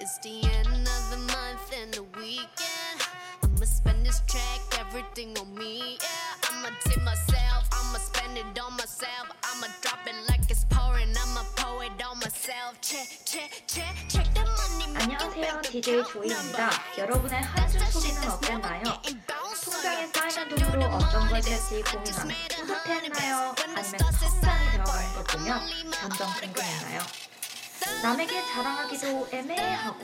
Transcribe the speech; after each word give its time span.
It's 0.00 0.18
the 0.18 0.42
end 0.58 0.86
of 0.88 1.02
the 1.10 1.18
month 1.32 1.72
and 1.80 1.92
the 1.94 2.02
weekend. 2.18 2.98
I'ma 3.42 3.64
spend 3.64 4.04
this 4.04 4.20
track, 4.26 4.60
everything 4.80 5.36
on 5.38 5.54
me. 5.54 5.98
Yeah, 6.00 6.48
I'ma 6.50 6.68
tip 6.84 7.02
myself, 7.02 7.68
I'ma 7.72 7.98
spend 7.98 8.36
it 8.38 8.58
on 8.60 8.72
myself. 8.76 9.26
I'ma 9.44 9.68
drop 9.82 10.00
it 10.06 10.16
like 10.28 10.50
it's 10.50 10.64
pouring, 10.70 11.10
I'ma 11.16 11.42
pour 11.56 11.84
it 11.84 11.92
on 12.02 12.18
myself. 12.18 12.80
Check, 12.80 13.08
check, 13.24 13.50
check, 13.66 13.94
check 14.08 14.26
the 14.34 14.40
money. 14.42 14.92
making 14.92 15.12
안녕하세요. 15.14 15.42
bank 15.42 15.70
DJ 15.70 15.94
account 16.00 16.12
조이입니다. 16.12 16.58
number. 16.58 16.98
여러분의 16.98 17.42
한 17.42 17.68
주 17.70 17.78
소비는 17.92 18.30
어땠나요? 18.30 18.82
통장에 19.64 20.06
쌓이는 20.12 20.48
돈으로 20.56 20.84
어떤 20.96 21.28
걸 21.28 21.42
살지 21.42 21.82
고민하며 21.82 22.34
뿌듯했나요? 22.66 23.54
아니면 23.58 23.98
통장이 23.98 24.70
들어가는 24.70 25.14
걸 25.14 25.24
보며 25.24 25.60
점점 25.92 26.34
궁금했나요? 26.40 27.00
남에게 28.01 28.41
자랑하기도 28.45 29.27
애매하고 29.31 29.99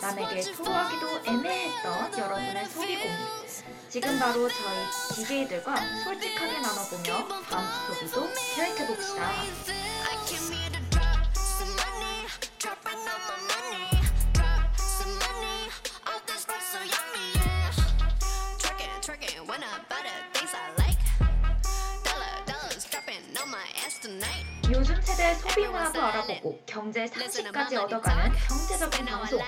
남에게 0.00 0.40
토로하기도 0.52 1.20
애매했던 1.26 2.18
여러분의 2.18 2.66
소비 2.66 2.96
고민 2.96 3.16
지금 3.88 4.18
바로 4.18 4.48
저희 4.48 5.24
DJ들과 5.24 5.74
솔직하게 6.04 6.60
나눠보며 6.60 7.28
다음 7.50 7.66
주 7.98 8.08
소비도 8.08 8.28
계획해봅시다. 8.54 9.32
소비 25.34 25.66
문화도 25.66 26.02
알아보고 26.02 26.62
경제 26.66 27.06
상식까지 27.06 27.76
얻어가는 27.76 28.32
경제적인 28.48 29.06
방송 29.06 29.40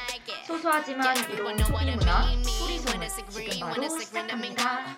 소소하지만 0.47 1.17
이로운 1.31 1.59
소비 1.59 1.91
문화 1.97 2.23
소리 2.45 2.79
소문 2.79 3.09
지금 3.31 3.61
바로 3.61 3.99
시작합니다. 3.99 4.97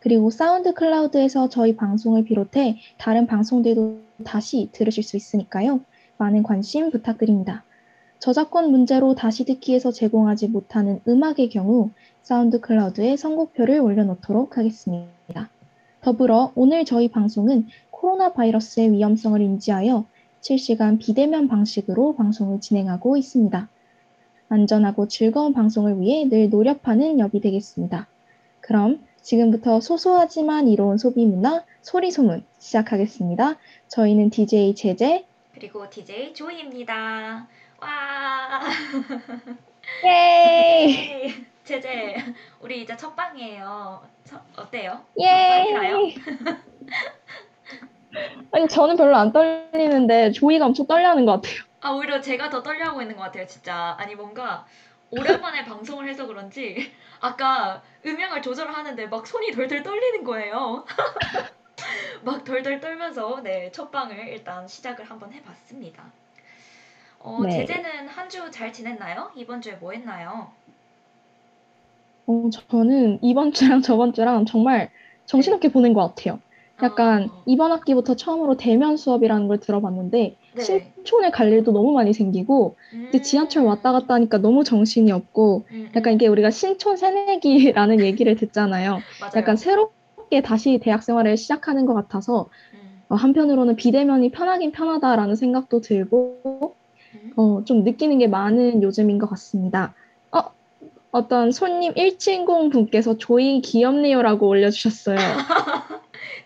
그리고 0.00 0.30
SoundCloud에서 0.30 1.48
저희 1.48 1.76
방송을 1.76 2.24
비롯해 2.24 2.78
다른 2.98 3.26
방송들도 3.26 4.00
다시 4.24 4.68
들으실 4.72 5.02
수 5.02 5.16
있으니까요. 5.16 5.80
많은 6.18 6.42
관심 6.42 6.90
부탁드립니다. 6.90 7.64
저작권 8.18 8.70
문제로 8.70 9.14
다시 9.14 9.44
듣기에서 9.44 9.92
제공하지 9.92 10.48
못하는 10.48 11.00
음악의 11.06 11.50
경우 11.50 11.90
SoundCloud에 12.22 13.16
선곡표를 13.16 13.80
올려놓도록 13.80 14.58
하겠습니다. 14.58 15.48
더불어 16.00 16.52
오늘 16.54 16.84
저희 16.84 17.08
방송은 17.08 17.66
코로나 17.90 18.32
바이러스의 18.32 18.92
위험성을 18.92 19.40
인지하여 19.40 20.04
실시간 20.40 20.98
비대면 20.98 21.48
방식으로 21.48 22.14
방송을 22.16 22.60
진행하고 22.60 23.16
있습니다. 23.16 23.68
안전하고 24.48 25.08
즐거운 25.08 25.52
방송을 25.52 26.00
위해 26.00 26.28
늘 26.28 26.48
노력하는 26.48 27.18
여비 27.18 27.40
되겠습니다. 27.40 28.06
그럼 28.60 29.04
지금부터 29.20 29.80
소소하지만 29.80 30.68
이로운 30.68 30.96
소비 30.96 31.26
문화 31.26 31.64
소리 31.82 32.10
소문 32.10 32.44
시작하겠습니다. 32.58 33.56
저희는 33.88 34.30
DJ 34.30 34.74
제재 34.74 35.26
그리고 35.52 35.88
DJ 35.90 36.32
조이입니다. 36.34 37.46
와. 37.80 38.60
예! 40.06 41.34
제재, 41.64 42.16
우리 42.62 42.82
이제 42.82 42.96
첫 42.96 43.14
방이에요. 43.14 44.00
첫- 44.24 44.40
어때요? 44.56 45.00
예! 45.20 45.64
떨리나요? 45.64 45.98
아니 48.52 48.68
저는 48.68 48.96
별로 48.96 49.16
안 49.16 49.32
떨리는데 49.32 50.32
조이가 50.32 50.66
엄청 50.66 50.86
떨려하는 50.86 51.24
것 51.26 51.32
같아요. 51.42 51.54
아, 51.80 51.90
오히려 51.92 52.20
제가 52.20 52.50
더 52.50 52.62
떨려하고 52.62 53.02
있는 53.02 53.16
것 53.16 53.22
같아요, 53.22 53.46
진짜. 53.46 53.94
아니, 53.98 54.14
뭔가 54.14 54.66
오랜만에 55.10 55.64
방송을 55.64 56.08
해서 56.08 56.26
그런지 56.26 56.92
아까 57.20 57.82
음향을 58.04 58.42
조절하는데 58.42 59.06
막 59.06 59.26
손이 59.26 59.52
덜덜 59.52 59.82
떨리는 59.82 60.24
거예요. 60.24 60.84
막 62.22 62.44
덜덜 62.44 62.80
떨면서 62.80 63.40
네, 63.42 63.70
첫 63.72 63.90
방을 63.90 64.28
일단 64.28 64.66
시작을 64.68 65.04
한번 65.10 65.32
해봤습니다. 65.32 66.12
어, 67.20 67.46
네. 67.46 67.48
제재는 67.48 68.08
한 68.08 68.28
주 68.28 68.50
잘 68.50 68.72
지냈나요? 68.72 69.30
이번 69.36 69.60
주에 69.60 69.74
뭐 69.74 69.92
했나요? 69.92 70.52
어, 72.26 72.48
저는 72.70 73.18
이번 73.22 73.52
주랑 73.52 73.82
저번 73.82 74.12
주랑 74.12 74.44
정말 74.46 74.90
정신없게 75.26 75.70
보낸 75.72 75.94
것 75.94 76.14
같아요. 76.14 76.40
약간 76.82 77.30
어, 77.32 77.42
이번 77.46 77.72
학기부터 77.72 78.14
처음으로 78.14 78.56
대면 78.56 78.96
수업이라는 78.96 79.48
걸 79.48 79.58
들어봤는데 79.58 80.36
네. 80.54 80.62
신촌에 80.62 81.30
갈 81.30 81.52
일도 81.52 81.72
너무 81.72 81.92
많이 81.92 82.12
생기고 82.12 82.76
이제 83.08 83.20
지하철 83.20 83.64
왔다 83.64 83.92
갔다 83.92 84.14
하니까 84.14 84.38
너무 84.38 84.64
정신이 84.64 85.10
없고 85.10 85.66
음, 85.70 85.88
약간 85.96 86.14
이게 86.14 86.26
우리가 86.28 86.50
신촌 86.50 86.96
새내기라는 86.96 88.00
얘기를 88.00 88.36
듣잖아요. 88.36 89.00
약간 89.34 89.56
새롭게 89.56 90.42
다시 90.42 90.78
대학 90.78 91.02
생활을 91.02 91.36
시작하는 91.36 91.86
것 91.86 91.94
같아서 91.94 92.48
음, 92.74 93.02
어, 93.08 93.14
한편으로는 93.16 93.76
비대면이 93.76 94.30
편하긴 94.30 94.72
편하다라는 94.72 95.34
생각도 95.34 95.80
들고 95.80 96.76
음. 97.14 97.32
어, 97.36 97.64
좀 97.64 97.82
느끼는 97.82 98.18
게 98.18 98.28
많은 98.28 98.82
요즘인 98.82 99.18
것 99.18 99.28
같습니다. 99.30 99.94
어, 100.30 100.42
어떤 101.10 101.50
손님 101.50 101.94
170 101.94 102.70
분께서 102.70 103.16
조이 103.16 103.60
귀엽네요라고 103.62 104.46
올려주셨어요. 104.46 105.16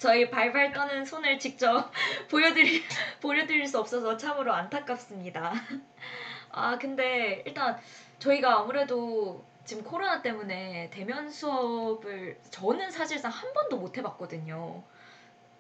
저희 0.03 0.29
발발 0.29 0.73
떠는 0.73 1.05
손을 1.05 1.39
직접 1.39 1.89
보여드릴, 2.29 2.83
보여드릴 3.21 3.69
수 3.69 3.79
없어서 3.79 4.17
참으로 4.17 4.53
안타깝습니다. 4.53 5.53
아, 6.51 6.77
근데 6.77 7.45
일단 7.47 7.79
저희가 8.19 8.59
아무래도 8.59 9.45
지금 9.65 9.85
코로나 9.85 10.21
때문에 10.21 10.91
대면 10.93 11.31
수업을 11.31 12.37
저는 12.51 12.91
사실상 12.91 13.31
한 13.31 13.53
번도 13.53 13.77
못 13.77 13.97
해봤거든요. 13.97 14.83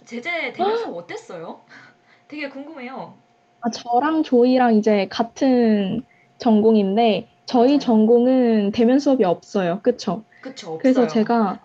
제재 0.06 0.52
대면 0.52 0.76
수업 0.76 0.96
어땠어요? 0.96 1.60
되게 2.26 2.48
궁금해요. 2.48 3.14
아, 3.60 3.70
저랑 3.70 4.24
조이랑 4.24 4.74
이제 4.74 5.06
같은 5.06 6.04
전공인데 6.38 7.28
저희 7.46 7.68
맞아요. 7.68 7.78
전공은 7.78 8.72
대면 8.72 8.98
수업이 8.98 9.22
없어요. 9.22 9.78
그쵸? 9.82 10.24
그쵸, 10.40 10.74
없어요. 10.74 10.78
그래서 10.78 11.06
제가 11.06 11.64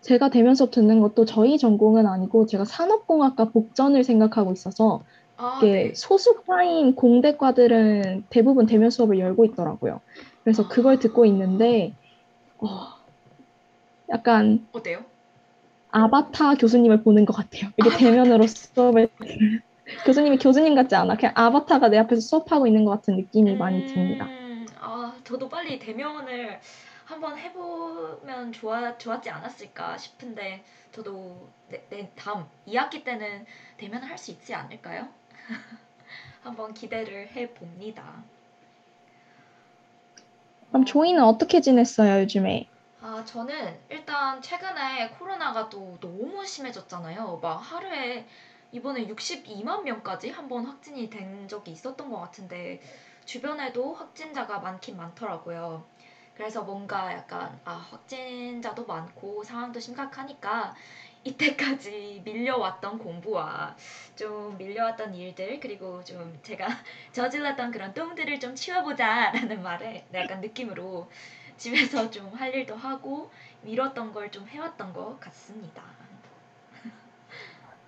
제가 0.00 0.30
대면 0.30 0.54
수업 0.54 0.70
듣는 0.70 1.00
것도 1.00 1.24
저희 1.24 1.58
전공은 1.58 2.06
아니고 2.06 2.46
제가 2.46 2.64
산업공학과 2.64 3.46
복전을 3.50 4.04
생각하고 4.04 4.52
있어서 4.52 5.02
아, 5.36 5.58
네. 5.62 5.92
소수파인 5.94 6.94
공대과들은 6.94 8.24
대부분 8.30 8.66
대면 8.66 8.90
수업을 8.90 9.18
열고 9.18 9.44
있더라고요. 9.46 10.00
그래서 10.44 10.68
그걸 10.68 10.98
듣고 10.98 11.24
있는데 11.26 11.94
어, 12.58 12.88
약간 14.10 14.66
어때요? 14.72 15.04
아바타 15.90 16.54
교수님을 16.54 17.02
보는 17.02 17.24
것 17.24 17.34
같아요. 17.34 17.70
이게 17.76 17.90
대면으로 17.96 18.46
수업을. 18.46 19.08
교수님이 20.06 20.38
교수님 20.38 20.76
같지 20.76 20.94
않아. 20.94 21.16
그냥 21.16 21.32
아바타가 21.34 21.88
내 21.88 21.98
앞에서 21.98 22.20
수업하고 22.20 22.66
있는 22.66 22.84
것 22.84 22.92
같은 22.92 23.16
느낌이 23.16 23.56
많이 23.56 23.86
듭니다. 23.86 24.26
음, 24.26 24.66
아, 24.78 25.12
저도 25.24 25.48
빨리 25.48 25.80
대면을 25.80 26.60
한번 27.10 27.36
해보면 27.38 28.52
좋아, 28.52 28.96
좋았지 28.96 29.28
않았을까 29.30 29.98
싶은데 29.98 30.64
저도 30.92 31.50
내, 31.68 31.86
내 31.88 32.10
다음 32.14 32.46
2학기 32.66 33.04
때는 33.04 33.44
대면을 33.76 34.08
할 34.08 34.16
수 34.18 34.30
있지 34.30 34.54
않을까요? 34.54 35.08
한번 36.42 36.74
기대를 36.74 37.28
해봅니다. 37.34 38.24
그럼 40.68 40.84
조이는 40.84 41.22
어떻게 41.22 41.60
지냈어요, 41.60 42.22
요즘에? 42.22 42.68
아, 43.00 43.24
저는 43.24 43.78
일단 43.88 44.40
최근에 44.42 45.10
코로나가 45.10 45.68
또 45.68 45.98
너무 46.00 46.44
심해졌잖아요. 46.46 47.38
막 47.42 47.56
하루에 47.56 48.26
이번에 48.72 49.06
62만 49.08 49.82
명까지 49.84 50.30
한 50.30 50.48
번 50.48 50.64
확진이 50.66 51.08
된 51.10 51.48
적이 51.48 51.72
있었던 51.72 52.10
것 52.10 52.20
같은데 52.20 52.80
주변에도 53.24 53.94
확진자가 53.94 54.58
많긴 54.60 54.96
많더라고요. 54.96 55.84
그래서 56.34 56.62
뭔가 56.62 57.12
약간 57.12 57.58
아 57.64 57.72
확진자도 57.90 58.86
많고 58.86 59.44
상황도 59.44 59.78
심각하니까 59.80 60.74
이때까지 61.24 62.22
밀려왔던 62.24 62.98
공부와 62.98 63.76
좀 64.16 64.56
밀려왔던 64.58 65.14
일들 65.14 65.60
그리고 65.60 66.02
좀 66.04 66.38
제가 66.42 66.66
저질렀던 67.12 67.70
그런 67.72 67.92
똥들을 67.94 68.40
좀 68.40 68.54
치워보자라는 68.54 69.62
말에 69.62 70.06
약간 70.14 70.40
느낌으로 70.40 71.10
집에서 71.58 72.08
좀 72.10 72.32
할 72.34 72.54
일도 72.54 72.74
하고 72.76 73.30
미뤘던 73.62 74.12
걸 74.12 74.30
좀 74.30 74.46
해왔던 74.48 74.92
것 74.94 75.20
같습니다. 75.20 75.82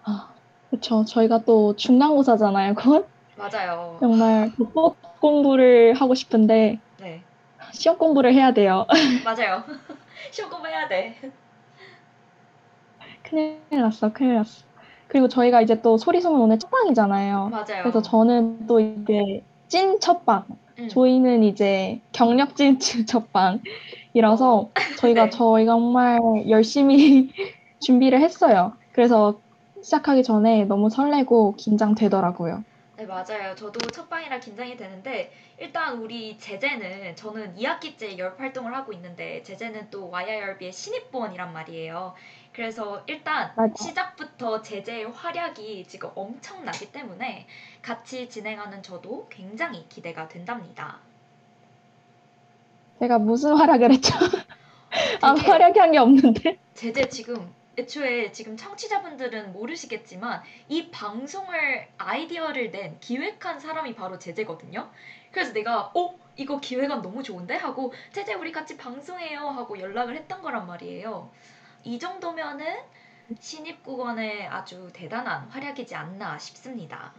아, 0.05 0.35
그렇죠. 0.71 1.05
저희가 1.05 1.45
또 1.45 1.77
중간고사잖아요, 1.77 2.75
곧. 2.75 3.09
맞아요. 3.37 3.97
정말 4.01 4.51
독법 4.57 4.99
공부를 5.21 5.95
하고 5.95 6.15
싶은데 6.15 6.55
네, 6.55 6.81
시험 7.73 7.99
공부를 7.99 8.33
해야 8.35 8.53
돼요. 8.53 8.87
맞아요. 9.25 9.63
시험 10.31 10.51
공부해야 10.51 10.89
돼. 10.89 11.17
큰일 13.23 13.59
났어, 13.71 14.13
큰일 14.13 14.35
났어. 14.35 14.65
그리고 15.09 15.29
저희가 15.29 15.61
이제 15.61 15.81
또 15.83 15.99
소리소문 15.99 16.41
오늘 16.41 16.59
첫방이잖아요. 16.59 17.49
맞아요. 17.51 17.83
그래서 17.83 18.01
저는 18.01 18.67
또 18.67 18.81
이제 18.81 19.43
찐 19.69 20.01
첫방, 20.01 20.45
음. 20.79 20.89
저희는 20.89 21.45
이제 21.45 22.01
경력진 22.13 22.79
첫방이라서 23.07 24.71
저희가 24.99 25.25
네. 25.25 25.31
저희가 25.31 25.73
정말 25.73 26.21
열심히 26.49 27.31
준비를 27.81 28.21
했어요. 28.21 28.73
그래서 28.93 29.41
시작하기 29.83 30.23
전에 30.23 30.65
너무 30.65 30.89
설레고 30.91 31.57
긴장되더라고요. 31.57 32.65
네, 33.03 33.07
맞아요. 33.07 33.57
저도 33.57 33.91
첫 33.91 34.09
방이라 34.09 34.39
긴장이 34.39 34.77
되는데 34.77 35.33
일단 35.59 35.99
우리 35.99 36.39
제재는 36.39 37.17
저는 37.17 37.57
2학기째 37.57 38.17
열 38.17 38.37
활동을 38.39 38.73
하고 38.77 38.93
있는데 38.93 39.43
제재는 39.43 39.91
또 39.91 40.09
YIRB의 40.09 40.71
신입본이란 40.71 41.53
말이에요. 41.53 42.15
그래서 42.53 43.03
일단 43.09 43.51
맞아. 43.57 43.75
시작부터 43.75 44.63
제재의 44.63 45.11
활약이 45.11 45.85
지금 45.89 46.11
엄청나기 46.15 46.93
때문에 46.93 47.49
같이 47.83 48.29
진행하는 48.29 48.85
저도 48.85 49.27
굉장히 49.29 49.85
기대가 49.89 50.29
된답니다. 50.29 51.01
제가 53.01 53.19
무슨 53.19 53.57
활약을 53.57 53.91
했죠? 53.95 54.15
아, 55.23 55.35
되게 55.35 55.51
활약이 55.51 55.77
한게 55.77 55.99
없는데. 55.99 56.57
제재 56.75 57.09
지금 57.09 57.53
애초에 57.79 58.33
지금 58.33 58.57
청취자분들은 58.57 59.53
모르시겠지만 59.53 60.43
이 60.69 60.91
방송을 60.91 61.89
아이디어를 61.97 62.71
낸 62.71 62.99
기획한 63.01 63.61
사람이 63.61 63.95
바로 63.95 64.19
제재거든요. 64.19 64.91
그래서 65.31 65.53
내가 65.53 65.91
어 65.95 66.15
이거 66.37 66.61
기획안 66.61 67.03
너무 67.03 67.23
좋은데 67.23 67.57
하고 67.57 67.93
제재 68.13 68.35
우리 68.35 68.53
같이 68.53 68.77
방송해요 68.77 69.41
하고 69.41 69.79
연락을 69.79 70.17
했던 70.17 70.43
거란 70.43 70.67
말이에요. 70.67 71.31
이 71.85 71.99
정도면은 71.99 72.67
신입국원의 73.41 74.47
아주 74.47 74.91
대단한 74.93 75.49
활약이지 75.49 75.95
않나 75.95 76.39
싶습니다. 76.39 77.13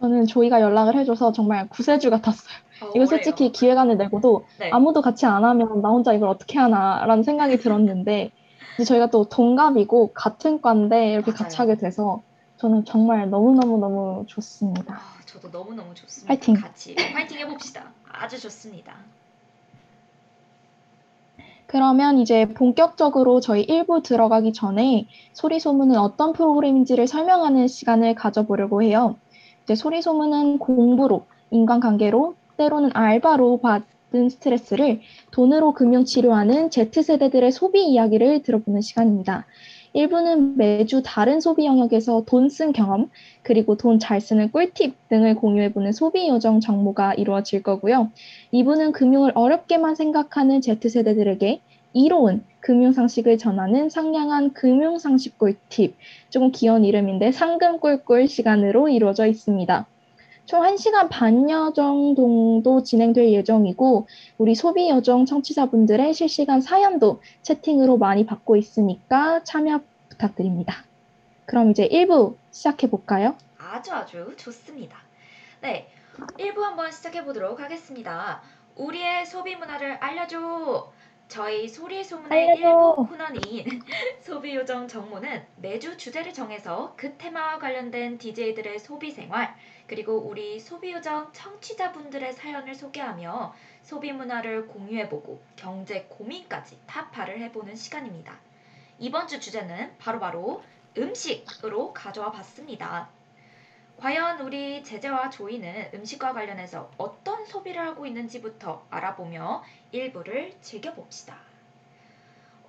저는 0.00 0.26
조이가 0.26 0.60
연락을 0.60 0.96
해줘서 0.96 1.32
정말 1.32 1.68
구세주 1.68 2.10
같았어요. 2.10 2.58
어, 2.88 2.92
이거? 2.94 3.06
솔직히 3.06 3.52
기획안을 3.52 3.96
내고도 3.96 4.46
네. 4.58 4.70
아무도 4.70 5.00
같이 5.02 5.26
안 5.26 5.44
하면 5.44 5.82
나 5.82 5.88
혼자 5.90 6.12
이걸 6.12 6.28
어떻게 6.28 6.58
하나라는 6.58 7.22
생각이 7.22 7.58
들었는데 7.58 8.30
이제 8.74 8.84
저희가 8.84 9.10
또 9.10 9.24
동갑이고 9.28 10.12
같은 10.12 10.60
과인데 10.60 11.12
이렇게 11.12 11.32
같이 11.32 11.56
맞아요. 11.56 11.70
하게 11.70 11.80
돼서 11.80 12.22
저는 12.56 12.84
정말 12.84 13.30
너무너무너무 13.30 14.24
좋습니다. 14.26 14.94
아, 14.94 15.20
저도 15.26 15.48
너무너무 15.48 15.94
좋습니다. 15.94 16.28
파이팅. 16.28 16.54
같이 16.54 16.94
파이팅 16.94 17.38
해봅시다. 17.38 17.92
아주 18.08 18.40
좋습니다. 18.40 18.94
그러면 21.66 22.18
이제 22.18 22.46
본격적으로 22.46 23.40
저희 23.40 23.66
1부 23.66 24.02
들어가기 24.02 24.52
전에 24.52 25.08
소리소문은 25.32 25.96
어떤 25.96 26.32
프로그램인지를 26.32 27.08
설명하는 27.08 27.66
시간을 27.66 28.14
가져보려고 28.14 28.82
해요. 28.82 29.16
이제 29.64 29.74
소리소문은 29.74 30.58
공부로, 30.58 31.26
인간관계로, 31.50 32.36
때로는 32.56 32.90
알바로 32.94 33.58
받은 33.58 34.28
스트레스를 34.30 35.00
돈으로 35.30 35.72
금융 35.72 36.04
치료하는 36.04 36.70
Z세대들의 36.70 37.52
소비 37.52 37.84
이야기를 37.86 38.42
들어보는 38.42 38.80
시간입니다. 38.80 39.46
1부는 39.94 40.56
매주 40.56 41.02
다른 41.04 41.40
소비 41.40 41.66
영역에서 41.66 42.24
돈 42.26 42.48
쓴 42.48 42.72
경험, 42.72 43.10
그리고 43.42 43.76
돈 43.76 43.98
잘 44.00 44.20
쓰는 44.20 44.50
꿀팁 44.50 45.08
등을 45.08 45.36
공유해보는 45.36 45.92
소비 45.92 46.28
요정 46.28 46.60
정모가 46.60 47.14
이루어질 47.14 47.62
거고요. 47.62 48.10
2부는 48.52 48.92
금융을 48.92 49.32
어렵게만 49.34 49.94
생각하는 49.94 50.60
Z세대들에게 50.60 51.60
이로운 51.92 52.44
금융상식을 52.60 53.38
전하는 53.38 53.88
상냥한 53.88 54.52
금융상식 54.52 55.38
꿀팁, 55.38 55.94
조금 56.28 56.50
귀여운 56.50 56.84
이름인데 56.84 57.30
상금 57.30 57.78
꿀꿀 57.78 58.26
시간으로 58.26 58.88
이루어져 58.88 59.26
있습니다. 59.26 59.86
총 60.46 60.60
1시간 60.62 61.08
반여 61.08 61.72
정도 61.72 62.82
진행될 62.82 63.32
예정이고 63.32 64.06
우리 64.36 64.54
소비 64.54 64.90
요정 64.90 65.24
청취자분들의 65.24 66.12
실시간 66.12 66.60
사연도 66.60 67.22
채팅으로 67.42 67.96
많이 67.96 68.26
받고 68.26 68.56
있으니까 68.56 69.42
참여 69.44 69.80
부탁드립니다. 70.10 70.84
그럼 71.46 71.70
이제 71.70 71.88
1부 71.88 72.36
시작해 72.50 72.90
볼까요? 72.90 73.36
아주 73.58 73.92
아주 73.92 74.34
좋습니다. 74.36 74.98
네, 75.62 75.88
1부 76.38 76.58
한번 76.60 76.92
시작해 76.92 77.24
보도록 77.24 77.60
하겠습니다. 77.60 78.42
우리의 78.76 79.24
소비 79.24 79.56
문화를 79.56 79.92
알려줘. 79.94 80.92
저희 81.26 81.66
소리 81.68 82.04
소문의 82.04 82.50
알려줘. 82.50 82.68
일부 82.68 83.06
코너인 83.08 83.82
소비 84.20 84.54
요정 84.54 84.86
정모는 84.88 85.42
매주 85.56 85.96
주제를 85.96 86.34
정해서 86.34 86.92
그 86.96 87.16
테마와 87.16 87.58
관련된 87.58 88.18
DJ들의 88.18 88.78
소비 88.78 89.10
생활 89.10 89.54
그리고 89.86 90.18
우리 90.18 90.58
소비 90.58 90.92
요정 90.92 91.30
청취자분들의 91.32 92.32
사연을 92.32 92.74
소개하며 92.74 93.54
소비 93.82 94.12
문화를 94.12 94.66
공유해보고 94.66 95.40
경제 95.56 96.06
고민까지 96.08 96.78
타파를 96.86 97.40
해보는 97.42 97.76
시간입니다. 97.76 98.38
이번 98.98 99.28
주 99.28 99.40
주제는 99.40 99.94
바로 99.98 100.18
바로 100.18 100.62
음식으로 100.96 101.92
가져와 101.92 102.30
봤습니다. 102.30 103.08
과연 103.96 104.40
우리 104.40 104.82
제재와 104.82 105.30
조이는 105.30 105.90
음식과 105.94 106.32
관련해서 106.32 106.90
어떤 106.96 107.44
소비를 107.44 107.82
하고 107.82 108.06
있는지부터 108.06 108.84
알아보며 108.90 109.62
일부를 109.92 110.52
즐겨봅시다. 110.60 111.36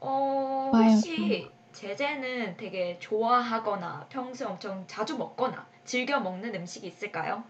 어. 0.02 0.72
혹시 0.74 1.50
제재는 1.72 2.58
되게 2.58 2.98
좋아하거나 3.00 4.08
평소에 4.10 4.48
엄청 4.48 4.86
자주 4.88 5.18
먹거나 5.18 5.66
즐겨 5.86 6.20
먹는 6.20 6.54
음식이 6.56 6.86
있을까요? 6.88 7.44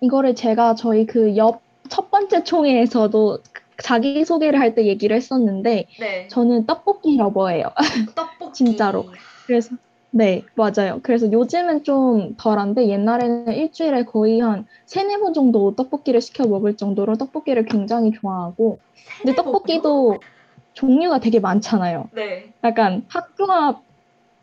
이거를 0.00 0.34
제가 0.34 0.74
저희 0.74 1.06
그 1.06 1.36
옆 1.36 1.62
첫 1.90 2.10
번째 2.10 2.44
총회에서도 2.44 3.38
자기 3.82 4.24
소개를 4.24 4.58
할 4.58 4.74
때 4.74 4.86
얘기를 4.86 5.14
했었는데 5.16 5.86
네, 6.00 6.28
저는 6.28 6.64
떡볶이 6.66 7.16
러버예요. 7.18 7.66
떡볶이. 8.16 8.52
진짜로. 8.64 9.04
그래서 9.46 9.76
네, 10.10 10.46
맞아요. 10.54 11.00
그래서 11.02 11.30
요즘은 11.30 11.82
좀 11.84 12.34
덜한데 12.38 12.88
옛날에는 12.88 13.52
일주일에 13.52 14.04
거의 14.04 14.40
한 14.40 14.64
세네 14.86 15.18
번 15.18 15.34
정도 15.34 15.74
떡볶이를 15.74 16.22
시켜 16.22 16.46
먹을 16.46 16.76
정도로 16.76 17.16
떡볶이를 17.16 17.66
굉장히 17.66 18.12
좋아하고 18.12 18.80
근데? 19.18 19.34
떡볶이도 19.34 20.18
종류가 20.72 21.20
되게 21.20 21.38
많잖아요. 21.40 22.08
네, 22.14 22.54
약간 22.64 23.04
학교 23.10 23.52
앞 23.52 23.82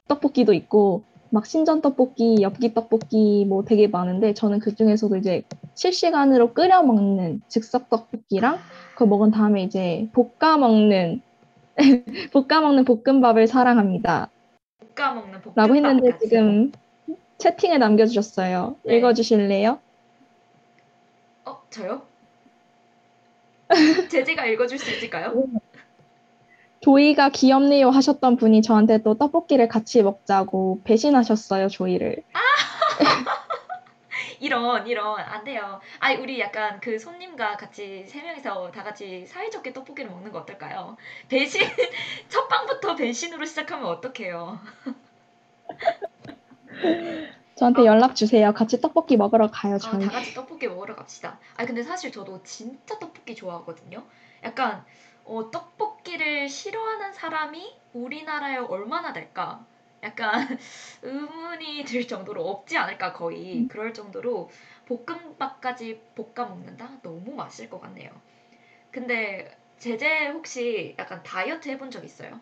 떡볶이도 0.07 0.53
있고 0.53 1.05
막 1.31 1.45
신전 1.45 1.81
떡볶이, 1.81 2.37
엽기 2.41 2.73
떡볶이 2.73 3.45
뭐 3.47 3.63
되게 3.63 3.87
많은데 3.87 4.33
저는 4.33 4.59
그 4.59 4.75
중에서도 4.75 5.15
이제 5.15 5.43
실시간으로 5.75 6.53
끓여 6.53 6.83
먹는 6.83 7.41
즉석 7.47 7.89
떡볶이랑 7.89 8.59
그걸 8.93 9.07
먹은 9.07 9.31
다음에 9.31 9.63
이제 9.63 10.09
볶아 10.13 10.57
먹는 10.57 11.21
볶아 12.33 12.59
먹는 12.61 12.83
볶음밥을 12.85 13.47
사랑합니다. 13.47 14.29
볶아 14.95 15.13
먹는 15.13 15.41
볶음밥 15.41 15.55
라고 15.55 15.75
했는데. 15.75 16.17
지금 16.19 16.71
채팅에 17.37 17.77
남겨주셨어요. 17.77 18.75
네. 18.83 18.97
읽어주실래요? 18.97 19.79
어, 21.45 21.61
저요? 21.69 22.03
제재가 24.11 24.45
읽어줄 24.47 24.77
수 24.77 24.91
있을까요? 24.91 25.33
조이가 26.81 27.29
귀엽네요 27.29 27.91
하셨던 27.91 28.37
분이 28.37 28.63
저한테 28.63 29.03
또 29.03 29.15
떡볶이를 29.15 29.67
같이 29.67 30.01
먹자고 30.01 30.81
배신하셨어요, 30.83 31.67
조이를. 31.67 32.23
이런 34.39 34.87
이런 34.87 35.19
안 35.19 35.43
돼요. 35.43 35.79
아 35.99 36.11
우리 36.13 36.39
약간 36.39 36.79
그 36.81 36.97
손님과 36.97 37.57
같이 37.57 38.05
세 38.07 38.23
명이서 38.23 38.71
다 38.71 38.83
같이 38.83 39.27
사이좋게 39.27 39.71
떡볶이를 39.71 40.09
먹는 40.09 40.31
거 40.31 40.39
어떨까요? 40.39 40.97
배신 41.29 41.61
첫 42.27 42.47
방부터 42.47 42.95
배신으로 42.95 43.45
시작하면 43.45 43.85
어떡해요? 43.85 44.59
저한테 47.53 47.85
연락 47.85 48.15
주세요. 48.15 48.51
같이 48.51 48.81
떡볶이 48.81 49.17
먹으러 49.17 49.51
가요, 49.51 49.75
아, 49.75 49.77
저희. 49.77 50.03
다 50.03 50.13
같이 50.13 50.33
떡볶이 50.33 50.67
먹으러 50.67 50.95
갑시다. 50.95 51.37
아 51.55 51.63
근데 51.63 51.83
사실 51.83 52.11
저도 52.11 52.41
진짜 52.41 52.97
떡볶이 52.97 53.35
좋아하거든요. 53.35 54.03
약간 54.43 54.83
어, 55.25 55.51
떡볶이 55.51 55.90
를 56.03 56.49
싫어하는 56.49 57.13
사람이 57.13 57.77
우리나라에 57.93 58.57
얼마나 58.57 59.13
될까? 59.13 59.63
약간 60.03 60.47
의문이 61.03 61.85
들 61.85 62.07
정도로 62.07 62.47
없지 62.49 62.77
않을까 62.77 63.13
거의 63.13 63.67
그럴 63.67 63.93
정도로 63.93 64.49
볶음밥까지 64.87 66.01
볶아 66.15 66.47
먹는다? 66.49 66.89
너무 67.03 67.33
맛있을 67.33 67.69
것 67.69 67.79
같네요. 67.81 68.09
근데 68.89 69.55
제재 69.77 70.27
혹시 70.27 70.95
약간 70.97 71.21
다이어트 71.23 71.69
해본 71.69 71.91
적 71.91 72.03
있어요? 72.03 72.39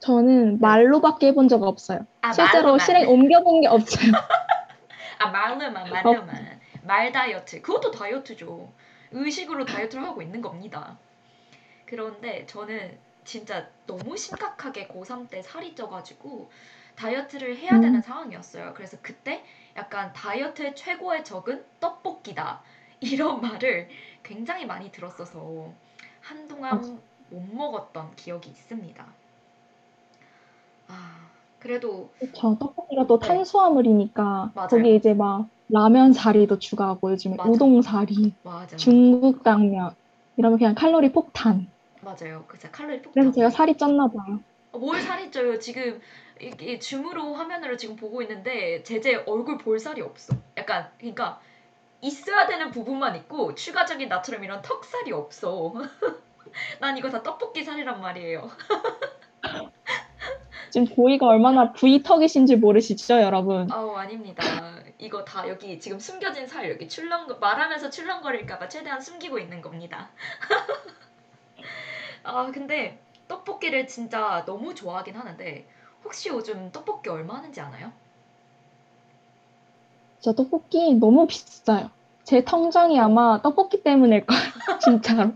저는 0.00 0.58
말로밖에 0.60 1.28
해본 1.28 1.48
적 1.48 1.62
없어요. 1.62 2.00
아, 2.22 2.32
실제로 2.32 2.62
말로만. 2.62 2.80
실행 2.80 3.08
옮겨본 3.08 3.60
게 3.60 3.68
없어요. 3.68 4.12
아 5.18 5.30
말로만 5.30 5.72
말로만 5.90 6.60
말 6.82 7.12
다이어트 7.12 7.60
그것도 7.60 7.90
다이어트죠 7.90 8.72
의식으로 9.10 9.64
다이어트를 9.64 10.04
하고 10.04 10.22
있는 10.22 10.40
겁니다 10.40 10.98
그런데 11.88 12.44
저는 12.44 12.98
진짜 13.24 13.66
너무 13.86 14.16
심각하게 14.16 14.88
고3 14.88 15.28
때 15.30 15.42
살이 15.42 15.74
쪄가지고 15.74 16.50
다이어트를 16.96 17.56
해야 17.56 17.72
음. 17.72 17.80
되는 17.80 18.02
상황이었어요 18.02 18.74
그래서 18.74 18.98
그때 19.00 19.42
약간 19.76 20.12
다이어트의 20.12 20.76
최고의 20.76 21.24
적은 21.24 21.64
떡볶이다 21.80 22.60
이런 23.00 23.40
말을 23.40 23.88
굉장히 24.22 24.66
많이 24.66 24.92
들었어서 24.92 25.72
한동안 26.20 27.00
못 27.30 27.40
먹었던 27.40 28.16
기억이 28.16 28.50
있습니다 28.50 29.06
아 30.88 31.30
그래도 31.58 32.10
저 32.34 32.56
떡볶이가 32.58 33.06
또 33.06 33.18
네. 33.18 33.28
탄수화물이니까 33.28 34.52
맞아요. 34.54 34.68
거기에 34.68 34.96
이제 34.96 35.14
막 35.14 35.48
라면 35.70 36.12
사리도 36.12 36.58
추가하고 36.58 37.12
요즘에 37.12 37.36
맞아. 37.36 37.50
우동 37.50 37.80
사리, 37.82 38.34
맞아 38.42 38.76
중국 38.76 39.42
당면 39.42 39.94
이러면 40.36 40.58
그냥 40.58 40.74
칼로리 40.74 41.12
폭탄. 41.12 41.70
맞아요 42.00 42.44
그 42.46 42.58
칼로리 42.70 43.02
폭탄 43.02 43.12
그래서 43.12 43.32
제가 43.32 43.50
살이 43.50 43.74
쪘나 43.74 44.12
봐요. 44.14 44.40
어, 44.72 44.78
뭘 44.78 45.00
살이 45.00 45.30
쪄요? 45.30 45.58
지금 45.58 46.00
이게 46.40 46.78
줌으로 46.78 47.34
화면으로 47.34 47.76
지금 47.76 47.96
보고 47.96 48.22
있는데 48.22 48.82
제제 48.82 49.16
얼굴 49.26 49.58
볼 49.58 49.78
살이 49.78 50.00
없어. 50.00 50.34
약간 50.56 50.90
그러니까 50.98 51.40
있어야 52.00 52.46
되는 52.46 52.70
부분만 52.70 53.16
있고 53.16 53.54
추가적인 53.54 54.08
나처럼 54.08 54.44
이런 54.44 54.62
턱살이 54.62 55.12
없어. 55.12 55.74
난 56.80 56.96
이거 56.96 57.10
다 57.10 57.22
떡볶이 57.22 57.64
살이란 57.64 58.00
말이에요. 58.00 58.50
지금 60.70 60.86
보이가 60.94 61.26
얼마나 61.26 61.72
V턱이신지 61.72 62.56
모르시죠, 62.56 63.20
여러분? 63.20 63.68
아우 63.72 63.96
아닙니다. 63.96 64.42
이거 64.98 65.24
다 65.24 65.48
여기 65.48 65.80
지금 65.80 65.98
숨겨진 65.98 66.46
살 66.46 66.70
여기 66.70 66.88
출렁 66.88 67.38
말하면서 67.40 67.90
출렁거릴까봐 67.90 68.68
최대한 68.68 69.00
숨기고 69.00 69.38
있는 69.38 69.62
겁니다. 69.62 70.10
아 72.22 72.50
근데 72.52 73.02
떡볶이를 73.28 73.86
진짜 73.86 74.44
너무 74.46 74.74
좋아하긴 74.74 75.16
하는데 75.16 75.68
혹시 76.04 76.28
요즘 76.28 76.70
떡볶이 76.72 77.10
얼마 77.10 77.36
하는지 77.36 77.60
아나요? 77.60 77.92
진짜 80.20 80.34
떡볶이 80.36 80.94
너무 80.94 81.26
비싸요. 81.26 81.90
제 82.24 82.44
통장이 82.44 82.98
아마 83.00 83.40
떡볶이 83.42 83.82
때문일 83.82 84.26
거예요, 84.26 84.42
진짜로. 84.80 85.32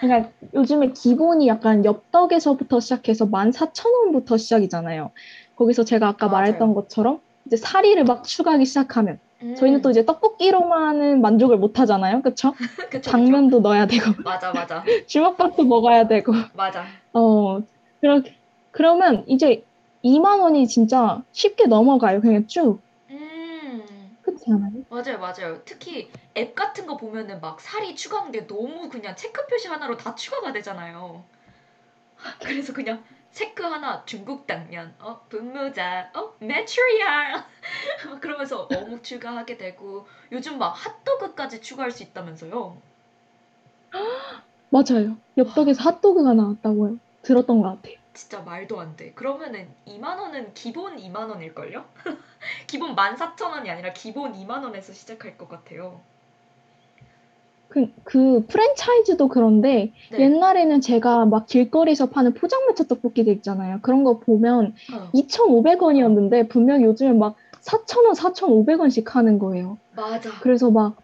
그러니까 0.00 0.32
요즘에 0.54 0.92
기본이 0.92 1.48
약간 1.48 1.84
엽떡에서부터 1.84 2.80
시작해서 2.80 3.26
14,000원부터 3.26 4.36
시작이잖아요. 4.38 5.12
거기서 5.56 5.84
제가 5.84 6.08
아까 6.08 6.26
맞아요. 6.26 6.42
말했던 6.42 6.74
것처럼 6.74 7.20
이제 7.46 7.56
사리를 7.56 8.04
막 8.04 8.24
추가하기 8.24 8.64
시작하면 8.66 9.18
음, 9.42 9.54
저희는 9.54 9.82
또 9.82 9.90
이제 9.90 10.04
떡볶이로만은 10.04 11.20
만족을 11.20 11.56
못 11.58 11.78
하잖아요. 11.78 12.22
그쵸? 12.22 12.54
그쵸, 12.90 12.90
그쵸. 12.90 13.10
당면도 13.10 13.60
넣어야 13.60 13.86
되고 13.86 14.04
맞아 14.24 14.52
맞아 14.52 14.82
주먹밥도 15.06 15.64
먹어야 15.64 16.08
되고 16.08 16.32
맞아 16.54 16.86
어 17.12 17.60
그러, 18.00 18.22
그러면 18.70 19.24
이제 19.28 19.64
2만 20.02 20.40
원이 20.40 20.68
진짜 20.68 21.22
쉽게 21.32 21.66
넘어가요. 21.66 22.20
그냥 22.20 22.46
쭉. 22.46 22.80
음 23.10 23.84
그렇지 24.22 24.44
않아요? 24.48 24.70
맞아요 24.90 25.18
맞아요 25.18 25.62
특히 25.64 26.10
앱 26.36 26.54
같은 26.54 26.86
거 26.86 26.96
보면은 26.96 27.40
막 27.40 27.60
살이 27.60 27.94
추가한 27.94 28.30
게 28.30 28.46
너무 28.46 28.88
그냥 28.88 29.16
체크 29.16 29.46
표시 29.46 29.68
하나로 29.68 29.96
다 29.96 30.14
추가가 30.14 30.52
되잖아요 30.52 31.24
그래서 32.40 32.72
그냥 32.72 33.02
체크 33.38 33.62
하나 33.62 34.04
중국 34.04 34.48
당면 34.48 34.92
어 34.98 35.20
분모자 35.28 36.10
어 36.12 36.34
메추리알 36.40 37.44
그러면서 38.20 38.62
어묵 38.62 39.04
추가하게 39.04 39.56
되고 39.56 40.08
요즘 40.32 40.58
막 40.58 40.70
핫도그까지 40.70 41.60
추가할 41.60 41.92
수 41.92 42.02
있다면서요 42.02 42.76
맞아요. 44.70 45.16
엽떡에서 45.36 45.84
핫도그가 45.84 46.34
나왔다고요. 46.34 46.98
들었던 47.22 47.62
것 47.62 47.76
같아요. 47.76 47.94
진짜 48.12 48.40
말도 48.40 48.80
안 48.80 48.96
돼. 48.96 49.12
그러면은 49.12 49.72
2만 49.86 50.18
원은 50.18 50.52
기본 50.54 50.96
2만 50.96 51.30
원일걸요? 51.30 51.84
기본 52.66 52.96
14,000원이 52.96 53.70
아니라 53.70 53.92
기본 53.92 54.32
2만 54.32 54.64
원에서 54.64 54.92
시작할 54.92 55.38
것 55.38 55.48
같아요. 55.48 56.00
그, 57.68 57.92
그 58.02 58.44
프랜차이즈도 58.48 59.28
그런데 59.28 59.92
네. 60.10 60.20
옛날에는 60.20 60.80
제가 60.80 61.26
막 61.26 61.46
길거리에서 61.46 62.08
파는 62.10 62.34
포장마차 62.34 62.84
떡볶이들 62.84 63.32
있잖아요. 63.34 63.78
그런 63.82 64.04
거 64.04 64.18
보면 64.18 64.74
어, 64.94 65.10
2,500원이었는데 65.14 66.48
분명 66.48 66.82
요즘은 66.82 67.18
막 67.18 67.36
4,000원, 67.60 68.16
4,500원씩 68.16 69.10
하는 69.10 69.38
거예요. 69.38 69.78
맞아. 69.94 70.30
그래서 70.40 70.70
막 70.70 70.96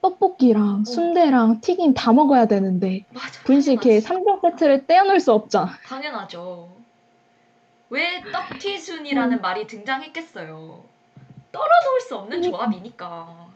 떡볶이랑 0.00 0.84
순대랑 0.84 1.60
튀김 1.60 1.94
다 1.94 2.12
먹어야 2.12 2.46
되는데 2.46 3.04
맞아. 3.12 3.42
분식 3.44 3.72
이렇게 3.72 4.00
당연하지. 4.00 4.06
3종 4.06 4.52
세트를 4.52 4.86
떼어놓을 4.86 5.18
수 5.18 5.32
없잖아. 5.32 5.72
당연하죠. 5.86 6.70
왜 7.90 8.22
떡튀순이라는 8.30 9.38
음. 9.38 9.40
말이 9.40 9.66
등장했겠어요. 9.66 10.84
떨어놓을 11.50 12.00
수 12.06 12.16
없는 12.16 12.40
그러니까. 12.40 12.58
조합이니까. 12.58 13.48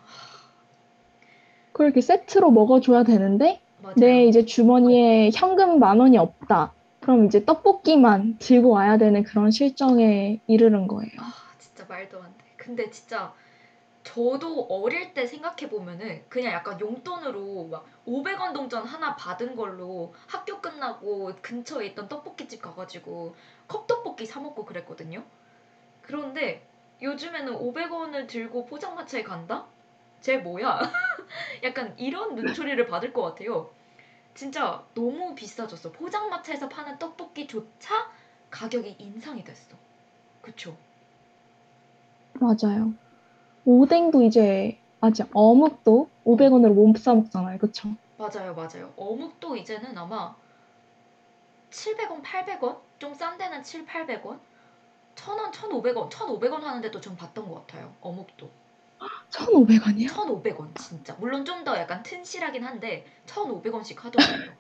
그걸 1.73 1.87
이렇게 1.87 2.01
세트로 2.01 2.51
먹어줘야 2.51 3.03
되는데 3.03 3.61
맞아요. 3.83 3.95
내 3.97 4.27
이제 4.27 4.45
주머니에 4.45 5.31
현금 5.35 5.79
만 5.79 5.99
원이 6.01 6.19
없다. 6.19 6.73
그럼 7.01 7.27
이제 7.27 7.45
떡볶이만 7.45 8.39
들고 8.39 8.71
와야 8.71 8.97
되는 8.97 9.25
그런 9.25 9.51
실정에 9.51 10.41
이르는 10.47 10.87
거예요. 10.87 11.11
아, 11.19 11.33
진짜 11.59 11.85
말도 11.89 12.23
안 12.23 12.33
돼. 12.39 12.45
근데 12.57 12.91
진짜 12.91 13.33
저도 14.05 14.67
어릴 14.69 15.15
때 15.15 15.27
생각해 15.27 15.69
보면은 15.69 16.23
그냥 16.29 16.53
약간 16.53 16.79
용돈으로 16.79 17.69
막 17.71 17.87
500원 18.07 18.53
동전 18.53 18.85
하나 18.85 19.17
받은 19.17 19.57
걸로 19.57 20.15
학교 20.27 20.61
끝나고 20.61 21.33
근처에 21.41 21.87
있던 21.87 22.09
떡볶이집 22.09 22.63
가가지고 22.63 23.35
컵떡볶이 23.69 24.27
사 24.27 24.41
먹고 24.41 24.65
그랬거든요. 24.65 25.25
그런데 26.03 26.67
요즘에는 27.01 27.55
500원을 27.55 28.29
들고 28.29 28.67
포장마차에 28.67 29.23
간다? 29.23 29.67
쟤 30.23 30.39
뭐야? 30.39 30.81
약간 31.65 31.99
이런 31.99 32.35
눈초리를 32.35 32.87
받을 32.87 33.13
것 33.13 33.23
같아요. 33.23 33.75
진짜 34.35 34.87
너무 34.95 35.35
비싸졌어. 35.35 35.93
포장마차에서 35.93 36.69
파는 36.69 36.99
떡볶이조차 36.99 38.13
가격이 38.51 38.97
인상이 39.01 39.45
됐어. 39.45 39.79
그쵸? 40.43 40.79
맞아요. 42.35 42.95
오뎅도 43.65 44.23
이제 44.25 44.83
아직 45.01 45.29
어묵도 45.35 46.13
500원으로 46.25 46.75
못사 46.75 47.15
먹잖아요. 47.15 47.59
그쵸? 47.59 47.97
맞아요, 48.17 48.55
맞아요. 48.55 48.93
어묵도 48.97 49.57
이제는 49.57 49.97
아마 49.99 50.35
700원, 51.71 52.23
800원? 52.23 52.83
좀 52.99 53.15
싼 53.15 53.37
데는 53.39 53.63
7, 53.63 53.85
800원? 53.85 54.41
1000원, 55.15 55.53
1500원, 55.53 56.09
1500원 56.09 56.63
하는데도 56.63 57.01
좀 57.03 57.17
봤던 57.17 57.47
것 57.49 57.55
같아요. 57.67 57.95
어묵도. 58.01 58.51
1,500원이요? 59.31 60.09
1500원, 60.09 60.75
진짜. 60.77 61.15
물론 61.19 61.45
좀 61.45 61.65
더 61.65 61.77
약간 61.79 62.03
튼실하긴 62.03 62.65
한데 62.65 63.07
1500원씩 63.27 63.99
하더라고요. 64.01 64.57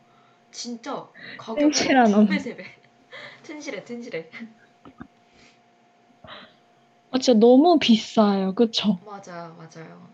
진짜 0.53 1.09
가격이 1.37 1.73
튼실한 1.73 2.05
두 2.05 2.17
어묵. 2.19 2.29
배, 2.29 2.39
세 2.39 2.57
배. 2.57 2.65
튼실해, 3.43 3.85
튼실해. 3.85 4.31
아, 7.11 7.19
진짜 7.19 7.39
너무 7.39 7.79
비싸요. 7.79 8.55
그쵸? 8.55 8.99
맞아요, 9.05 9.55
맞아요. 9.57 10.09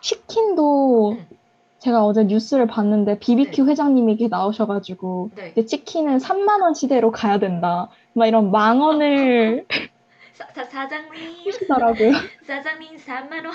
치킨도 0.00 1.12
응. 1.12 1.38
제가 1.80 2.04
어제 2.04 2.24
뉴스를 2.24 2.66
봤는데 2.66 3.18
BBQ 3.20 3.66
회장님이 3.68 4.12
이렇게 4.14 4.28
나오셔가지고 4.28 5.30
네. 5.34 5.54
치킨은 5.64 6.18
3만 6.18 6.60
원 6.62 6.74
시대로 6.74 7.10
가야 7.12 7.38
된다. 7.38 7.88
막 8.14 8.26
이런 8.26 8.50
망언을 8.50 9.66
사, 10.38 10.46
사, 10.54 10.64
사장님 10.64 11.48
하시더라고요. 11.48 12.12
사장님 12.46 12.96
3만 12.96 13.44
원 13.44 13.52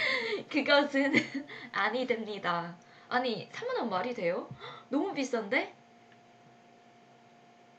그것은 0.48 1.12
아니 1.72 2.06
됩니다. 2.06 2.74
아니 3.10 3.50
3만 3.52 3.78
원 3.78 3.90
말이 3.90 4.14
돼요? 4.14 4.48
너무 4.88 5.12
비싼데? 5.12 5.74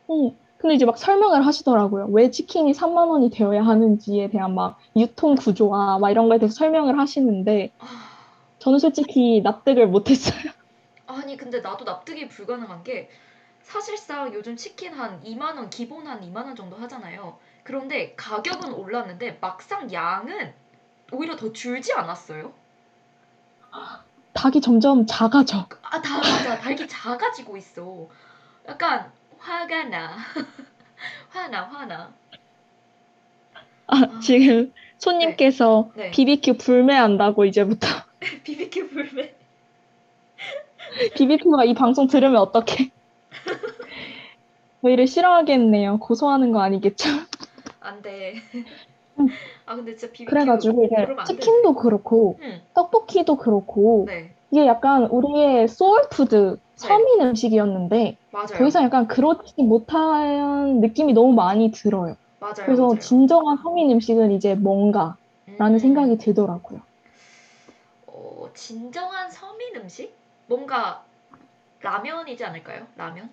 어, 0.07 0.35
근데 0.57 0.75
이제 0.75 0.85
막 0.85 0.99
설명을 0.99 1.43
하시더라고요. 1.43 2.09
왜 2.11 2.29
치킨이 2.29 2.73
3만 2.73 3.09
원이 3.09 3.31
되어야 3.31 3.65
하는지에 3.65 4.29
대한 4.29 4.53
막 4.53 4.77
유통 4.95 5.33
구조와 5.33 5.97
막 5.97 6.11
이런 6.11 6.29
거에 6.29 6.37
대해서 6.37 6.53
설명을 6.53 6.99
하시는데 6.99 7.71
아, 7.79 7.85
저는 8.59 8.77
솔직히 8.77 9.41
납득을 9.41 9.87
못했어요. 9.87 10.51
아니 11.07 11.37
근데 11.37 11.59
나도 11.59 11.85
납득이 11.85 12.27
불가능한 12.27 12.83
게 12.83 13.09
사실상 13.63 14.31
요즘 14.35 14.55
치킨 14.57 14.93
한 14.93 15.23
2만 15.23 15.57
원 15.57 15.71
기본 15.71 16.05
한 16.05 16.21
2만 16.21 16.45
원 16.45 16.55
정도 16.55 16.75
하잖아요. 16.75 17.39
그런데 17.63 18.13
가격은 18.15 18.73
올랐는데 18.73 19.37
막상 19.39 19.91
양은 19.91 20.53
오히려 21.11 21.35
더 21.35 21.51
줄지 21.53 21.93
않았어요? 21.93 22.53
닭이 24.33 24.61
점점 24.61 25.05
작아져. 25.05 25.67
아, 25.81 26.01
다 26.01 26.17
맞아. 26.17 26.59
닭이 26.59 26.87
작아지고 26.87 27.55
있어. 27.57 28.07
약간 28.67 29.11
화가 29.37 29.83
나. 29.85 30.17
화나, 31.29 31.63
화나. 31.63 32.13
아, 33.87 34.19
지금 34.19 34.73
손님께서 34.97 35.91
네. 35.95 36.11
BBQ 36.11 36.57
불매한다고 36.57 37.45
이제부터. 37.45 37.87
BBQ 38.43 38.89
불매. 38.89 39.35
BBQ가 41.15 41.65
이 41.65 41.73
방송 41.73 42.07
들으면 42.07 42.37
어떡해? 42.37 42.91
저희를 44.81 45.07
싫어하겠네요. 45.07 45.99
고소하는 45.99 46.51
거 46.51 46.61
아니겠죠? 46.61 47.09
안 47.83 48.01
돼. 48.01 48.35
아, 49.65 49.75
근데 49.75 49.95
진짜 49.95 50.11
BBQ 50.11 50.31
그래가지고 50.31 50.89
돼. 50.89 51.23
치킨도 51.25 51.75
그렇고 51.75 52.39
응. 52.41 52.61
떡볶이도 52.73 53.37
그렇고 53.37 54.05
네. 54.07 54.33
이게 54.51 54.65
약간 54.67 55.05
우리의 55.05 55.67
소울푸드 55.67 56.57
서민 56.75 57.21
음식이었는데 57.21 58.17
맞아요. 58.31 58.47
더 58.55 58.67
이상 58.67 58.83
약간 58.83 59.07
그렇지 59.07 59.63
못한 59.63 60.79
느낌이 60.79 61.13
너무 61.13 61.33
많이 61.33 61.71
들어요. 61.71 62.15
맞아요. 62.39 62.55
그래서 62.65 62.87
맞아요. 62.87 62.99
진정한 62.99 63.57
서민 63.63 63.91
음식은 63.91 64.31
이제 64.31 64.55
뭔가라는 64.55 65.15
음. 65.47 65.79
생각이 65.79 66.17
들더라고요. 66.17 66.81
어, 68.07 68.49
진정한 68.53 69.29
서민 69.29 69.75
음식? 69.75 70.13
뭔가 70.47 71.03
라면이지 71.81 72.43
않을까요? 72.45 72.87
라면? 72.95 73.29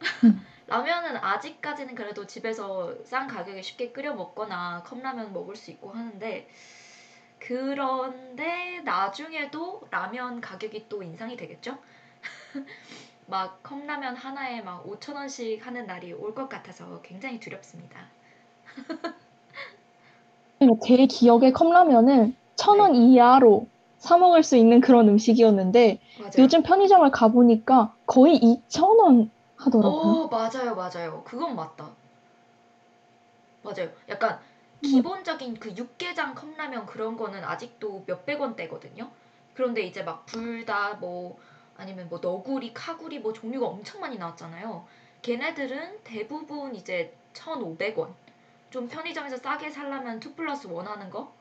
음. 0.66 0.68
라면은 0.68 1.16
아직까지는 1.16 1.94
그래도 1.94 2.26
집에서 2.26 2.92
싼 3.04 3.26
가격에 3.28 3.62
쉽게 3.62 3.92
끓여 3.92 4.14
먹거나 4.14 4.82
컵라면 4.84 5.32
먹을 5.32 5.56
수 5.56 5.70
있고 5.70 5.90
하는데 5.90 6.48
그런데 7.38 8.80
나중에도 8.84 9.82
라면 9.90 10.40
가격이 10.40 10.88
또 10.88 11.02
인상이 11.02 11.36
되겠죠? 11.36 11.78
막 13.26 13.62
컵라면 13.62 14.16
하나에 14.16 14.60
막 14.62 14.84
5천 14.86 15.14
원씩 15.16 15.64
하는 15.66 15.86
날이 15.86 16.12
올 16.12 16.34
것 16.34 16.48
같아서 16.48 17.00
굉장히 17.02 17.38
두렵습니다. 17.40 18.06
제 20.84 21.06
기억에 21.06 21.52
컵라면은 21.52 22.36
천원 22.56 22.92
네. 22.92 22.98
이하로 22.98 23.66
사 23.98 24.18
먹을 24.18 24.42
수 24.42 24.56
있는 24.56 24.80
그런 24.80 25.08
음식이었는데 25.08 26.00
맞아요. 26.18 26.32
요즘 26.38 26.62
편의점을 26.62 27.08
가보니까 27.10 27.94
거의 28.06 28.38
2천 28.38 28.98
원 28.98 29.30
하더라고요. 29.56 30.22
어, 30.22 30.28
맞아요, 30.28 30.74
맞아요. 30.74 31.22
그건 31.24 31.54
맞다. 31.56 31.94
맞아요. 33.62 33.90
약간 34.08 34.40
기본적인 34.82 35.54
그 35.58 35.70
육개장 35.76 36.34
컵라면 36.34 36.86
그런 36.86 37.16
거는 37.16 37.42
아직도 37.44 38.04
몇백 38.06 38.40
원대거든요. 38.40 39.10
그런데 39.54 39.82
이제 39.82 40.02
막 40.02 40.24
불다 40.26 40.94
뭐 40.94 41.38
아니면 41.76 42.08
뭐 42.08 42.18
너구리, 42.22 42.72
카구리 42.72 43.18
뭐 43.20 43.32
종류가 43.32 43.66
엄청 43.66 44.00
많이 44.00 44.16
나왔잖아요. 44.18 44.86
걔네들은 45.22 46.00
대부분 46.04 46.74
이제 46.74 47.16
1,500원. 47.34 48.14
좀 48.70 48.88
편의점에서 48.88 49.36
싸게 49.38 49.70
살려면 49.70 50.20
2 50.20 50.34
플러스 50.34 50.66
1 50.68 50.86
하는 50.86 51.10
거 51.10 51.34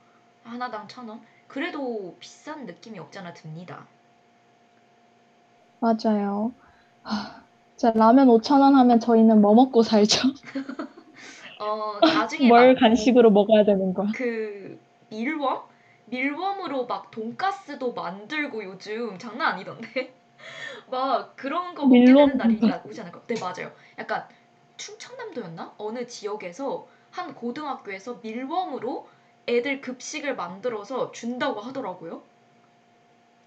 하나당 0.43 0.87
1,000원. 0.87 1.21
그래도 1.47 2.17
비싼 2.19 2.65
느낌이 2.65 2.99
없잖아 2.99 3.33
듭니다. 3.33 3.87
맞아요. 5.79 6.53
하, 7.03 7.44
진짜 7.77 7.91
라면 7.97 8.29
5천 8.29 8.61
원 8.61 8.75
하면 8.75 8.99
저희는 8.99 9.41
뭐 9.41 9.53
먹고 9.53 9.83
살죠? 9.83 10.29
어, 11.59 11.99
나중에 12.01 12.47
뭘막 12.47 12.79
간식으로 12.79 13.31
먹어야 13.31 13.63
되는 13.65 13.93
거야? 13.93 14.07
그 14.13 14.79
밀웜? 15.09 15.63
밀웜으로 16.05 16.85
막 16.85 17.11
돈가스도 17.11 17.93
만들고 17.93 18.63
요즘 18.63 19.17
장난 19.17 19.53
아니던데? 19.53 20.13
막 20.91 21.35
그런 21.35 21.73
거 21.75 21.85
먹게 21.85 21.99
밀웜 22.05 22.37
되는 22.37 22.37
날이. 22.37 22.71
오지 22.85 23.01
않을까? 23.01 23.21
네 23.27 23.35
맞아요. 23.39 23.71
약간 23.97 24.27
충청남도였나? 24.77 25.73
어느 25.77 26.05
지역에서 26.05 26.87
한 27.11 27.33
고등학교에서 27.33 28.19
밀웜으로 28.21 29.07
애들 29.47 29.81
급식을 29.81 30.35
만들어서 30.35 31.11
준다고 31.11 31.61
하더라고요. 31.61 32.23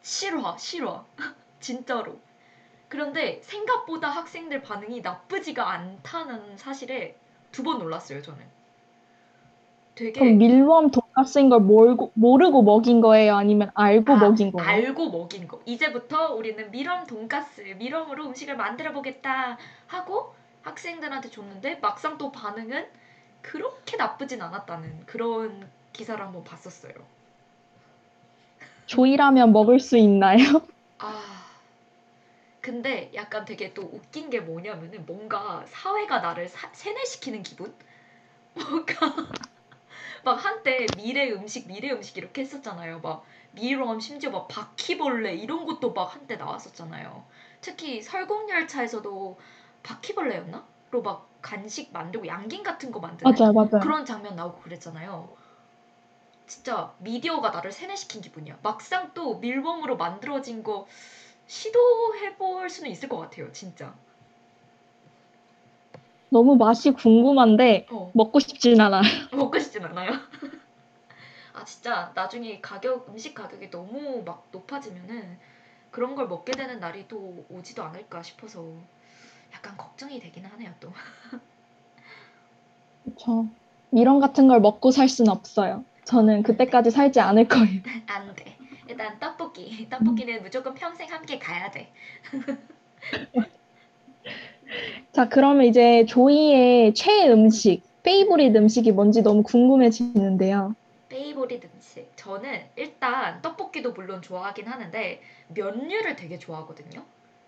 실화, 0.03 0.57
실화. 0.59 1.05
진짜로. 1.61 2.19
그런데 2.89 3.41
생각보다 3.43 4.09
학생들 4.11 4.63
반응이 4.63 5.01
나쁘지가 5.03 5.71
않다는 5.71 6.57
사실에 6.59 7.19
두 7.53 7.63
번 7.63 7.79
놀랐어요, 7.79 8.21
저는. 8.23 8.41
되게 9.95 10.13
그럼 10.13 10.39
밀웜 10.39 10.91
돈가스인 10.91 11.49
걸 11.51 11.61
모르고, 11.61 12.13
모르고 12.15 12.63
먹인 12.63 13.01
거예요? 13.01 13.37
아니면 13.37 13.71
알고 13.75 14.15
아, 14.15 14.17
먹인 14.17 14.53
거예요? 14.53 14.67
알고 14.67 15.11
먹인 15.11 15.47
거. 15.49 15.61
이제부터 15.67 16.35
우리는 16.35 16.71
밀웜 16.71 17.07
돈가스, 17.07 17.61
밀웜으로 17.79 18.27
음식을 18.27 18.57
만들어 18.57 18.93
보겠다 18.93 19.59
하고 19.87 20.35
학생들한테 20.63 21.31
줬는데 21.31 21.77
막상 21.77 22.19
또 22.19 22.33
반응은 22.33 22.87
그렇게 23.43 23.97
나쁘진 23.97 24.43
않았다는 24.43 25.07
그런 25.07 25.71
기사를 25.93 26.23
한번 26.25 26.45
봤었어요. 26.45 26.93
조이라면 28.87 29.53
먹을 29.53 29.79
수 29.81 29.97
있나요? 29.97 30.39
아, 30.99 31.28
근데 32.61 33.11
약간 33.15 33.45
되게 33.45 33.75
또 33.75 33.83
웃긴 33.83 34.31
게 34.31 34.41
뭐냐면은 34.41 35.07
뭔가 35.07 35.65
사회가 35.67 36.21
나를 36.21 36.49
사- 36.49 36.73
세뇌시키는 36.73 37.43
기분? 37.43 37.77
뭔가 38.55 38.95
막 40.25 40.35
한때 40.45 40.89
미래 40.91 41.31
음식, 41.33 41.67
미래 41.69 41.91
음식 41.91 42.17
이렇게 42.17 42.43
했었잖아요. 42.43 43.01
막 43.01 43.25
미럼 43.53 44.01
심지어 44.01 44.31
막 44.31 44.49
바퀴벌레 44.49 45.35
이런 45.37 45.65
것도 45.67 45.93
막 45.93 46.15
한때 46.15 46.37
나왔었잖아요. 46.37 47.27
특히 47.61 48.03
설국열차에서도 48.03 49.39
바퀴벌레였나? 49.83 50.67
로막 50.91 51.31
간식 51.43 51.93
만들고 51.93 52.27
양갱 52.27 52.63
같은 52.63 52.91
거 52.91 53.01
만드는 53.01 53.35
맞아요, 53.37 53.53
맞아요. 53.53 53.69
그런 53.79 54.05
장면 54.05 54.37
나오고 54.37 54.61
그랬잖아요. 54.61 55.37
진짜 56.47 56.95
미디어가 56.99 57.51
나를 57.51 57.71
세뇌시킨 57.73 58.23
기분이야. 58.23 58.59
막상 58.63 59.13
또 59.15 59.39
밀웜으로 59.39 59.97
만들어진 59.97 60.63
거 60.65 60.87
시도해 61.49 62.37
볼 62.37 62.71
수는 62.71 62.91
있을 62.91 63.09
것 63.09 63.19
같아요, 63.19 63.51
진짜. 63.53 63.93
너무 66.31 66.57
맛이 66.57 66.91
궁금한데 66.93 67.87
어, 67.91 68.11
먹고 68.15 68.39
싶진 68.39 68.81
않아요. 68.81 69.03
먹고 69.33 69.59
싶진 69.59 69.85
않아요. 69.85 70.11
아, 71.53 71.65
진짜 71.65 72.13
나중에 72.15 72.61
가격, 72.61 73.09
음식 73.09 73.35
가격이 73.35 73.71
너무 73.71 74.23
막 74.25 74.49
높아지면은 74.53 75.39
그런 75.91 76.15
걸 76.15 76.29
먹게 76.29 76.53
되는 76.53 76.81
날이 76.81 77.09
또 77.09 77.47
오지도 77.49 77.83
않을까 77.85 78.23
싶어서 78.23 78.65
약간 79.55 79.77
걱정이 79.77 80.21
되긴 80.21 80.45
하네요, 80.47 80.73
또. 80.81 80.93
그렇죠. 83.05 83.49
이런 83.93 84.21
같은 84.21 84.49
걸 84.49 84.61
먹고 84.61 84.91
살 84.91 85.09
순 85.09 85.29
없어요. 85.29 85.85
저는 86.05 86.43
그때까지 86.43 86.91
살지 86.91 87.21
않을 87.21 87.49
거예요. 87.49 87.83
안 88.07 88.35
돼. 88.35 88.58
일단 88.99 89.17
떡볶이. 89.21 89.87
떡볶이는 89.89 90.43
무조건 90.43 90.75
평생 90.75 91.09
함께 91.13 91.39
가야 91.39 91.71
돼. 91.71 91.93
자, 95.13 95.29
그러면 95.29 95.67
이제 95.67 96.05
조이의 96.07 96.95
최애 96.95 97.29
음식, 97.31 97.83
favorite 98.03 98.55
음식이 98.57 98.93
뭔지 98.93 99.23
너무 99.23 99.43
궁금해지는데요. 99.43 100.75
favorite 101.09 101.65
음식. 101.65 102.11
저는 102.17 102.71
일단 102.77 103.41
떡볶이도 103.43 103.93
물론 103.93 104.23
좋아하긴 104.23 104.67
하는데 104.69 105.23
면류를 105.49 106.17
되게 106.17 106.39
좋아하거든요. 106.39 107.05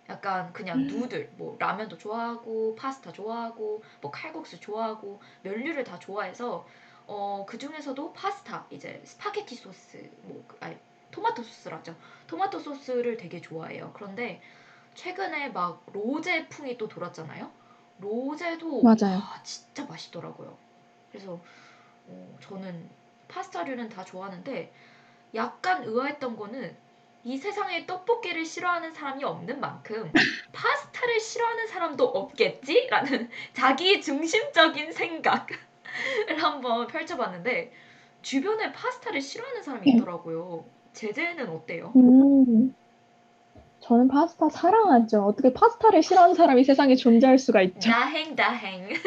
약간 0.08 0.52
그냥 0.52 0.86
noodle, 0.86 1.32
뭐 1.36 1.56
라면도 1.58 1.96
좋아하고 1.98 2.74
파스타 2.74 3.12
좋아하고 3.12 3.82
뭐 4.00 4.10
칼국수 4.10 4.58
좋아하고 4.60 5.20
면류를 5.42 5.84
다 5.84 5.98
좋아해서 5.98 6.66
어, 7.06 7.44
그 7.46 7.58
중에서도 7.58 8.12
파스타, 8.12 8.66
이제 8.70 9.00
스파게티 9.04 9.56
소스, 9.56 10.10
뭐 10.22 10.44
그- 10.46 10.56
아니 10.60 10.76
토마토 11.10 11.42
소스라죠. 11.42 11.94
토마토 12.26 12.58
소스를 12.58 13.16
되게 13.16 13.40
좋아해요. 13.40 13.92
그런데 13.94 14.40
최근에 14.94 15.50
막 15.50 15.84
로제 15.92 16.48
풍이 16.48 16.78
또 16.78 16.88
돌았잖아요. 16.88 17.50
로제도 17.98 18.82
맞아요. 18.82 19.18
와, 19.18 19.42
진짜 19.42 19.84
맛있더라고요. 19.86 20.56
그래서 21.10 21.40
어, 22.06 22.38
저는 22.40 22.88
파스타류는 23.28 23.88
다 23.88 24.04
좋아하는데 24.04 24.72
약간 25.34 25.84
의아했던 25.84 26.36
거는 26.36 26.76
이 27.22 27.36
세상에 27.36 27.86
떡볶이를 27.86 28.44
싫어하는 28.44 28.92
사람이 28.92 29.22
없는 29.24 29.60
만큼 29.60 30.10
파스타를 30.52 31.20
싫어하는 31.20 31.66
사람도 31.66 32.04
없겠지? 32.04 32.88
라는 32.90 33.28
자기 33.52 34.00
중심적인 34.00 34.92
생각을 34.92 35.46
한번 36.38 36.86
펼쳐봤는데 36.86 37.72
주변에 38.22 38.72
파스타를 38.72 39.20
싫어하는 39.20 39.62
사람이 39.62 39.90
있더라고요. 39.92 40.64
제재는 40.92 41.48
어때요? 41.48 41.92
음, 41.96 42.74
저는 43.80 44.08
파스타 44.08 44.48
사랑하죠. 44.48 45.22
어떻게 45.24 45.52
파스타를 45.52 46.02
싫어하는 46.02 46.34
사람이 46.34 46.64
세상에 46.64 46.94
존재할 46.96 47.38
수가 47.38 47.62
있죠? 47.62 47.90
다행 47.90 48.34
다행. 48.36 48.88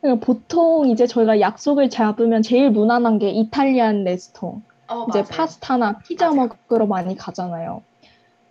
그러니까 0.00 0.24
보통 0.24 0.88
이제 0.88 1.06
저희가 1.06 1.40
약속을 1.40 1.90
잡으면 1.90 2.42
제일 2.42 2.70
무난한 2.70 3.18
게 3.18 3.30
이탈리안 3.30 4.04
레스토랑. 4.04 4.62
어, 4.90 5.06
이제 5.08 5.18
맞아요. 5.20 5.28
파스타나 5.30 5.98
피자 5.98 6.30
맞아요. 6.30 6.48
먹으러 6.68 6.86
많이 6.86 7.16
가잖아요. 7.16 7.82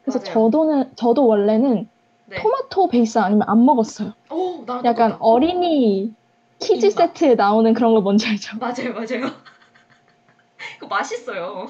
그래서 0.04 0.20
맞아요. 0.20 0.34
저도는 0.34 0.92
저도 0.96 1.26
원래는 1.26 1.90
네. 2.26 2.36
토마토 2.36 2.90
베이스 2.90 3.18
아니면 3.18 3.48
안 3.48 3.66
먹었어요. 3.66 4.14
오, 4.30 4.66
약간 4.84 5.12
똑같다. 5.12 5.18
어린이 5.22 6.14
kids 6.60 6.88
입맛. 6.88 7.16
세트에 7.16 7.36
나오는 7.36 7.74
그런 7.74 7.94
거 7.94 8.02
뭔지 8.02 8.28
알죠? 8.28 8.58
맞아요, 8.60 8.94
맞아요. 8.94 9.32
그거 10.80 10.88
맛있어요. 10.88 11.68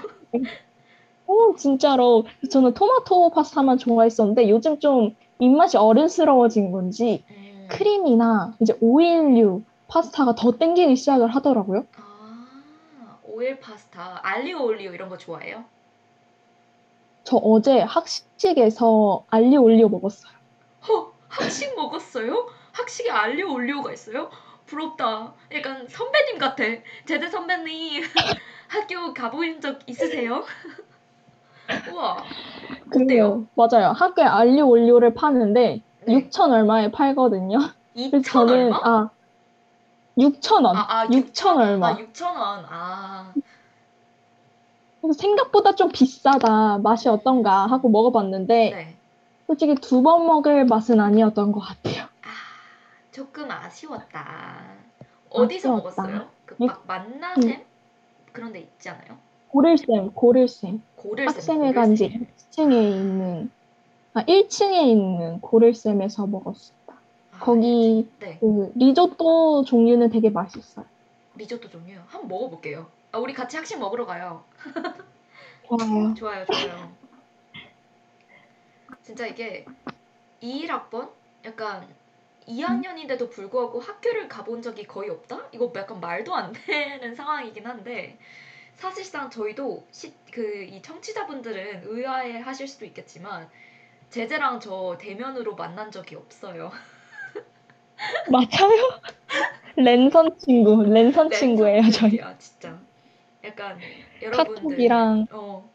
오, 1.28 1.56
진짜로 1.56 2.26
저는 2.52 2.74
토마토 2.74 3.32
파스타만 3.32 3.78
좋아했었는데 3.78 4.50
요즘 4.50 4.80
좀 4.80 5.16
입맛이 5.40 5.78
어른스러워진 5.78 6.72
건지 6.72 7.24
음. 7.30 7.68
크림이나 7.70 8.56
이제 8.60 8.78
오일류 8.82 9.62
파스타가 9.88 10.36
더 10.36 10.52
땡기기 10.58 10.96
시작을 10.96 11.28
하더라고요. 11.28 11.86
아, 11.98 13.18
오일 13.24 13.60
파스타, 13.60 14.20
알리오 14.24 14.64
올리오 14.64 14.94
이런 14.94 15.10
거 15.10 15.18
좋아해요? 15.18 15.64
저 17.24 17.38
어제 17.38 17.80
학식에서 17.82 19.26
알리오 19.30 19.64
올리오 19.64 19.90
먹었어요. 19.90 20.32
허, 20.88 21.12
학식 21.28 21.76
먹었어요? 21.76 22.48
학식에 22.72 23.10
알리오 23.12 23.52
올리오가 23.54 23.92
있어요? 23.92 24.30
부럽다. 24.68 25.34
약간 25.54 25.88
선배님 25.88 26.38
같아. 26.38 26.64
제대 27.06 27.28
선배님 27.30 28.04
학교 28.68 29.14
가보신 29.14 29.60
적 29.62 29.80
있으세요? 29.88 30.44
우와. 31.92 32.24
그래요. 32.92 33.46
맞아요. 33.56 33.92
학교에 33.92 34.26
알리오 34.26 34.68
올리오를 34.70 35.14
파는데 35.14 35.82
네. 36.06 36.14
6천 36.30 36.52
얼마에 36.52 36.92
팔거든요. 36.92 37.58
그래서 37.94 38.18
2천 38.18 38.24
저는 38.26 38.64
얼마? 38.74 38.78
아 38.84 39.10
6천 40.18 40.66
원, 40.66 40.76
아, 40.76 40.86
아, 40.90 41.08
6천 41.08 41.58
얼마. 41.58 41.88
아, 41.90 41.96
6천 41.98 42.24
원. 42.26 42.66
아, 42.70 43.34
그래서 45.02 45.20
생각보다 45.20 45.76
좀 45.76 45.90
비싸다. 45.90 46.80
맛이 46.80 47.08
어떤가 47.10 47.66
하고 47.68 47.90
먹어봤는데 47.90 48.70
네. 48.72 48.98
솔직히 49.48 49.76
두 49.76 50.02
번 50.02 50.26
먹을 50.26 50.66
맛은 50.66 51.00
아니었던 51.00 51.52
것 51.52 51.60
같아요. 51.60 52.08
아, 53.18 53.20
조금 53.20 53.50
아쉬웠다. 53.50 54.76
어디서 55.32 55.76
아쉬웠다. 55.78 56.02
먹었어요? 56.04 56.30
그 56.46 56.56
육- 56.62 56.68
막 56.68 56.84
만나샘 56.86 57.66
그런 58.32 58.54
데 58.54 58.60
있지 58.60 58.90
않아요? 58.90 59.18
고릴쌤, 59.50 60.14
고릴쌤. 60.14 60.82
고릴샘. 60.96 61.28
학생회가 61.36 61.86
이제 61.88 62.10
2층에 62.10 62.74
있는 62.92 63.50
아 64.14 64.24
1층에 64.24 64.84
있는 64.88 65.42
고릴쌤에서 65.42 66.28
먹었어요. 66.28 66.78
아, 67.32 67.40
거기 67.40 68.08
네. 68.20 68.38
그 68.40 68.72
리조또 68.76 69.64
종류는 69.64 70.10
되게 70.10 70.30
맛있어요. 70.30 70.86
리조또 71.36 71.70
종류 71.70 71.96
한번 72.08 72.28
먹어볼게요. 72.28 72.88
아, 73.12 73.18
우리 73.18 73.34
같이 73.34 73.58
학식 73.58 73.80
먹으러 73.80 74.06
가요. 74.06 74.44
좋아요. 75.68 76.14
좋아요, 76.16 76.46
좋아요. 76.46 76.92
진짜 79.02 79.26
이게 79.26 79.66
21학번? 80.42 81.10
약간 81.46 81.88
2학년인데도 82.48 83.30
불구하고 83.30 83.80
학교를 83.80 84.28
가본 84.28 84.62
적이 84.62 84.86
거의 84.88 85.10
없다? 85.10 85.50
이거 85.54 85.72
약간 85.76 86.00
말도 86.00 86.36
안 86.36 86.54
되는 86.54 87.14
상황이긴 87.16 87.66
한데 87.68 88.18
사실상 88.76 89.30
저희도 89.30 89.88
그 90.32 90.66
이 90.70 90.82
청취자분들은 90.82 91.84
의아해 91.86 92.40
하실 92.40 92.68
수도 92.68 92.86
있겠지만 92.86 93.50
제재랑 94.12 94.60
저 94.62 94.98
대면으로 95.00 95.56
만난 95.56 95.92
적이 95.92 96.16
없어요. 96.18 96.72
맞아요. 98.26 99.00
랜선 99.78 100.38
친구, 100.40 100.84
랜선 100.84 101.32
친구예요, 101.32 101.84
저희. 101.92 102.18
랜선이야, 102.18 102.38
진짜. 102.38 102.80
약간 103.44 103.80
여러분들 104.22 104.68
카톡이랑 104.68 105.28
어 105.32 105.70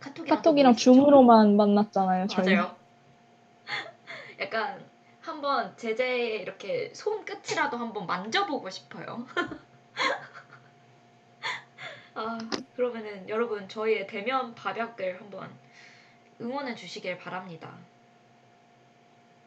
카톡이랑, 0.00 0.38
카톡이랑? 0.38 0.76
줌으로만 0.76 1.56
만났잖아요, 1.56 2.26
저희. 2.28 2.46
맞아요. 2.54 2.76
약간 4.40 4.84
한번 5.26 5.76
제재 5.76 6.36
이렇게 6.36 6.92
손 6.94 7.24
끝이라도 7.24 7.76
한번 7.76 8.06
만져보고 8.06 8.70
싶어요. 8.70 9.26
아 12.14 12.38
그러면은 12.76 13.28
여러분 13.28 13.68
저희의 13.68 14.06
대면 14.06 14.54
밥약을 14.54 15.20
한번 15.20 15.50
응원해 16.40 16.74
주시길 16.74 17.18
바랍니다. 17.18 17.74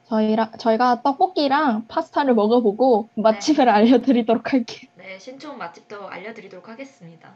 저희랑 0.08 0.58
저희가 0.58 1.02
떡볶이랑 1.02 1.88
파스타를 1.88 2.34
먹어보고 2.34 3.10
맛집을 3.16 3.70
알려드리도록 3.70 4.54
할게요. 4.54 4.90
네, 4.96 5.18
신촌 5.20 5.58
맛집도 5.58 6.10
알려드리도록 6.10 6.68
하겠습니다. 6.68 7.36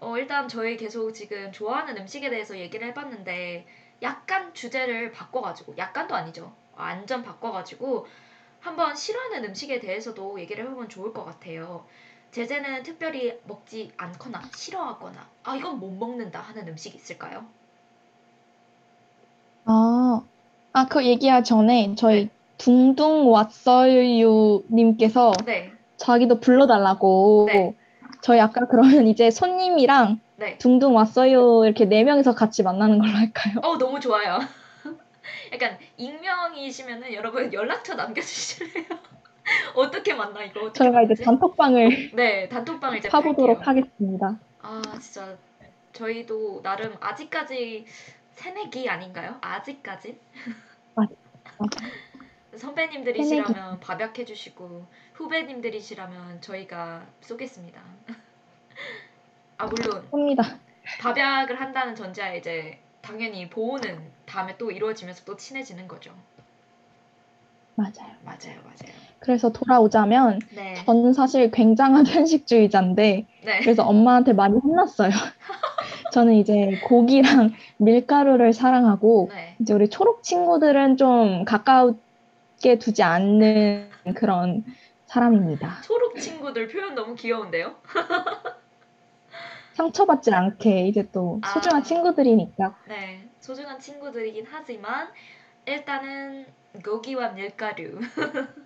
어, 0.00 0.16
일단 0.16 0.48
저희 0.48 0.76
계속 0.76 1.12
지금 1.12 1.52
좋아하는 1.52 1.96
음식에 1.98 2.30
대해서 2.30 2.58
얘기를 2.58 2.88
해봤는데 2.88 3.66
약간 4.02 4.54
주제를 4.54 5.12
바꿔가지고 5.12 5.76
약간도 5.76 6.14
아니죠. 6.14 6.52
완전 6.76 7.22
바꿔가지고 7.22 8.06
한번 8.60 8.94
싫어하는 8.94 9.44
음식에 9.44 9.80
대해서도 9.80 10.38
얘기를 10.40 10.64
해보면 10.64 10.88
좋을 10.88 11.12
것 11.12 11.24
같아요. 11.24 11.84
제재는 12.30 12.82
특별히 12.82 13.38
먹지 13.44 13.92
않거나 13.96 14.40
싫어하거나 14.54 15.28
아 15.44 15.56
이건 15.56 15.78
못 15.78 15.90
먹는다 15.90 16.40
하는 16.40 16.66
음식 16.68 16.94
있을까요? 16.94 17.44
아, 19.64 20.22
아, 20.72 20.86
그 20.86 21.04
얘기하기 21.04 21.44
전에 21.44 21.94
저희 21.96 22.24
네. 22.24 22.30
둥둥 22.56 23.30
왔어요 23.30 24.62
님께서 24.70 25.32
네, 25.44 25.72
자기도 25.96 26.40
불러달라고 26.40 27.46
네. 27.52 27.76
저희 28.22 28.40
아까 28.40 28.66
그러면 28.66 29.08
이제 29.08 29.30
손님이랑 29.30 30.20
네. 30.36 30.56
둥둥 30.58 30.94
왔어요 30.94 31.64
이렇게 31.64 31.84
네 31.84 32.04
명이서 32.04 32.34
같이 32.34 32.62
만나는 32.62 32.98
걸로 32.98 33.12
할까요? 33.12 33.56
어 33.62 33.76
너무 33.76 34.00
좋아요. 34.00 34.38
약간 35.52 35.78
익명이시면은 35.96 37.12
여러분 37.14 37.52
연락처 37.52 37.94
남겨주실래요? 37.94 38.84
어떻게 39.74 40.14
만나 40.14 40.42
이거? 40.42 40.60
어떻게 40.66 40.78
저희가 40.78 41.02
이제 41.02 41.08
만나지? 41.14 41.24
단톡방을 41.24 42.10
네, 42.14 42.48
단톡방을 42.48 42.98
이제 42.98 43.08
파보도록 43.08 43.60
팔게요. 43.60 43.82
하겠습니다. 43.84 44.38
아, 44.60 44.82
진짜 45.00 45.36
저희도 45.92 46.62
나름 46.62 46.96
아직까지 47.00 47.86
새내기 48.32 48.88
아닌가요? 48.88 49.36
아직까지? 49.40 50.18
맞아. 50.94 51.12
선배님들이시라면 52.56 53.80
밥약해 53.80 54.24
주시고 54.24 54.86
후배님들이시라면 55.14 56.40
저희가 56.40 57.06
쏘겠습니다. 57.20 57.80
아, 59.58 59.66
물론 59.66 60.06
합니다. 60.10 60.58
밥약을 61.00 61.60
한다는 61.60 61.94
전제하에 61.94 62.38
이제 62.38 62.78
당연히 63.02 63.50
보호는 63.50 63.98
다음에 64.26 64.56
또 64.56 64.70
이루어지면서 64.70 65.24
또 65.24 65.36
친해지는 65.36 65.88
거죠. 65.88 66.14
맞아요. 67.74 68.14
맞아요, 68.24 68.60
맞아요. 68.62 68.92
그래서 69.18 69.52
돌아오자면 69.52 70.38
네. 70.54 70.74
저는 70.84 71.12
사실 71.12 71.50
굉장한 71.50 72.04
편식주의자인데 72.06 73.26
네. 73.44 73.60
그래서 73.60 73.82
엄마한테 73.82 74.32
많이 74.32 74.56
혼났어요. 74.56 75.10
저는 76.12 76.34
이제 76.34 76.78
고기랑 76.84 77.52
밀가루를 77.78 78.52
사랑하고 78.52 79.30
네. 79.30 79.56
이제 79.60 79.74
우리 79.74 79.88
초록 79.88 80.22
친구들은 80.22 80.96
좀 80.96 81.44
가깝게 81.44 82.78
두지 82.78 83.02
않는 83.02 83.90
그런 84.14 84.64
사람입니다. 85.06 85.82
초록 85.82 86.18
친구들 86.18 86.68
표현 86.68 86.94
너무 86.94 87.14
귀여운데요? 87.16 87.76
상처받지 89.74 90.32
않게 90.32 90.86
이제 90.88 91.08
또 91.12 91.40
소중한 91.52 91.80
아. 91.80 91.84
친구들이니까 91.84 92.76
네, 92.88 93.28
소중한 93.40 93.78
친구들이긴 93.78 94.46
하지만 94.50 95.08
일단은 95.66 96.46
고기와 96.84 97.30
밀가루. 97.30 98.00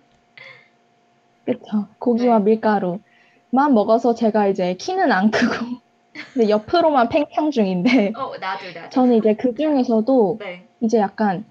그렇죠. 1.45 1.87
고기와 1.99 2.39
네. 2.39 2.45
밀가루만 2.45 3.73
먹어서 3.73 4.13
제가 4.15 4.47
이제 4.47 4.73
키는 4.75 5.11
안 5.11 5.31
크고 5.31 5.77
이제 6.35 6.49
옆으로만 6.49 7.09
팽창 7.09 7.51
중인데 7.51 8.13
어, 8.15 8.37
나도 8.37 8.65
나도. 8.73 8.89
저는 8.89 9.15
이제 9.15 9.35
그 9.35 9.55
중에서도 9.55 10.37
네, 10.39 10.67
이제 10.81 10.97
약간 10.97 11.45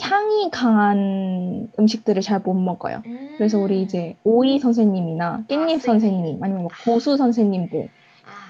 향이 0.00 0.50
강한 0.50 1.70
음식들을 1.78 2.20
잘 2.20 2.40
못 2.40 2.54
먹어요. 2.54 3.02
그래서 3.38 3.58
우리 3.58 3.78
음. 3.78 3.82
이제 3.82 4.16
오이 4.24 4.58
선생님이나 4.58 5.44
깻잎 5.48 5.76
아, 5.76 5.78
선생님 5.78 6.42
아니면 6.42 6.62
뭐 6.62 6.70
고수 6.84 7.16
선생님들 7.16 7.88
아, 7.88 8.05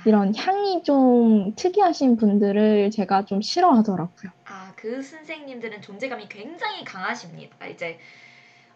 이런 0.06 0.32
향이 0.36 0.84
좀 0.84 1.52
특이하신 1.56 2.16
분들을 2.16 2.92
제가 2.92 3.24
좀 3.24 3.42
싫어하더라고요. 3.42 4.30
아, 4.44 4.72
그 4.76 5.02
선생님들은 5.02 5.82
존재감이 5.82 6.28
굉장히 6.28 6.84
강하십니다. 6.84 7.66
이제 7.66 7.98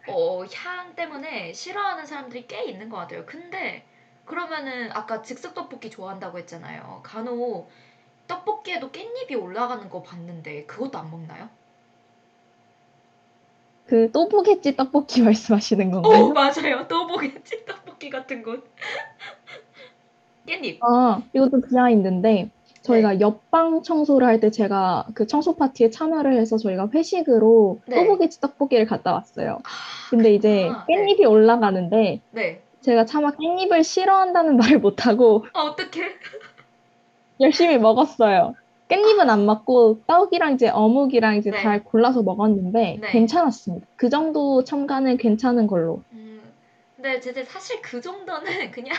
어, 0.09 0.45
향 0.45 0.97
때문에 0.97 1.53
싫어하는 1.53 2.05
사람들이 2.05 2.49
꽤 2.49 2.65
있는 2.65 2.89
것 2.89 2.97
같아요. 2.97 3.25
근데 3.27 3.87
그러면은 4.25 4.91
아까 4.93 5.23
즉석 5.23 5.55
떡볶이 5.55 5.89
좋아한다고 5.89 6.39
했잖아요. 6.39 7.01
간혹 7.05 7.71
떡볶이에도 8.27 8.91
깻잎이 8.91 9.41
올라가는 9.41 9.89
거 9.89 10.03
봤는데 10.03 10.67
그것도 10.67 10.99
안 10.99 11.11
먹나요? 11.13 11.49
그 13.85 14.11
또보겠지 14.13 14.77
떡볶이 14.77 15.21
말씀하시는 15.23 15.93
오 16.03 16.03
건가요? 16.03 16.33
맞아요. 16.33 16.87
또 16.89 17.07
보겠지 17.07 17.65
떡볶이 17.67 18.11
같은 18.11 18.43
곳. 18.43 18.65
깻잎. 20.51 20.79
아, 20.83 21.23
이것도 21.33 21.61
비하인드인데 21.63 22.51
저희가 22.83 23.13
네. 23.13 23.21
옆방 23.21 23.83
청소를 23.83 24.27
할 24.27 24.41
때 24.41 24.51
제가 24.51 25.07
그 25.15 25.27
청소 25.27 25.55
파티에 25.57 25.91
참여를 25.91 26.35
해서 26.35 26.57
저희가 26.57 26.89
회식으로 26.95 27.81
네. 27.87 27.97
또보겠지 27.97 28.41
떡볶이를 28.41 28.87
갔다 28.87 29.13
왔어요. 29.13 29.59
아, 29.65 29.69
근데 30.11 30.35
이제 30.35 30.63
그렇구나. 30.63 30.85
네. 30.89 30.97
깻잎이 30.97 31.29
올라가는데 31.29 32.21
네. 32.31 32.63
제가 32.81 33.05
차마 33.05 33.33
깻잎을 33.33 33.85
싫어한다는 33.85 34.57
말을 34.59 34.79
못하고 34.79 35.45
아 35.53 35.61
어떡해? 35.63 36.07
열심히 37.41 37.79
먹었어요. 37.79 38.55
깻잎은 38.89 39.29
안 39.29 39.47
맞고 39.47 40.01
떡이랑 40.07 40.55
이제 40.55 40.69
어묵이랑 40.69 41.37
이제 41.37 41.51
네. 41.51 41.63
잘 41.63 41.85
골라서 41.85 42.23
먹었는데 42.23 42.99
네. 43.01 43.11
괜찮았습니다. 43.13 43.87
그 43.97 44.09
정도 44.09 44.65
첨가는 44.65 45.17
괜찮은 45.17 45.67
걸로. 45.69 46.03
음, 46.13 46.41
근데 46.97 47.21
제제 47.21 47.45
사실 47.45 47.81
그 47.83 48.01
정도는 48.01 48.71
그냥 48.73 48.97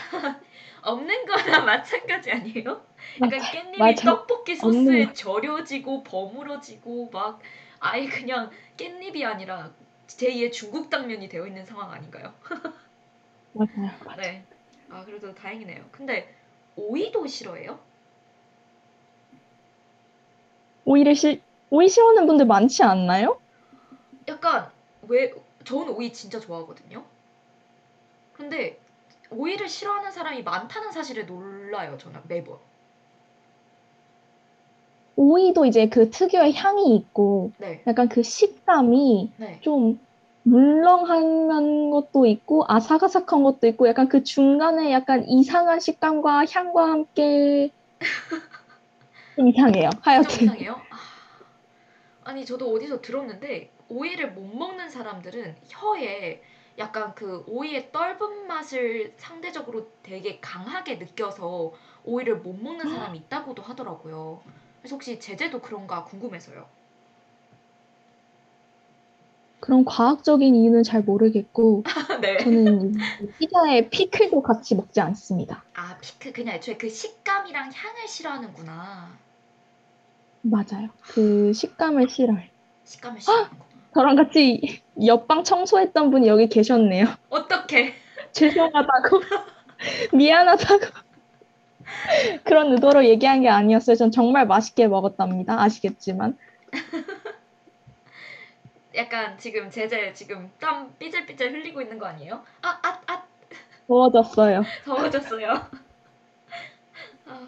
없는 0.82 1.26
거나 1.26 1.60
마찬가지 1.64 2.30
아니에요? 2.32 2.84
약간 3.22 3.40
깻잎이 3.40 3.78
맞아요. 3.78 3.94
떡볶이 4.04 4.56
소스에 4.56 5.06
거. 5.06 5.12
절여지고 5.12 6.02
버무러지고 6.04 7.10
막 7.12 7.40
아예 7.80 8.06
그냥 8.06 8.50
깻잎이 8.76 9.24
아니라 9.24 9.72
제2의 10.06 10.52
중국 10.52 10.90
당면이 10.90 11.28
되어 11.28 11.46
있는 11.46 11.64
상황 11.64 11.90
아닌가요? 11.90 12.34
맞아요. 13.54 13.90
맞아요. 14.04 14.16
네. 14.20 14.44
아 14.90 15.04
그래도 15.04 15.34
다행이네요. 15.34 15.84
근데 15.92 16.34
오이도 16.76 17.26
싫어해요? 17.26 17.78
오이를 20.84 21.14
실 21.14 21.40
오이 21.70 21.88
싫어하는 21.88 22.26
분들 22.26 22.46
많지 22.46 22.82
않나요? 22.82 23.40
약간 24.28 24.70
왜 25.02 25.32
저는 25.64 25.90
오이 25.94 26.12
진짜 26.12 26.38
좋아하거든요. 26.40 27.04
근데 28.32 28.78
오이를 29.32 29.68
싫어하는 29.68 30.10
사람이 30.10 30.42
많다는 30.42 30.92
사실에 30.92 31.24
놀라요. 31.24 31.96
저는 31.98 32.20
매번. 32.28 32.58
오이도 35.16 35.66
이제 35.66 35.88
그 35.88 36.10
특유의 36.10 36.54
향이 36.54 36.96
있고 36.96 37.52
네. 37.58 37.82
약간 37.86 38.08
그 38.08 38.22
식감이 38.22 39.32
네. 39.36 39.60
좀 39.60 40.00
물렁한 40.44 41.90
것도 41.90 42.26
있고 42.26 42.64
아삭아삭한 42.66 43.42
것도 43.44 43.66
있고 43.68 43.88
약간 43.88 44.08
그 44.08 44.24
중간에 44.24 44.92
약간 44.92 45.24
이상한 45.28 45.78
식감과 45.78 46.46
향과 46.46 46.90
함께 46.90 47.70
좀 49.36 49.48
이상해요. 49.48 49.90
좀 49.90 50.00
하여튼 50.02 50.44
이상해요? 50.44 50.72
아, 50.90 50.96
아니 52.24 52.44
저도 52.44 52.72
어디서 52.72 53.00
들었는데 53.00 53.70
오이를 53.88 54.32
못 54.32 54.42
먹는 54.56 54.88
사람들은 54.88 55.56
혀에 55.68 56.42
약간 56.78 57.14
그 57.14 57.44
오이의 57.46 57.92
떫은 57.92 58.46
맛을 58.46 59.14
상대적으로 59.18 59.88
되게 60.02 60.40
강하게 60.40 60.96
느껴서 60.96 61.72
오이를 62.04 62.36
못 62.38 62.54
먹는 62.54 62.88
사람이 62.88 63.18
있다고도 63.18 63.62
하더라고요. 63.62 64.42
그래서 64.80 64.96
혹시 64.96 65.20
제재도 65.20 65.60
그런가 65.60 66.04
궁금해서요. 66.04 66.66
그런 69.60 69.84
과학적인 69.84 70.56
이유는 70.56 70.82
잘 70.82 71.02
모르겠고 71.02 71.84
네. 72.20 72.36
저는 72.38 72.94
이 73.20 73.26
피자에 73.38 73.90
피클도 73.90 74.42
같이 74.42 74.74
먹지 74.74 75.00
않습니다. 75.00 75.62
아 75.74 75.96
피크 75.98 76.32
그냥 76.32 76.56
애초에 76.56 76.76
그 76.76 76.88
식감이랑 76.88 77.70
향을 77.72 78.08
싫어하는구나. 78.08 79.12
맞아요. 80.42 80.88
그 81.06 81.52
식감을 81.52 82.08
싫어요. 82.08 82.42
식감을 82.84 83.20
싫어하는구나. 83.20 83.71
저랑 83.94 84.16
같이 84.16 84.82
옆방 85.04 85.44
청소했던 85.44 86.10
분이 86.10 86.28
여기 86.28 86.48
계셨네요. 86.48 87.06
어떻게? 87.28 87.94
죄송하다고 88.32 89.20
미안하다고 90.16 90.86
그런 92.44 92.72
의도로 92.72 93.04
얘기한 93.04 93.42
게 93.42 93.48
아니었어요. 93.48 93.96
전 93.96 94.10
정말 94.10 94.46
맛있게 94.46 94.88
먹었답니다. 94.88 95.60
아시겠지만 95.60 96.38
약간 98.94 99.38
지금 99.38 99.70
제재 99.70 100.12
지금 100.12 100.50
땀 100.58 100.92
삐질삐질 100.98 101.52
흘리고 101.52 101.80
있는 101.80 101.98
거 101.98 102.06
아니에요? 102.06 102.42
아, 102.62 102.78
아, 102.82 103.00
아, 103.06 103.22
더워졌어요. 103.88 104.64
더워졌어요. 104.84 105.50
아, 107.26 107.46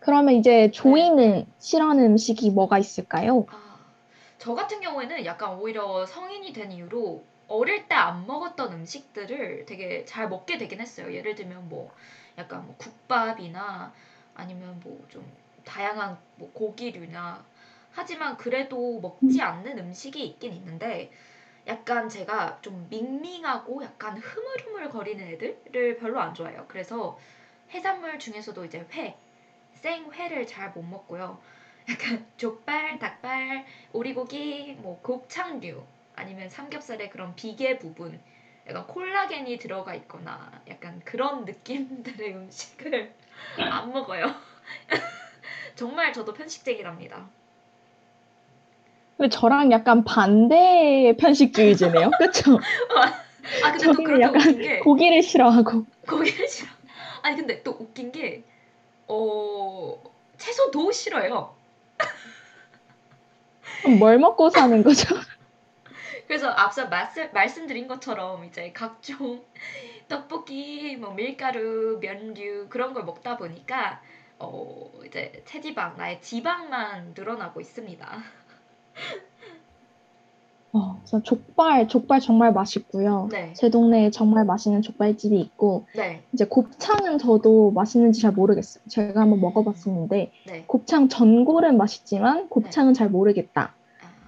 그러면 0.00 0.34
이제 0.34 0.70
조이는 0.70 1.46
싫어하는 1.58 2.04
음식이 2.04 2.50
뭐가 2.50 2.78
있을까요? 2.78 3.46
아, 3.50 3.65
저 4.46 4.54
같은 4.54 4.80
경우에는 4.80 5.24
약간 5.24 5.54
오히려 5.58 6.06
성인이 6.06 6.52
된 6.52 6.70
이후로 6.70 7.24
어릴 7.48 7.88
때 7.88 7.96
안 7.96 8.26
먹었던 8.28 8.72
음식들을 8.72 9.66
되게 9.66 10.04
잘 10.04 10.28
먹게 10.28 10.56
되긴 10.56 10.80
했어요. 10.80 11.12
예를 11.12 11.34
들면 11.34 11.68
뭐 11.68 11.92
약간 12.38 12.64
뭐 12.64 12.76
국밥이나 12.76 13.92
아니면 14.34 14.78
뭐 14.84 15.04
좀 15.08 15.28
다양한 15.64 16.16
뭐 16.36 16.48
고기류나 16.52 17.44
하지만 17.90 18.36
그래도 18.36 19.00
먹지 19.00 19.42
않는 19.42 19.78
음식이 19.78 20.24
있긴 20.24 20.52
있는데 20.52 21.10
약간 21.66 22.08
제가 22.08 22.58
좀 22.62 22.86
밍밍하고 22.90 23.84
약간 23.84 24.16
흐물흐물 24.18 24.88
거리는 24.90 25.26
애들을 25.26 25.96
별로 25.98 26.20
안 26.20 26.34
좋아해요. 26.34 26.66
그래서 26.68 27.18
해산물 27.70 28.18
중에서도 28.20 28.64
이제 28.66 28.86
회, 28.94 29.16
생회를 29.74 30.46
잘 30.46 30.72
못 30.72 30.82
먹고요. 30.82 31.38
약간 31.88 32.26
족발, 32.36 32.98
닭발, 32.98 33.64
오리고기, 33.92 34.76
뭐 34.80 35.00
곱창류 35.02 35.82
아니면 36.16 36.48
삼겹살의 36.48 37.10
그런 37.10 37.34
비계 37.36 37.78
부분 37.78 38.20
약간 38.68 38.86
콜라겐이 38.86 39.58
들어가 39.58 39.94
있거나 39.94 40.50
약간 40.68 41.00
그런 41.04 41.44
느낌들의 41.44 42.34
음식을 42.34 43.12
안 43.58 43.92
먹어요. 43.92 44.26
정말 45.76 46.12
저도 46.12 46.32
편식쟁이랍니다. 46.32 47.28
저랑 49.30 49.70
약간 49.70 50.04
반대의 50.04 51.16
편식주의자네요. 51.16 52.10
그렇죠? 52.18 52.58
아 53.64 53.72
근데 53.72 53.86
또 53.86 54.02
그렇게 54.02 54.22
약간 54.22 54.36
웃긴 54.40 54.60
게 54.60 54.78
고기를 54.80 55.22
싫어하고 55.22 55.86
고기를 56.06 56.48
싫어. 56.48 56.68
아니 57.22 57.36
근데 57.36 57.62
또 57.62 57.70
웃긴 57.70 58.12
게 58.12 58.44
어, 59.06 60.02
채소도 60.36 60.92
싫어요. 60.92 61.55
뭘 63.88 64.18
먹고 64.18 64.50
사는 64.50 64.82
거죠? 64.82 65.14
그래서 66.26 66.48
앞서 66.48 66.88
말씀, 66.88 67.28
말씀드린 67.32 67.86
것처럼 67.86 68.44
이제 68.44 68.72
각종 68.72 69.44
떡볶이, 70.08 70.96
뭐 70.96 71.14
밀가루, 71.14 71.98
면류 72.00 72.66
그런 72.68 72.94
걸 72.94 73.04
먹다 73.04 73.36
보니까 73.36 74.00
어 74.38 74.90
이제 75.06 75.42
체지방, 75.46 75.96
나의 75.96 76.20
지방만 76.20 77.14
늘어나고 77.16 77.60
있습니다. 77.60 78.22
어, 80.72 81.00
저 81.04 81.22
족발, 81.22 81.88
족발 81.88 82.20
정말 82.20 82.52
맛있고요. 82.52 83.28
네, 83.32 83.54
제 83.54 83.70
동네에 83.70 84.10
정말 84.10 84.44
맛있는 84.44 84.82
족발집이 84.82 85.40
있고 85.40 85.86
네, 85.94 86.22
이제 86.32 86.44
곱창은 86.44 87.18
저도 87.18 87.70
맛있는지 87.70 88.20
잘 88.20 88.32
모르겠어요. 88.32 88.84
제가 88.88 89.22
한번 89.22 89.40
먹어봤었는데 89.40 90.32
네. 90.46 90.64
곱창 90.66 91.08
전골은 91.08 91.78
맛있지만 91.78 92.50
곱창은 92.50 92.92
잘 92.92 93.08
모르겠다. 93.08 93.75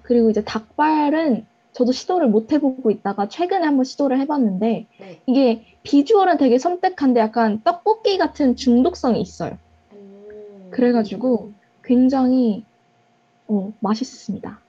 아, 0.09 0.13
그리고 0.19 0.31
이제 0.31 0.43
닭발은 0.43 1.45
저도 1.73 1.93
시도를 1.93 2.29
못 2.29 2.51
해보고 2.51 2.91
있다가 2.91 3.29
최근에 3.29 3.65
한번 3.65 3.85
시도를 3.85 4.19
해봤는데 4.21 4.87
네. 4.99 5.21
이게 5.27 5.65
비주얼은 5.83 6.39
되게 6.39 6.59
섬뜩한데 6.59 7.21
약간 7.21 7.61
떡볶이 7.63 8.17
같은 8.17 8.57
중독성이 8.57 9.21
있어요. 9.21 9.59
오. 9.93 10.71
그래가지고 10.71 11.53
굉장히 11.85 12.65
어, 13.47 13.73
맛있습니다. 13.81 14.61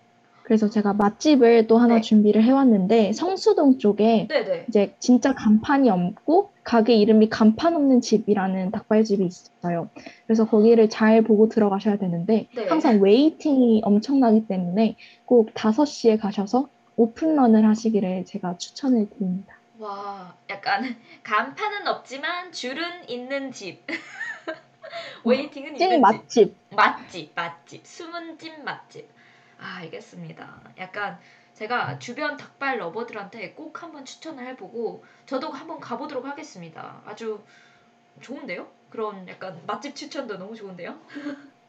그래서 0.49 0.67
제가 0.67 0.93
맛집을 0.93 1.67
또 1.67 1.77
하나 1.77 1.95
네. 1.97 2.01
준비를 2.01 2.41
해왔는데 2.41 3.13
성수동 3.13 3.77
쪽에 3.77 4.25
네네. 4.27 4.65
이제 4.67 4.95
진짜 4.97 5.35
간판이 5.35 5.91
없고 5.91 6.53
가게 6.63 6.95
이름이 6.95 7.29
간판 7.29 7.75
없는 7.75 8.01
집이라는 8.01 8.71
닭발집이 8.71 9.23
있어요. 9.23 9.91
그래서 10.25 10.47
거기를 10.47 10.89
잘 10.89 11.21
보고 11.21 11.49
들어가셔야 11.49 11.97
되는데 11.97 12.47
네. 12.55 12.67
항상 12.67 12.99
웨이팅이 12.99 13.81
엄청나기 13.85 14.47
때문에 14.47 14.95
꼭 15.25 15.53
5시에 15.53 16.19
가셔서 16.19 16.67
오픈런을 16.95 17.67
하시기를 17.67 18.25
제가 18.25 18.57
추천을 18.57 19.07
드립니다. 19.07 19.53
와, 19.77 20.35
약간 20.49 20.95
간판은 21.21 21.87
없지만 21.87 22.51
줄은 22.51 23.07
있는 23.07 23.51
집. 23.51 23.85
웨이팅은 25.23 25.77
찐 25.77 25.91
있는 25.91 25.97
집. 25.99 26.01
맛집. 26.01 26.55
맛집, 26.75 27.31
맛집, 27.35 27.85
숨은 27.85 28.39
찐 28.39 28.63
맛집. 28.63 29.18
아, 29.59 29.77
알겠습니다. 29.79 30.61
약간 30.77 31.19
제가 31.53 31.99
주변 31.99 32.37
닭발 32.37 32.79
러버들한테 32.79 33.51
꼭 33.51 33.83
한번 33.83 34.05
추천을 34.05 34.47
해보고 34.47 35.03
저도 35.25 35.49
한번 35.49 35.79
가보도록 35.79 36.25
하겠습니다. 36.25 37.01
아주 37.05 37.41
좋은데요? 38.21 38.67
그런 38.89 39.27
약간 39.27 39.59
맛집 39.67 39.95
추천도 39.95 40.37
너무 40.37 40.55
좋은데요? 40.55 40.95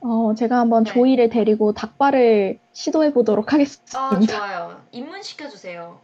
어, 0.00 0.32
제가 0.34 0.58
한번 0.60 0.84
네. 0.84 0.92
조이를 0.92 1.28
데리고 1.28 1.72
닭발을 1.72 2.60
시도해 2.72 3.12
보도록 3.12 3.52
하겠습니다. 3.52 3.98
아, 3.98 4.20
좋아요. 4.20 4.80
입문 4.92 5.22
시켜 5.22 5.48
주세요. 5.48 6.00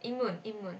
입문, 0.00 0.40
입문. 0.44 0.78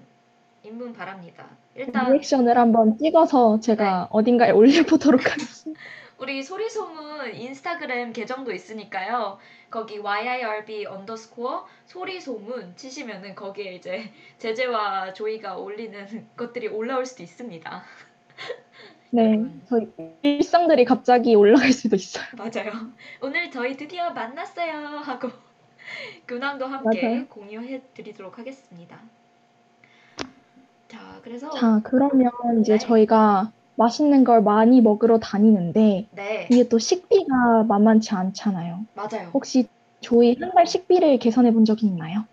입문 0.63 0.93
바랍니다. 0.93 1.45
일단 1.75 2.11
리액션을 2.11 2.57
한번 2.57 2.97
찍어서 2.97 3.59
제가 3.59 4.07
어딘가에 4.11 4.51
올려 4.51 4.83
보도록 4.83 5.29
하겠습니다. 5.29 5.79
우리 6.17 6.43
소리소문 6.43 7.33
인스타그램 7.35 8.13
계정도 8.13 8.51
있으니까요. 8.51 9.39
거기 9.69 9.97
YIRB 9.97 10.85
언더스코어 10.85 11.67
소리소문 11.85 12.75
치시면은 12.75 13.35
거기에 13.35 13.73
이제 13.73 14.11
제재와 14.37 15.13
조이가 15.13 15.57
올리는 15.57 16.27
것들이 16.37 16.67
올라올 16.67 17.05
수도 17.05 17.23
있습니다. 17.23 17.83
네, 19.11 19.45
저희 19.67 19.87
일상들이 20.23 20.85
갑자기 20.85 21.35
올라갈 21.35 21.71
수도 21.71 21.95
있어요. 21.95 22.25
맞아요. 22.37 22.71
오늘 23.21 23.51
저희 23.51 23.75
드디어 23.75 24.11
만났어요 24.11 24.73
하고 24.99 25.29
근황도 26.25 26.65
함께 26.65 27.01
맞아요. 27.07 27.27
공유해 27.27 27.81
드리도록 27.93 28.37
하겠습니다. 28.39 28.99
자, 30.87 31.19
그래서 31.23 31.49
자, 31.51 31.81
그러면 31.83 32.31
이제 32.61 32.73
네. 32.73 32.79
저희가 32.79 33.51
맛있는 33.75 34.23
걸 34.23 34.41
많이 34.43 34.81
먹으러 34.81 35.19
다니는데 35.19 36.09
네, 36.11 36.49
이게 36.49 36.67
또 36.69 36.79
식비가 36.79 37.63
만만치 37.67 38.13
않잖아요. 38.15 38.85
맞아요. 38.93 39.33
혹시 39.33 39.69
조이 40.01 40.35
한 40.39 40.51
달 40.55 40.67
식비를 40.67 41.19
계산해 41.19 41.53
본 41.53 41.65
적이 41.65 41.87
있나요? 41.87 42.27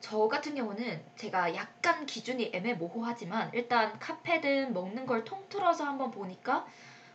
저 0.00 0.28
같은 0.28 0.54
경우는 0.54 1.04
제가 1.16 1.54
약간 1.54 2.04
기준이 2.04 2.50
애매모호하지만 2.52 3.50
일단 3.54 3.98
카페든 3.98 4.72
먹는 4.74 5.06
걸 5.06 5.24
통틀어서 5.24 5.84
한번 5.84 6.10
보니까 6.10 6.66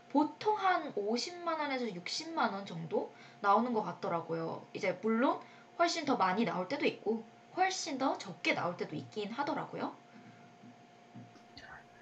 보통 0.10 0.58
한 0.58 0.94
50만 0.96 1.60
원에서 1.60 1.94
60만 1.96 2.54
원 2.54 2.66
정도 2.66 3.14
나오는 3.42 3.74
것 3.74 3.84
같더라고요. 3.84 4.68
이제 4.74 5.00
물론 5.04 5.40
훨씬 5.80 6.06
더 6.06 6.18
많이 6.18 6.46
나올 6.46 6.68
때도 6.70 6.86
있고 6.86 7.26
훨씬 7.58 7.98
더 8.00 8.18
적게 8.18 8.54
나올 8.56 8.78
때도 8.78 8.96
있긴 8.96 9.32
하더라고요. 9.32 9.96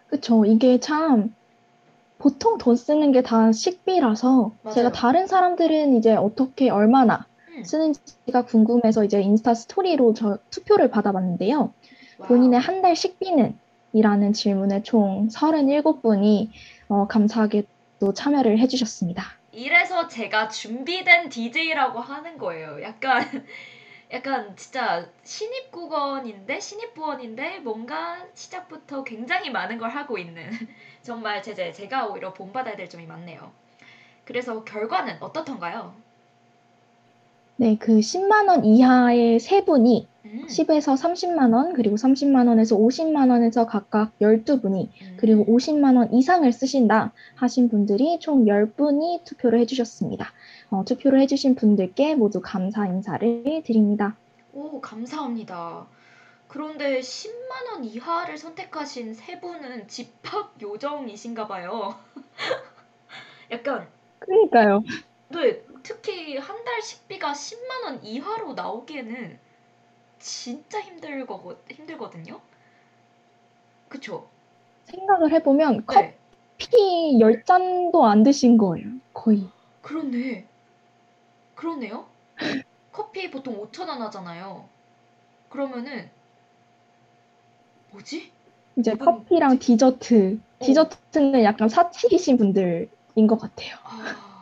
그쵸. 0.07 0.45
이게 0.45 0.79
참 0.79 1.35
보통 2.23 2.57
돈 2.57 2.75
쓰는 2.77 3.11
게 3.11 3.21
다 3.21 3.51
식비라서 3.51 4.53
맞아요. 4.63 4.73
제가 4.75 4.91
다른 4.93 5.27
사람들은 5.27 5.97
이제 5.97 6.13
어떻게 6.15 6.69
얼마나 6.69 7.27
음, 7.49 7.63
쓰는지가 7.65 8.45
궁금해서 8.45 9.03
이제 9.03 9.21
인스타 9.21 9.53
스토리로 9.53 10.13
저 10.13 10.37
투표를 10.49 10.89
받아봤는데요. 10.89 11.73
wow. 12.19 12.27
본인의 12.29 12.59
한 12.61 12.81
달 12.81 12.95
식비는? 12.95 13.57
이라는 13.91 14.31
질문에 14.33 14.83
총 14.83 15.27
37분이 15.27 16.49
어, 16.87 17.07
감사하게 17.07 17.63
또 17.99 18.13
참여를 18.13 18.57
해주셨습니다. 18.59 19.23
이래서 19.51 20.07
제가 20.07 20.47
준비된 20.47 21.29
DJ라고 21.29 21.99
하는 21.99 22.37
거예요. 22.37 22.81
약간 22.81 23.21
약간 24.13 24.55
진짜 24.55 25.09
신입 25.23 25.71
국원인데 25.71 26.59
신입 26.59 26.93
부원인데 26.93 27.59
뭔가 27.59 28.25
시작부터 28.33 29.03
굉장히 29.03 29.49
많은 29.49 29.77
걸 29.77 29.89
하고 29.89 30.17
있는 30.17 30.49
정말 31.01 31.41
제제 31.43 31.71
제가 31.73 32.07
오히려 32.07 32.31
본받아야 32.33 32.75
될 32.77 32.87
점이 32.87 33.05
많네요. 33.07 33.53
그래서 34.25 34.63
결과는 34.65 35.17
어떻던가요? 35.21 36.02
네, 37.55 37.77
그 37.79 37.99
10만 37.99 38.49
원 38.49 38.65
이하의 38.65 39.39
세 39.39 39.63
분이 39.63 40.07
음, 40.25 40.45
10에서 40.47 40.97
30만 40.97 41.53
원, 41.53 41.73
그리고 41.73 41.95
30만 41.95 42.47
원에서 42.47 42.77
50만 42.77 43.29
원에서 43.29 43.67
각각 43.67 44.17
12분이, 44.19 44.89
음, 45.01 45.17
그리고 45.17 45.45
50만 45.45 45.97
원 45.97 46.11
이상을 46.11 46.51
쓰신다 46.51 47.13
하신 47.35 47.69
분들이 47.69 48.17
총 48.19 48.45
10분이 48.45 49.23
투표를 49.25 49.59
해주셨습니다. 49.59 50.31
어, 50.71 50.83
투표를 50.85 51.19
해주신 51.21 51.55
분들께 51.55 52.15
모두 52.15 52.41
감사 52.41 52.87
인사를 52.87 53.61
드립니다. 53.63 54.15
오 54.53 54.81
감사합니다. 54.81 55.85
그런데 56.47 56.99
10만 56.99 57.71
원 57.71 57.83
이하를 57.83 58.37
선택하신 58.37 59.13
세 59.13 59.39
분은 59.39 59.87
집합 59.87 60.53
요정이신가 60.61 61.47
봐요. 61.47 61.95
약간 63.51 63.87
그러니까요. 64.19 64.83
네, 65.29 65.63
특히 65.83 66.37
한 66.37 66.63
달 66.63 66.81
식비가 66.81 67.33
10만 67.33 67.83
원 67.83 68.03
이하로 68.03 68.53
나오기에는 68.53 69.37
진짜 70.19 70.79
힘들 70.81 71.25
거 71.25 71.57
힘들거든요. 71.69 72.39
그쵸? 73.89 74.27
생각을 74.85 75.31
해보면 75.33 75.85
네. 75.89 76.17
커피 76.57 77.17
10잔도 77.19 78.03
안 78.03 78.23
드신 78.23 78.57
거예요. 78.57 78.87
거의. 79.13 79.47
그렇네. 79.81 80.47
그러네요. 81.55 82.07
커피 82.91 83.29
보통 83.29 83.59
5천 83.61 83.89
원 83.89 84.01
하잖아요. 84.03 84.67
그러면은 85.49 86.09
뭐지? 87.91 88.31
이제 88.77 88.95
커피랑? 88.95 89.59
디저트. 89.59 90.39
어. 90.59 90.65
디저트는 90.65 91.43
약간 91.43 91.69
사치이신 91.69 92.37
분들인 92.37 93.27
것 93.27 93.37
같아요. 93.39 93.75
아, 93.83 94.32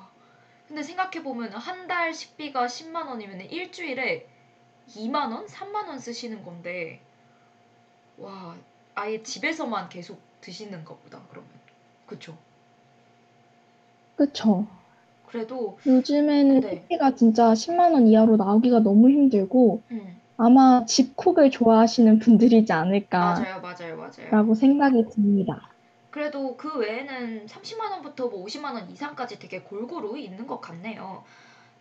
근데 0.72 0.84
생각해보면 0.84 1.52
한 1.52 1.86
달 1.88 2.14
식비가 2.14 2.66
10만 2.70 3.06
원이면 3.08 3.42
일주일에 3.42 4.26
2만 4.96 5.34
원, 5.34 5.46
3만 5.46 5.90
원 5.90 6.00
쓰시는 6.00 6.46
건데 6.46 7.02
와 8.18 8.56
아예 8.96 9.22
집에서만 9.22 9.90
계속 9.90 10.22
드시는 10.40 10.86
것보다 10.86 11.20
그러면 11.30 11.50
그쵸? 12.06 12.38
그쵸. 14.16 14.66
그래도 15.28 15.78
요즘에는 15.86 16.62
네. 16.62 16.70
커피가 16.70 17.16
진짜 17.16 17.54
10만 17.54 17.94
원 17.94 18.08
이하로 18.08 18.38
나오기가 18.38 18.80
너무 18.80 19.10
힘들고 19.10 19.82
음, 19.92 20.22
아마 20.38 20.86
집콕을 20.86 21.52
좋아하시는 21.52 22.20
분들이지 22.20 22.72
않을까라고 22.72 23.42
맞아요, 23.62 23.98
맞아요, 23.98 23.98
맞아요. 24.32 24.56
생각이 24.56 25.04
듭니다. 25.14 25.71
그래도 26.12 26.58
그 26.58 26.78
외에는 26.78 27.48
30만 27.48 27.92
원부터 27.92 28.28
뭐 28.30 28.46
50만 28.46 28.74
원 28.74 28.90
이상까지 28.92 29.40
되게 29.40 29.62
골고루 29.62 30.18
있는 30.18 30.46
것 30.48 30.60
같네요. 30.62 31.24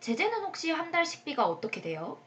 제재는 0.01 0.43
혹시 0.45 0.71
한 0.71 0.91
달 0.93 1.05
식비가 1.05 1.47
어떻게 1.49 1.81
돼요? 1.83 2.19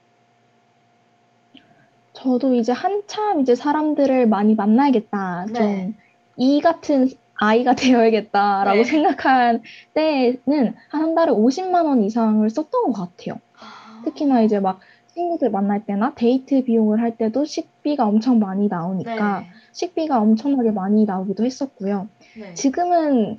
저도 2.13 2.53
이제 2.55 2.71
한참 2.71 3.41
이제 3.41 3.55
사람들을 3.55 4.27
많이 4.27 4.55
만나야겠다. 4.55 5.47
네. 5.51 5.93
좀이 6.37 6.61
같은 6.61 7.09
아이가 7.35 7.73
되어야겠다라고 7.75 8.83
네. 8.83 8.83
생각한 8.83 9.63
때는 9.93 10.75
한 10.89 11.15
달에 11.15 11.31
50만 11.31 11.85
원 11.85 12.03
이상을 12.03 12.47
썼던 12.49 12.91
것 12.91 12.93
같아요. 12.93 13.39
아, 13.59 14.01
특히나 14.05 14.41
이제 14.41 14.59
막 14.59 14.79
친구들 15.13 15.51
만날 15.51 15.85
때나 15.85 16.13
데이트 16.15 16.63
비용을 16.63 17.01
할 17.01 17.17
때도 17.17 17.45
식비가 17.45 18.07
엄청 18.07 18.39
많이 18.39 18.67
나오니까 18.67 19.41
네, 19.41 19.47
식비가 19.71 20.19
엄청나게 20.19 20.71
많이 20.71 21.05
나오기도 21.05 21.45
했었고요. 21.45 22.09
네. 22.35 22.53
지금은 22.53 23.37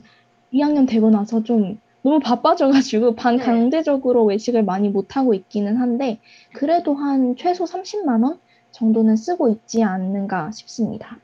2학년 0.53 0.87
되고 0.87 1.11
나서 1.11 1.43
좀 1.43 1.79
너무 2.03 2.21
바빠져가지고 2.21 3.15
반강제적으로 3.17 4.25
외식을 4.25 4.63
많이 4.65 4.89
못하고 4.89 5.35
있기는 5.35 5.77
한데 5.77 6.21
그래도 6.53 6.95
한 6.95 7.35
최소 7.37 7.65
30만 7.67 8.23
원 8.23 8.41
정도는 8.71 9.17
쓰고 9.17 9.49
있지 9.49 9.83
않는가 9.83 10.51
싶습니다. 10.53 11.19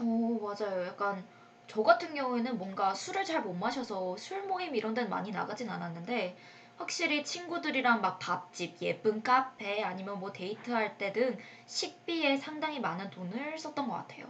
오, 0.00 0.38
맞아요. 0.40 0.86
약간 0.86 1.24
저 1.66 1.82
같은 1.82 2.14
경우에는 2.14 2.58
뭔가 2.58 2.94
술을 2.94 3.24
잘 3.24 3.42
못 3.42 3.54
마셔서 3.54 4.16
술 4.16 4.46
모임 4.46 4.74
이런 4.74 4.94
데는 4.94 5.10
많이 5.10 5.30
나가진 5.30 5.68
않았는데 5.68 6.36
확실히 6.76 7.24
친구들이랑 7.24 8.00
막 8.00 8.18
밥집, 8.18 8.80
예쁜 8.82 9.22
카페 9.22 9.82
아니면 9.82 10.18
뭐 10.20 10.32
데이트할 10.32 10.96
때 10.98 11.12
등 11.12 11.36
식비에 11.66 12.36
상당히 12.36 12.80
많은 12.80 13.10
돈을 13.10 13.58
썼던 13.58 13.88
것 13.88 13.94
같아요. 13.94 14.26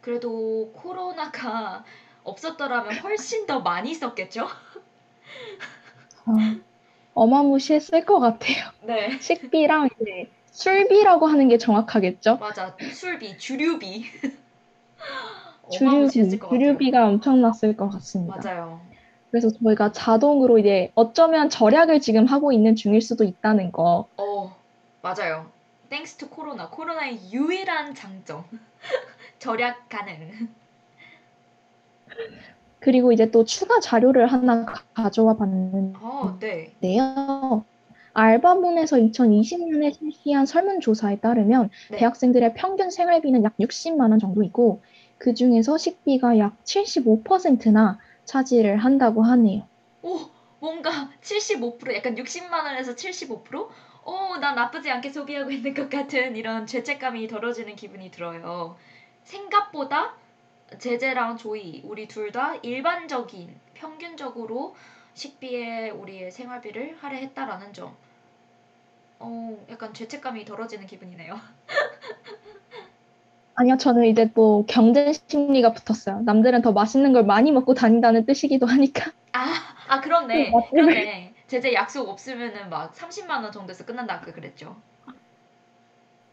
그래도 0.00 0.72
코로나가 0.74 1.84
없었더라면 2.24 2.98
훨씬 3.00 3.46
더 3.46 3.60
많이 3.60 3.94
썼겠죠? 3.94 4.48
어, 6.26 6.32
어마무시했을 7.14 8.04
것 8.04 8.20
같아요. 8.20 8.72
네. 8.82 9.18
식비랑 9.20 9.88
이제 10.00 10.32
술비라고 10.46 11.26
하는 11.26 11.48
게 11.48 11.58
정확하겠죠? 11.58 12.38
맞아. 12.38 12.74
술비, 12.92 13.36
주류비. 13.38 14.04
주류비. 15.70 16.38
주류비가 16.48 17.06
엄청났을 17.08 17.76
것 17.76 17.88
같습니다. 17.90 18.42
맞아요. 18.42 18.80
그래서 19.30 19.50
저희가 19.50 19.92
자동으로 19.92 20.58
이제 20.58 20.90
어쩌면 20.94 21.50
절약을 21.50 22.00
지금 22.00 22.24
하고 22.26 22.52
있는 22.52 22.74
중일 22.74 23.00
수도 23.02 23.24
있다는 23.24 23.72
거. 23.72 24.08
어, 24.16 24.56
맞아요. 25.02 25.46
Thanks 25.90 26.16
to 26.16 26.28
코로나. 26.28 26.68
코로나의 26.70 27.18
유일한 27.32 27.94
장점. 27.94 28.44
절약 29.38 29.88
가능. 29.88 30.48
그리고 32.80 33.12
이제 33.12 33.30
또 33.30 33.44
추가 33.44 33.80
자료를 33.80 34.26
하나 34.28 34.64
가- 34.64 34.82
가져와 34.94 35.36
봤는데요. 35.36 35.98
어, 36.02 36.38
네. 36.40 36.72
알바몬에서 38.14 38.96
2020년에 38.96 39.92
실시한 39.92 40.46
설문조사에 40.46 41.20
따르면 41.20 41.70
네. 41.90 41.98
대학생들의 41.98 42.54
평균 42.54 42.90
생활비는 42.90 43.44
약 43.44 43.54
60만 43.58 44.10
원 44.10 44.18
정도이고 44.18 44.80
그 45.18 45.34
중에서 45.34 45.76
식비가 45.78 46.38
약 46.38 46.56
75%나 46.64 47.98
차지를 48.28 48.76
한다고 48.78 49.22
하네요. 49.24 49.68
오, 50.02 50.30
뭔가 50.60 50.90
75% 51.20 51.94
약간 51.96 52.16
60만 52.16 52.64
원에서 52.64 52.94
75%? 52.94 53.70
오, 54.04 54.36
난 54.38 54.54
나쁘지 54.54 54.90
않게 54.90 55.10
소비하고 55.10 55.50
있는 55.50 55.74
것 55.74 55.88
같은 55.90 56.36
이런 56.36 56.66
죄책감이 56.66 57.26
덜어지는 57.28 57.74
기분이 57.76 58.10
들어요. 58.10 58.76
생각보다 59.22 60.16
제재랑 60.78 61.36
조이 61.38 61.80
우리 61.84 62.06
둘 62.08 62.32
다 62.32 62.54
일반적인 62.56 63.58
평균적으로 63.74 64.74
식비에 65.14 65.90
우리의 65.90 66.30
생활비를 66.30 66.96
할애했다라는 67.00 67.72
점. 67.72 67.96
어, 69.20 69.64
약간 69.68 69.92
죄책감이 69.94 70.44
덜어지는 70.44 70.86
기분이네요. 70.86 71.38
아니요, 73.60 73.76
저는 73.76 74.04
이제 74.04 74.30
또 74.34 74.64
경쟁 74.68 75.12
심리가 75.26 75.72
붙었어요. 75.72 76.20
남들은 76.20 76.62
더 76.62 76.70
맛있는 76.70 77.12
걸 77.12 77.24
많이 77.24 77.50
먹고 77.50 77.74
다닌다는 77.74 78.24
뜻이기도 78.24 78.66
하니까. 78.66 79.10
아, 79.32 79.52
아 79.88 80.00
그렇네. 80.00 80.52
그 80.52 80.56
맛집을- 80.56 80.70
그렇네. 80.70 81.34
제재 81.48 81.74
약속 81.74 82.08
없으면은 82.08 82.70
막 82.70 82.94
30만 82.94 83.42
원 83.42 83.50
정도에서 83.50 83.84
끝난다 83.84 84.14
아까 84.14 84.30
그랬죠. 84.32 84.76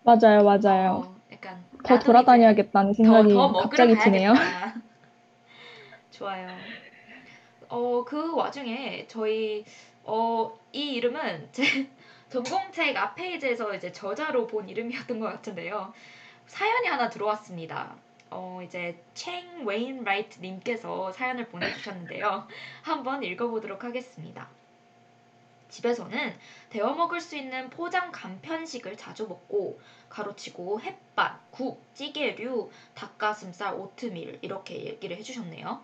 맞아요, 0.03 0.43
맞아요. 0.43 0.91
어, 1.07 1.15
약간 1.32 1.63
더 1.84 1.97
돌아다녀야겠다는 1.97 2.91
더, 2.91 2.93
생각이 2.93 3.34
더 3.34 3.47
먹으러 3.47 3.61
갑자기 3.63 3.97
드네요. 3.97 4.34
좋아요. 6.11 6.47
어, 7.69 8.03
그 8.05 8.36
와중에 8.36 9.07
저희 9.07 9.65
어, 10.03 10.55
이 10.73 10.91
이름은 10.93 11.49
제 11.51 11.63
전공책 12.30 12.95
앞 12.97 13.15
페이지에서 13.15 13.73
이제 13.73 13.91
저자로 13.91 14.45
본 14.45 14.69
이름이었던 14.69 15.19
것 15.19 15.26
같은데요. 15.26 15.91
사연이 16.48 16.88
하나 16.88 17.10
들어왔습니다. 17.10 17.96
어, 18.30 18.60
이제 18.64 19.02
챙 19.14 19.66
웨인 19.66 20.04
라이트 20.04 20.39
님께서 20.39 21.12
사연을 21.14 21.48
보내주셨는데요. 21.48 22.48
한번 22.84 23.24
읽어보도록 23.24 23.84
하겠습니다. 23.84 24.48
집에서는 25.70 26.38
데워 26.70 26.93
먹을 26.93 27.20
수 27.20 27.36
있는 27.36 27.70
포장 27.70 28.12
간편식을 28.12 28.98
자주 28.98 29.28
먹고 29.28 29.80
가로치고 30.10 30.82
햇반, 30.82 31.39
국, 31.52 31.84
찌개류, 31.93 32.72
닭가슴살, 32.93 33.74
오트밀 33.74 34.39
이렇게 34.41 34.86
얘기를 34.86 35.18
해주셨네요. 35.18 35.84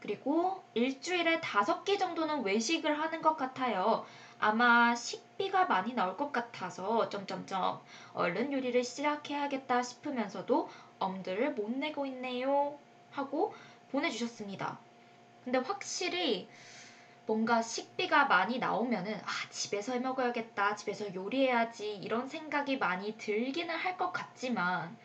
그리고 0.00 0.62
일주일에 0.74 1.40
다섯 1.40 1.84
끼 1.84 1.98
정도는 1.98 2.44
외식을 2.44 2.98
하는 2.98 3.20
것 3.22 3.36
같아요. 3.36 4.06
아마 4.38 4.94
식비가 4.96 5.66
많이 5.66 5.94
나올 5.94 6.16
것 6.16 6.32
같아서 6.32 7.08
점점점 7.08 7.80
얼른 8.14 8.52
요리를 8.52 8.82
시작해야겠다 8.84 9.82
싶으면서도 9.82 10.68
엄두를 10.98 11.54
못 11.54 11.70
내고 11.70 12.06
있네요. 12.06 12.78
하고 13.10 13.54
보내주셨습니다. 13.90 14.78
근데 15.44 15.58
확실히 15.58 16.48
뭔가 17.26 17.62
식비가 17.62 18.26
많이 18.26 18.58
나오면은 18.58 19.14
아 19.24 19.50
집에서 19.50 19.92
해 19.92 20.00
먹어야겠다 20.00 20.74
집에서 20.76 21.14
요리해야지 21.14 21.96
이런 21.96 22.28
생각이 22.28 22.78
많이 22.78 23.16
들기는 23.18 23.74
할 23.74 23.96
것 23.98 24.12
같지만 24.12 24.96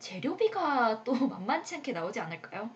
재료비가 0.00 1.02
또 1.04 1.14
만만치 1.14 1.76
않게 1.76 1.92
나오지 1.92 2.20
않을까요? 2.20 2.70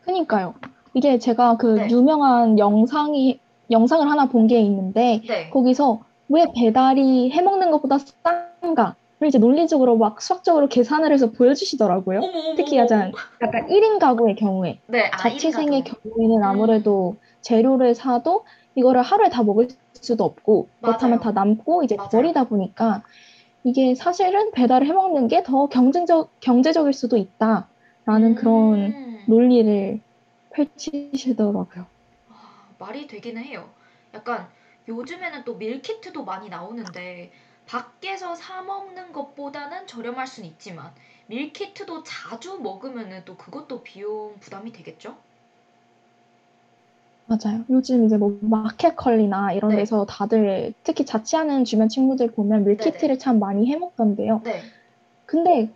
그니까요. 0.00 0.54
이게 0.94 1.18
제가 1.18 1.56
그 1.56 1.76
네. 1.76 1.88
유명한 1.88 2.58
영상이, 2.58 3.40
영상을 3.70 4.08
하나 4.10 4.26
본 4.28 4.46
게 4.46 4.60
있는데, 4.60 5.20
네. 5.26 5.50
거기서 5.50 6.00
왜 6.28 6.44
배달이 6.56 7.30
해먹는 7.30 7.70
것보다 7.70 7.98
싼가 7.98 8.96
를 9.20 9.26
이제 9.28 9.38
논리적으로 9.38 9.96
막 9.96 10.22
수학적으로 10.22 10.68
계산을 10.68 11.12
해서 11.12 11.32
보여주시더라고요. 11.32 12.20
어머 12.20 12.28
어머 12.38 12.54
특히. 12.54 12.76
약간, 12.76 13.10
약간 13.42 13.66
1인 13.68 13.98
가구의 13.98 14.36
경우에. 14.36 14.78
네, 14.86 15.06
아, 15.12 15.16
자취생의 15.16 15.82
1인 15.82 15.88
가구. 15.90 16.10
경우에는 16.10 16.44
아무래도 16.44 17.16
재료를 17.40 17.96
사도 17.96 18.44
이거를 18.76 19.02
하루에 19.02 19.28
다 19.28 19.42
먹을 19.42 19.66
수도 19.94 20.22
없고, 20.24 20.68
그렇다면 20.80 21.18
맞아요. 21.18 21.20
다 21.34 21.40
남고 21.40 21.82
이제 21.82 21.96
맞아요. 21.96 22.10
버리다 22.10 22.44
보니까 22.44 23.02
이게 23.64 23.96
사실은 23.96 24.52
배달을 24.52 24.86
해먹는 24.86 25.26
게 25.26 25.42
더 25.42 25.66
경쟁적, 25.66 26.30
경제적일 26.38 26.92
수도 26.92 27.16
있다라는 27.16 28.36
그런 28.36 28.74
음. 28.74 29.18
논리를 29.26 30.00
펼치시더라고요. 30.52 31.86
아, 32.78 32.84
말이 32.84 33.06
되기는 33.06 33.42
해요. 33.44 33.68
약간 34.14 34.48
요즘에는 34.86 35.44
또 35.44 35.56
밀키트도 35.56 36.24
많이 36.24 36.48
나오는데 36.48 37.30
밖에서 37.66 38.34
사 38.34 38.62
먹는 38.62 39.12
것보다는 39.12 39.86
저렴할 39.86 40.26
순 40.26 40.44
있지만 40.46 40.92
밀키트도 41.26 42.02
자주 42.04 42.58
먹으면은 42.58 43.24
또 43.24 43.36
그것도 43.36 43.82
비용 43.82 44.38
부담이 44.40 44.72
되겠죠? 44.72 45.16
맞아요. 47.26 47.62
요즘 47.68 48.06
이제 48.06 48.16
뭐 48.16 48.38
마켓컬리나 48.40 49.52
이런 49.52 49.72
네. 49.72 49.76
데서 49.76 50.06
다들 50.06 50.72
특히 50.82 51.04
자취하는 51.04 51.64
주변 51.64 51.90
친구들 51.90 52.32
보면 52.32 52.64
밀키트를 52.64 53.18
참 53.18 53.38
많이 53.38 53.70
해 53.70 53.76
먹던데요. 53.76 54.40
네. 54.44 54.62
근데 55.26 55.68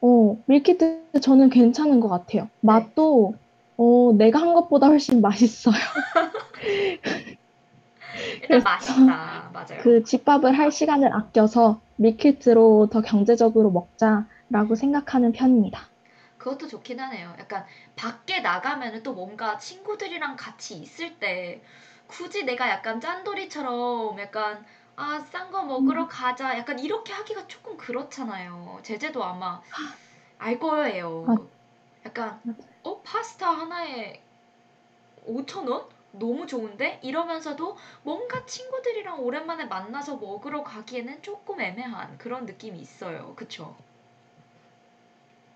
어, 0.00 0.36
밀키트 0.46 1.20
저는 1.20 1.50
괜찮은 1.50 2.00
것 2.00 2.08
같아요. 2.08 2.44
네. 2.44 2.48
맛도 2.60 3.34
어, 3.78 4.12
내가 4.16 4.40
한 4.40 4.54
것보다 4.54 4.86
훨씬 4.88 5.20
맛있어요. 5.20 5.74
일단 8.42 8.48
그래서 8.48 8.64
맛있다. 8.64 9.50
맞아요. 9.52 9.66
그 9.76 10.02
집밥을 10.04 10.56
할 10.58 10.70
시간을 10.72 11.12
아껴서 11.14 11.82
밀키트로 11.96 12.88
더 12.92 13.00
경제적으로 13.02 13.70
먹자라고 13.70 14.74
생각하는 14.76 15.32
편입니다. 15.32 15.90
그것도 16.38 16.68
좋긴 16.68 17.00
하네요. 17.00 17.34
약간 17.38 17.64
밖에 17.96 18.40
나가면은 18.40 19.02
또 19.02 19.12
뭔가 19.14 19.56
친구들이랑 19.58 20.36
같이 20.36 20.74
있을 20.76 21.18
때 21.18 21.62
굳이 22.06 22.44
내가 22.44 22.68
약간 22.70 23.00
짠돌이처럼 23.00 24.18
약간 24.20 24.64
아, 24.96 25.18
싼 25.20 25.50
거 25.50 25.62
먹으러 25.64 26.06
가자. 26.08 26.56
약간 26.58 26.78
이렇게 26.78 27.12
하기가 27.12 27.46
조금 27.48 27.76
그렇잖아요. 27.76 28.80
제재도 28.82 29.22
아마 29.22 29.60
알 30.38 30.58
거예요. 30.58 31.26
맞- 31.26 31.50
약간 32.06 32.40
맞아요. 32.44 32.75
어, 32.86 33.00
파스타 33.02 33.50
하나에 33.50 34.20
5천 35.26 35.66
원? 35.66 35.82
너무 36.12 36.46
좋은데? 36.46 37.00
이러면서도 37.02 37.76
뭔가 38.04 38.46
친구들이랑 38.46 39.24
오랜만에 39.24 39.64
만나서 39.64 40.16
먹으러 40.16 40.62
가기에는 40.62 41.20
조금 41.20 41.60
애매한 41.60 42.16
그런 42.16 42.46
느낌이 42.46 42.78
있어요. 42.78 43.34
그쵸? 43.34 43.74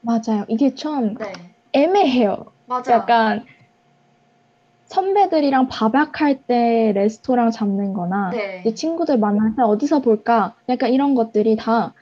맞아요. 0.01 0.45
이게 0.49 0.75
좀 0.75 1.15
네. 1.15 1.33
애매해요. 1.73 2.47
맞아. 2.67 2.95
약간 2.95 3.47
선배들이랑 4.87 5.69
밥약할 5.69 6.43
때 6.43 6.93
레스토랑 6.97 7.53
잡는 7.53 7.93
거나 7.93 8.33
네. 8.33 8.75
친구들 8.75 9.19
만날 9.19 9.55
때 9.55 9.63
어디서 9.63 10.01
볼까? 10.01 10.57
약간 10.69 10.93
이런 10.93 11.15
것들이 11.15 11.55
다 11.55 11.95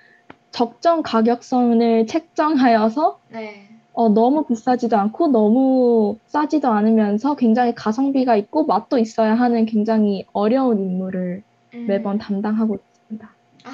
적정 0.52 1.02
가격선을 1.02 2.06
책정하여서 2.06 3.20
네. 3.28 3.67
어, 3.98 4.08
너무 4.08 4.46
비싸지도 4.46 4.96
않고 4.96 5.26
너무 5.26 6.20
싸지도 6.26 6.68
않으면서 6.68 7.34
굉장히 7.34 7.74
가성비가 7.74 8.36
있고 8.36 8.64
맛도 8.64 8.96
있어야 8.96 9.34
하는 9.34 9.66
굉장히 9.66 10.24
어려운 10.32 10.78
임무를 10.78 11.42
음. 11.74 11.84
매번 11.88 12.16
담당하고 12.16 12.76
있습니다. 12.76 13.36
아, 13.64 13.70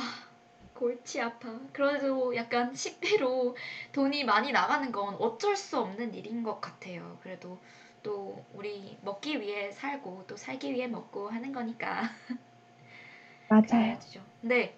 골치 0.72 1.20
아파. 1.20 1.60
그래도 1.74 2.34
약간 2.36 2.74
식비로 2.74 3.54
돈이 3.92 4.24
많이 4.24 4.50
나가는 4.50 4.90
건 4.90 5.14
어쩔 5.16 5.56
수 5.56 5.78
없는 5.78 6.14
일인 6.14 6.42
것 6.42 6.58
같아요. 6.58 7.18
그래도 7.22 7.58
또 8.02 8.42
우리 8.54 8.96
먹기 9.02 9.42
위해 9.42 9.72
살고 9.72 10.24
또 10.26 10.38
살기 10.38 10.72
위해 10.72 10.86
먹고 10.86 11.28
하는 11.28 11.52
거니까. 11.52 12.00
맞아요. 13.50 13.98
근데 14.40 14.74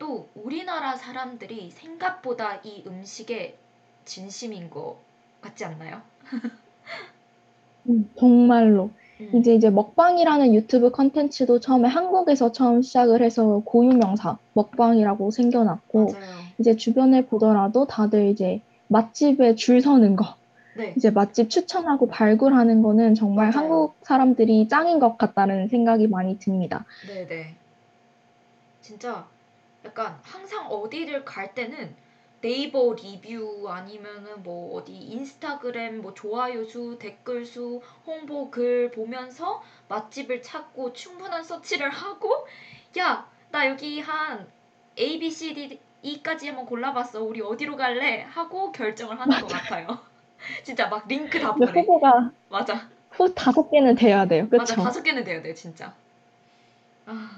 또 0.00 0.28
우리나라 0.34 0.96
사람들이 0.96 1.70
생각보다 1.70 2.56
이 2.64 2.82
음식에 2.88 3.59
진심인 4.10 4.68
거 4.68 4.96
같지 5.40 5.64
않나요? 5.64 6.02
음, 7.88 8.10
정말로. 8.18 8.90
음. 9.20 9.30
이제 9.36 9.54
이제 9.54 9.70
먹방이라는 9.70 10.52
유튜브 10.52 10.90
컨텐츠도 10.90 11.60
처음에 11.60 11.88
한국에서 11.88 12.50
처음 12.50 12.82
시작을 12.82 13.22
해서 13.22 13.62
고유명사 13.64 14.36
먹방이라고 14.54 15.30
생겨났고 15.30 16.06
맞아요. 16.12 16.46
이제 16.58 16.74
주변에 16.74 17.24
보더라도 17.26 17.86
다들 17.86 18.26
이제 18.26 18.60
맛집에 18.88 19.54
줄 19.54 19.80
서는 19.80 20.16
거 20.16 20.34
네. 20.74 20.92
이제 20.96 21.10
맛집 21.10 21.48
추천하고 21.48 22.08
발굴하는 22.08 22.82
거는 22.82 23.14
정말 23.14 23.52
맞아요. 23.52 23.58
한국 23.58 23.94
사람들이 24.02 24.66
짱인 24.66 24.98
것 24.98 25.18
같다는 25.18 25.68
생각이 25.68 26.08
많이 26.08 26.36
듭니다. 26.40 26.84
네네. 27.06 27.54
진짜 28.82 29.24
약간 29.84 30.18
항상 30.22 30.66
어디를 30.66 31.24
갈 31.24 31.54
때는 31.54 31.94
네이버 32.40 32.94
리뷰 32.94 33.66
아니면은 33.68 34.42
뭐 34.42 34.76
어디 34.76 34.92
인스타그램 34.92 36.00
뭐 36.00 36.14
좋아요 36.14 36.64
수, 36.64 36.96
댓글 36.98 37.44
수, 37.44 37.82
홍보 38.06 38.50
글 38.50 38.90
보면서 38.90 39.62
맛집을 39.88 40.40
찾고 40.40 40.92
충분한 40.94 41.44
서치를 41.44 41.90
하고 41.90 42.46
야, 42.98 43.28
나 43.50 43.68
여기 43.68 44.00
한 44.00 44.46
A, 44.98 45.18
B, 45.18 45.30
C, 45.30 45.54
D, 45.54 45.80
E까지 46.02 46.48
한번 46.48 46.64
골라봤어. 46.64 47.22
우리 47.22 47.42
어디로 47.42 47.76
갈래? 47.76 48.22
하고 48.22 48.72
결정을 48.72 49.20
하는 49.20 49.40
것 49.40 49.46
같아요. 49.46 49.98
진짜 50.64 50.88
막 50.88 51.06
링크 51.06 51.38
다 51.38 51.54
보내. 51.54 51.80
후보가 51.80 52.30
맞아. 52.48 52.88
후 53.10 53.34
다섯 53.34 53.70
개는 53.70 53.96
돼야 53.96 54.26
돼요. 54.26 54.48
맞아. 54.50 54.74
그쵸? 54.74 54.82
다섯 54.82 55.02
개는 55.02 55.24
돼야 55.24 55.42
돼, 55.42 55.52
진짜. 55.52 55.92
아. 57.04 57.30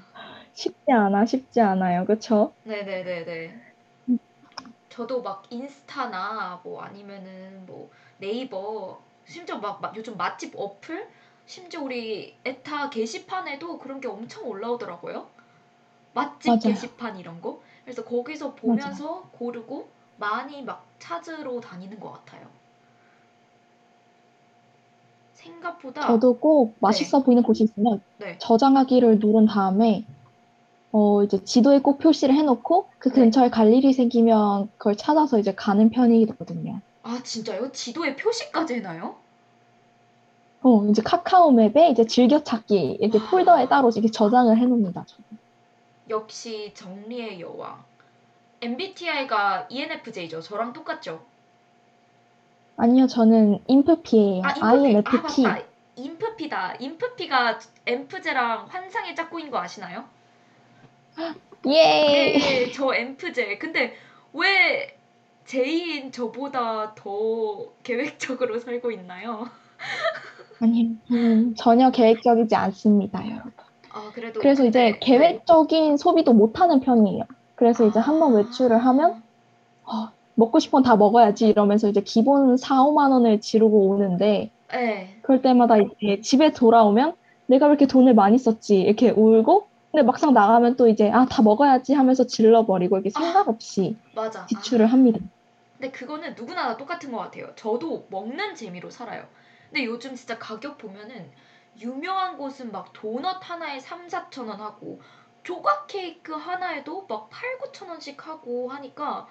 쉽지 0.55 0.93
않아, 0.93 1.27
쉽지 1.27 1.61
않아요. 1.61 2.05
그쵸? 2.05 2.53
네네네네. 2.65 3.72
저도 4.93 5.23
막 5.23 5.45
인스타나 5.49 6.61
뭐 6.63 6.83
아니면은 6.83 7.65
뭐 7.65 7.91
네이버 8.19 9.01
심지어 9.25 9.57
막, 9.57 9.81
막 9.81 9.97
요즘 9.97 10.19
맛집 10.19 10.53
어플 10.55 11.09
심지어 11.47 11.81
우리 11.83 12.37
에타 12.45 12.91
게시판에도 12.91 13.79
그런 13.79 14.03
게 14.03 14.09
엄청 14.09 14.47
올라오더라고요. 14.47 15.27
맛집 16.13 16.49
맞아요. 16.49 16.61
게시판 16.61 17.19
이런 17.19 17.41
거. 17.41 17.63
그래서 17.85 18.05
거기서 18.05 18.55
보면서 18.55 19.31
고르고 19.33 19.89
많이 20.19 20.63
막 20.63 20.87
찾으러 20.99 21.59
다니는 21.59 21.99
것 21.99 22.13
같아요. 22.13 22.47
생각보다 25.33 26.07
저도 26.07 26.39
꼭 26.39 26.77
맛있어 26.81 27.23
보이는 27.23 27.43
곳이 27.43 27.65
있으면 27.65 28.03
네. 28.19 28.37
저장하기를 28.39 29.21
누른 29.21 29.47
다음에 29.47 30.05
어 30.93 31.23
이제 31.23 31.43
지도에 31.43 31.81
꼭 31.81 31.99
표시를 31.99 32.35
해놓고 32.35 32.89
그 32.99 33.09
네. 33.09 33.15
근처에 33.15 33.49
갈 33.49 33.73
일이 33.73 33.93
생기면 33.93 34.71
그걸 34.77 34.97
찾아서 34.97 35.39
이제 35.39 35.55
가는 35.55 35.89
편이거든요. 35.91 36.81
아 37.03 37.21
진짜요? 37.25 37.73
지도에 37.73 38.15
표시까지 38.15 38.75
해놔요? 38.75 39.17
어 40.65 40.87
이제 40.87 41.03
카카오 41.03 41.51
맵에 41.51 41.91
이제 41.91 42.05
즐겨찾기 42.05 42.99
이렇게 43.01 43.19
아. 43.19 43.31
폴더에 43.31 43.69
따로 43.69 43.91
이렇게 43.91 44.11
저장을 44.11 44.57
해놓습니다. 44.59 45.05
저는. 45.07 45.39
역시 46.11 46.73
정리의 46.75 47.41
여왕. 47.41 47.83
MBTI가 48.61 49.67
ENFJ죠. 49.71 50.41
저랑 50.41 50.73
똑같죠? 50.73 51.25
아니요, 52.77 53.07
저는 53.07 53.59
인프피예요. 53.67 54.43
아. 54.45 54.55
INFP. 54.61 55.47
아, 55.47 55.49
맞다. 55.49 55.65
인프피다. 55.97 56.75
인프피가 56.79 57.59
엠프제랑 57.87 58.67
환상의 58.69 59.17
짝꿍인 59.17 59.51
거 59.51 59.59
아시나요? 59.59 60.05
예. 61.67 62.39
네, 62.39 62.71
저 62.73 62.95
엠프제. 62.95 63.59
근데 63.59 63.95
왜 64.33 64.97
제이인 65.45 66.13
저보다 66.13 66.95
더 66.95 67.67
계획적으로 67.83 68.59
살고 68.59 68.91
있나요? 68.93 69.47
아니, 70.61 70.97
저는 71.09 71.55
전혀 71.57 71.91
계획적이지 71.91 72.55
않습니다, 72.55 73.25
여러분. 73.29 73.53
아, 73.91 74.11
그래도 74.15 74.41
그래서 74.41 74.65
이제 74.65 74.93
근데- 74.93 74.93
네. 74.93 74.99
계획적인 75.01 75.97
소비도 75.97 76.33
못하는 76.33 76.81
편이에요. 76.81 77.25
그래서 77.55 77.87
이제 77.87 77.99
한번 77.99 78.33
아. 78.33 78.37
외출을 78.39 78.79
하면 78.79 79.23
어, 79.85 80.09
먹고 80.35 80.59
싶은 80.61 80.79
건다 80.83 80.97
먹어야지 80.97 81.49
이러면서 81.49 81.89
이제 81.89 82.01
기본 82.01 82.57
4, 82.57 82.77
5만 82.85 83.11
원을 83.13 83.41
지르고 83.41 83.89
오는데 83.89 84.51
네. 84.71 85.17
그럴 85.23 85.43
때마다 85.43 85.77
이제 85.79 86.21
집에 86.23 86.53
돌아오면 86.53 87.15
내가 87.47 87.67
왜 87.67 87.71
이렇게 87.73 87.87
돈을 87.87 88.15
많이 88.15 88.39
썼지 88.39 88.81
이렇게 88.81 89.11
울고 89.11 89.67
근데 89.93 90.05
막상 90.05 90.33
나가면 90.33 90.77
또 90.77 90.89
이제 90.89 91.11
아, 91.11 91.27
다 91.27 91.43
먹어야지 91.43 91.93
하면서 91.93 92.27
질러버리고 92.27 92.97
이렇게 92.97 93.11
생각 93.11 93.47
없이 93.49 93.95
맞아. 94.15 94.47
지출을 94.47 94.87
합니다. 94.87 95.21
근데 95.79 95.91
그거는 95.91 96.35
누구나 96.35 96.69
다 96.69 96.77
똑같은 96.79 97.13
것 97.13 97.19
같아요. 97.19 97.53
저도 97.57 98.07
먹는 98.09 98.55
재미로 98.55 98.89
살아요. 98.89 99.29
근데 99.69 99.85
요즘 99.85 100.15
진짜 100.15 100.39
가격 100.39 100.79
보면은 100.79 101.31
유명한 101.79 102.39
곳은 102.39 102.73
막 102.73 102.93
도넛 102.95 103.39
하나에 103.43 103.81
3, 103.81 104.07
4천 104.07 104.49
원 104.49 104.61
하고 104.61 105.01
조각 105.43 105.87
케이크 105.89 106.33
하나에도 106.33 107.07
막 107.07 107.29
8, 107.29 107.59
9천 107.59 107.89
원씩 107.89 108.27
하고 108.27 108.71
하니까 108.71 109.29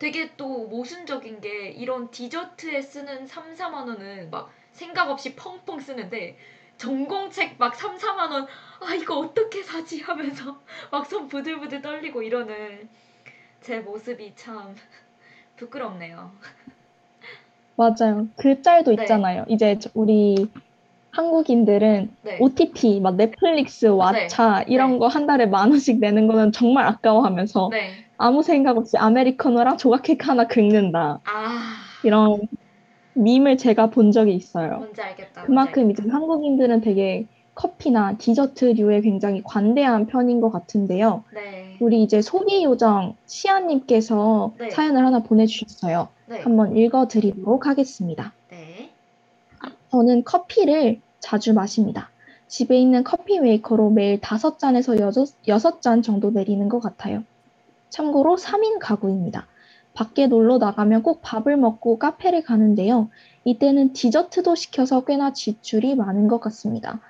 되게 0.00 0.34
또 0.36 0.66
모순적인 0.66 1.40
게 1.40 1.68
이런 1.68 2.10
디저트에 2.10 2.82
쓰는 2.82 3.26
3, 3.26 3.54
4만 3.54 3.86
원은 3.86 4.30
막 4.30 4.50
생각 4.72 5.10
없이 5.10 5.36
펑펑 5.36 5.78
쓰는데 5.78 6.36
전공책 6.78 7.56
막 7.58 7.76
3, 7.76 7.98
4만 7.98 8.30
원, 8.32 8.46
아, 8.80 8.94
이거 8.94 9.18
어떻게 9.18 9.62
사지? 9.62 10.00
하면서 10.00 10.60
막손 10.90 11.28
부들부들 11.28 11.82
떨리고 11.82 12.22
이러는 12.22 12.88
제 13.60 13.80
모습이 13.80 14.34
참 14.36 14.74
부끄럽네요. 15.56 16.32
맞아요. 17.76 18.28
그 18.36 18.60
짤도 18.62 18.94
네. 18.94 19.02
있잖아요. 19.02 19.44
이제 19.48 19.78
저- 19.78 19.90
우리 19.94 20.36
한국인들은 21.12 22.16
네. 22.22 22.38
OTT, 22.40 23.00
막 23.00 23.16
넷플릭스, 23.16 23.86
왓챠 23.88 24.64
이런 24.68 24.92
네. 24.92 24.98
거한 24.98 25.26
달에 25.26 25.46
만 25.46 25.70
원씩 25.70 25.98
내는 26.00 26.28
거는 26.28 26.52
정말 26.52 26.86
아까워하면서 26.86 27.70
네. 27.72 28.04
아무 28.18 28.42
생각 28.42 28.76
없이 28.76 28.96
아메리카노랑 28.98 29.78
조각 29.78 30.02
케이크 30.02 30.26
하나 30.26 30.46
긁는다. 30.46 31.20
아, 31.24 31.76
이런 32.04 32.38
밈을 33.14 33.56
제가 33.56 33.90
본 33.90 34.12
적이 34.12 34.34
있어요. 34.34 34.86
그만큼 35.46 35.90
이제 35.90 36.02
한국인들은 36.10 36.80
되게 36.82 37.26
커피나 37.60 38.16
디저트류에 38.16 39.02
굉장히 39.02 39.42
관대한 39.44 40.06
편인 40.06 40.40
것 40.40 40.50
같은데요. 40.50 41.24
네. 41.34 41.76
우리 41.80 42.02
이제 42.02 42.22
소비 42.22 42.64
요정 42.64 43.16
시아님께서 43.26 44.54
네. 44.58 44.70
사연을 44.70 45.04
하나 45.04 45.22
보내주셨어요. 45.22 46.08
네. 46.26 46.40
한번 46.40 46.74
읽어드리도록 46.74 47.66
하겠습니다. 47.66 48.32
네. 48.48 48.90
저는 49.90 50.24
커피를 50.24 51.00
자주 51.18 51.52
마십니다. 51.52 52.08
집에 52.48 52.80
있는 52.80 53.04
커피 53.04 53.38
메이커로 53.38 53.90
매일 53.90 54.20
5잔에서 54.20 54.98
6잔 55.46 56.02
정도 56.02 56.30
내리는 56.30 56.66
것 56.70 56.80
같아요. 56.80 57.24
참고로 57.90 58.36
3인 58.36 58.78
가구입니다. 58.80 59.46
밖에 59.92 60.28
놀러 60.28 60.56
나가면 60.56 61.02
꼭 61.02 61.20
밥을 61.20 61.58
먹고 61.58 61.98
카페를 61.98 62.42
가는데요. 62.42 63.10
이때는 63.44 63.92
디저트도 63.92 64.54
시켜서 64.54 65.04
꽤나 65.04 65.34
지출이 65.34 65.94
많은 65.94 66.26
것 66.26 66.40
같습니다. 66.40 67.00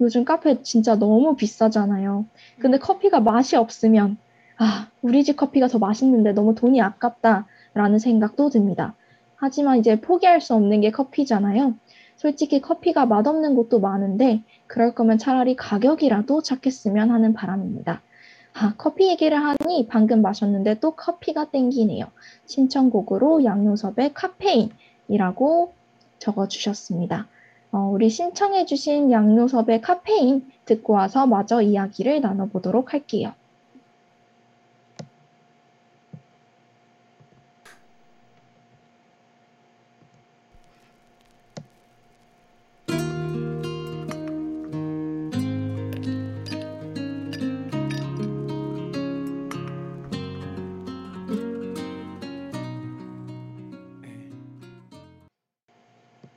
요즘 0.00 0.24
카페 0.24 0.62
진짜 0.62 0.96
너무 0.96 1.36
비싸잖아요. 1.36 2.24
근데 2.58 2.78
커피가 2.78 3.20
맛이 3.20 3.56
없으면, 3.56 4.16
아, 4.56 4.88
우리 5.02 5.24
집 5.24 5.36
커피가 5.36 5.68
더 5.68 5.78
맛있는데 5.78 6.32
너무 6.32 6.54
돈이 6.54 6.80
아깝다. 6.80 7.46
라는 7.72 7.98
생각도 7.98 8.50
듭니다. 8.50 8.94
하지만 9.36 9.78
이제 9.78 10.00
포기할 10.00 10.40
수 10.40 10.54
없는 10.54 10.80
게 10.80 10.90
커피잖아요. 10.90 11.74
솔직히 12.16 12.60
커피가 12.60 13.06
맛없는 13.06 13.54
곳도 13.54 13.80
많은데, 13.80 14.42
그럴 14.66 14.94
거면 14.94 15.18
차라리 15.18 15.56
가격이라도 15.56 16.42
찾겠으면 16.42 17.10
하는 17.10 17.32
바람입니다. 17.32 18.02
아, 18.52 18.74
커피 18.76 19.08
얘기를 19.08 19.38
하니 19.38 19.86
방금 19.88 20.20
마셨는데 20.20 20.80
또 20.80 20.90
커피가 20.90 21.50
땡기네요. 21.50 22.06
신청곡으로 22.46 23.44
양요섭의 23.44 24.12
카페인이라고 24.14 25.72
적어주셨습니다. 26.18 27.28
어, 27.72 27.90
우리 27.92 28.08
신청해주신 28.10 29.10
양요섭의 29.12 29.80
카페인 29.80 30.50
듣고 30.64 30.94
와서 30.94 31.26
마저 31.26 31.62
이야기를 31.62 32.20
나눠보도록 32.20 32.92
할게요. 32.92 33.32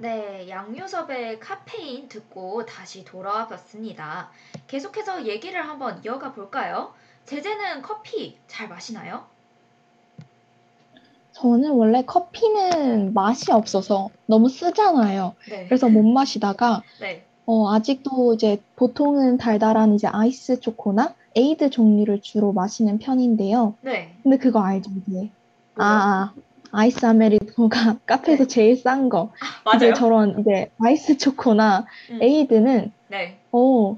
네, 0.03 0.49
양요섭의 0.49 1.39
카페인 1.39 2.09
듣고 2.09 2.65
다시 2.65 3.05
돌아와 3.05 3.47
봤습니다. 3.47 4.31
계속해서 4.67 5.27
얘기를 5.27 5.65
한번 5.65 6.01
이어가 6.03 6.33
볼까요? 6.33 6.91
제재는 7.23 7.81
커피 7.81 8.37
잘 8.47 8.67
마시나요? 8.67 9.23
저는 11.31 11.71
원래 11.71 12.03
커피는 12.03 13.13
맛이 13.13 13.53
없어서 13.53 14.09
너무 14.25 14.49
쓰잖아요. 14.49 15.35
네. 15.49 15.67
그래서 15.67 15.87
못 15.87 16.03
마시다가 16.03 16.83
네. 16.99 17.23
어, 17.45 17.73
아직도 17.73 18.33
이제 18.33 18.61
보통은 18.75 19.37
달달한 19.37 19.95
이제 19.95 20.07
아이스 20.07 20.59
초코나 20.59 21.15
에이드 21.33 21.69
종류를 21.69 22.21
주로 22.21 22.51
마시는 22.51 22.99
편인데요. 22.99 23.75
네. 23.79 24.17
근데 24.21 24.37
그거 24.37 24.59
알죠, 24.59 24.91
이제. 25.07 25.13
뭐요? 25.13 25.31
아, 25.77 26.33
아, 26.73 26.79
아이스 26.81 27.05
아메리카노가 27.05 27.99
카페에서 28.05 28.43
네. 28.45 28.47
제일 28.47 28.75
싼 28.75 29.09
거. 29.09 29.31
이제 29.75 29.85
맞아요. 29.87 29.93
저런 29.93 30.39
이제 30.39 30.69
아이스 30.83 31.17
초코나 31.17 31.85
음. 32.11 32.21
에이드는 32.21 32.91
네. 33.09 33.39
어, 33.51 33.97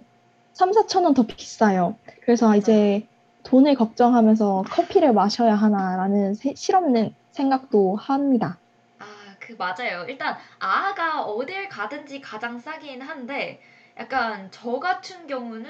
3, 0.53 0.71
4천 0.71 1.03
원 1.03 1.13
더 1.13 1.23
비싸요. 1.23 1.95
그래서 2.23 2.55
이제 2.55 3.07
돈을 3.43 3.76
걱정하면서 3.76 4.63
커피를 4.69 5.13
마셔야 5.13 5.55
하나라는 5.55 6.34
세- 6.34 6.53
실없는 6.55 7.13
생각도 7.32 7.95
합니다. 7.95 8.57
아, 8.99 9.05
그 9.39 9.53
맞아요. 9.53 10.05
일단 10.09 10.36
아아가 10.59 11.24
어딜 11.23 11.69
가든지 11.69 12.21
가장 12.21 12.59
싸긴 12.59 13.01
한데 13.01 13.61
약간 13.97 14.49
저 14.51 14.80
같은 14.80 15.28
경우는 15.28 15.69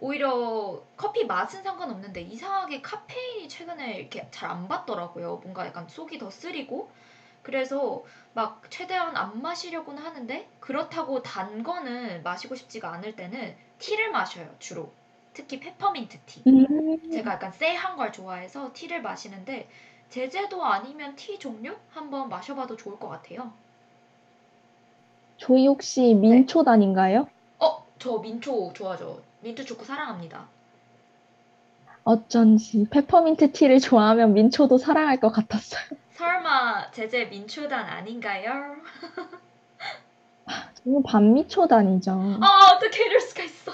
오히려 0.00 0.82
커피 0.96 1.24
맛은 1.26 1.62
상관없는데 1.62 2.22
이상하게 2.22 2.82
카페인이 2.82 3.48
최근에 3.48 3.98
이렇게 3.98 4.28
잘 4.32 4.50
안 4.50 4.66
받더라고요. 4.68 5.36
뭔가 5.44 5.64
약간 5.66 5.86
속이 5.88 6.18
더 6.18 6.28
쓰리고 6.30 6.90
그래서 7.42 8.04
막 8.34 8.62
최대한 8.70 9.16
안 9.16 9.42
마시려고는 9.42 10.02
하는데 10.02 10.50
그렇다고 10.60 11.22
단 11.22 11.62
거는 11.62 12.22
마시고 12.24 12.54
싶지가 12.56 12.92
않을 12.94 13.16
때는 13.16 13.56
티를 13.78 14.10
마셔요, 14.12 14.54
주로. 14.58 14.92
특히 15.34 15.60
페퍼민트 15.60 16.20
티. 16.26 16.44
음, 16.46 16.66
제가 17.10 17.32
약간 17.32 17.52
쎄한 17.52 17.96
걸 17.96 18.12
좋아해서 18.12 18.72
티를 18.74 19.02
마시는데 19.02 19.70
제제도 20.10 20.64
아니면 20.66 21.16
티 21.16 21.38
종류 21.38 21.76
한번 21.90 22.28
마셔봐도 22.30 22.76
좋을 22.76 22.98
것 22.98 23.08
같아요. 23.08 23.52
조이 25.38 25.66
혹시 25.66 26.14
민초단인가요? 26.14 27.26
어, 27.60 27.86
저 27.98 28.18
민초 28.18 28.72
좋아하죠. 28.74 29.22
민트 29.40 29.64
초코 29.64 29.84
사랑합니다. 29.84 30.48
어쩐지 32.04 32.86
페퍼민트 32.90 33.52
티를 33.52 33.78
좋아하면 33.78 34.32
민초도 34.34 34.78
사랑할 34.78 35.18
것 35.20 35.30
같았어요. 35.30 35.82
설마 36.12 36.90
제제 36.90 37.26
민초단 37.26 37.84
아닌가요? 37.86 38.76
저는 40.84 41.02
반미초단이죠. 41.02 42.10
아, 42.40 42.72
어떻게 42.74 43.04
이럴 43.06 43.20
수가 43.20 43.42
있어? 43.44 43.72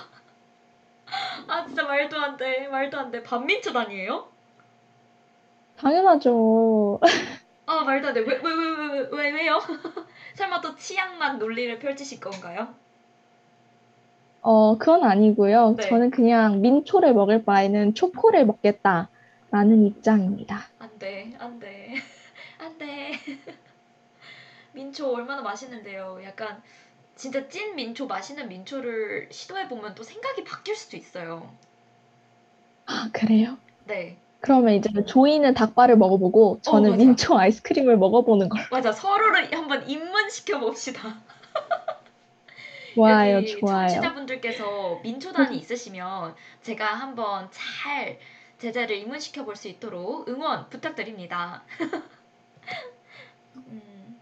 아, 1.48 1.64
진짜 1.64 1.84
말도 1.84 2.18
안 2.18 2.36
돼. 2.36 2.68
말도 2.68 2.98
안 2.98 3.10
돼. 3.10 3.22
반민초단이에요? 3.22 4.28
당연하죠. 5.78 7.00
아, 7.66 7.84
말도 7.84 8.08
안 8.08 8.14
돼. 8.14 8.20
왜, 8.20 8.36
왜, 8.36 8.54
왜, 8.54 8.70
왜, 8.70 8.86
왜, 8.98 9.08
왜, 9.10 9.30
왜요? 9.30 9.60
설마 10.34 10.60
또 10.60 10.74
치약만 10.76 11.38
논리를 11.38 11.78
펼치실 11.78 12.20
건가요? 12.20 12.74
어, 14.40 14.78
그건 14.78 15.04
아니고요. 15.04 15.74
네. 15.76 15.82
저는 15.82 16.10
그냥 16.10 16.60
민초를 16.60 17.14
먹을 17.14 17.44
바에는 17.44 17.94
초코를 17.94 18.46
먹겠다라는 18.46 19.86
입장입니다. 19.86 20.60
안 20.78 20.98
돼, 20.98 21.34
안 21.38 21.58
돼, 21.58 21.94
안 22.58 22.78
돼. 22.78 23.12
민초 24.72 25.14
얼마나 25.14 25.42
맛있는데요. 25.42 26.20
약간 26.24 26.62
진짜 27.14 27.48
찐 27.48 27.74
민초 27.74 28.06
맛있는 28.06 28.48
민초를 28.48 29.28
시도해 29.30 29.68
보면 29.68 29.94
또 29.94 30.02
생각이 30.02 30.44
바뀔 30.44 30.76
수도 30.76 30.96
있어요. 30.96 31.50
아, 32.84 33.08
그래요? 33.12 33.56
네, 33.84 34.18
그러면 34.40 34.74
이제 34.74 34.88
조이는 35.04 35.54
닭발을 35.54 35.96
먹어보고 35.96 36.60
저는 36.62 36.90
맞아. 36.90 37.02
민초 37.02 37.36
아이스크림을 37.36 37.96
먹어보는 37.96 38.48
걸. 38.48 38.60
맞아. 38.70 38.92
서로를 38.92 39.52
한번 39.52 39.88
입문시켜 39.88 40.60
봅시다. 40.60 41.16
좋아요, 42.96 43.44
좋아요. 43.44 43.88
청취자분들께서 43.88 45.00
민초단이 45.02 45.56
있으시면 45.58 46.34
제가 46.62 46.86
한번 46.86 47.48
잘 47.50 48.18
제자를 48.58 48.96
입문시켜 48.96 49.44
볼 49.44 49.54
수 49.56 49.68
있도록 49.68 50.28
응원 50.28 50.68
부탁드립니다. 50.70 51.62
음, 53.56 54.20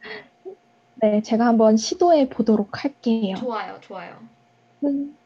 네, 0.97 1.23
제가 1.23 1.47
한번 1.47 1.77
시도해 1.77 2.29
보도록 2.29 2.85
할게요. 2.85 3.37
좋아요, 3.39 3.79
좋아요. 3.81 4.19
음. 4.85 5.17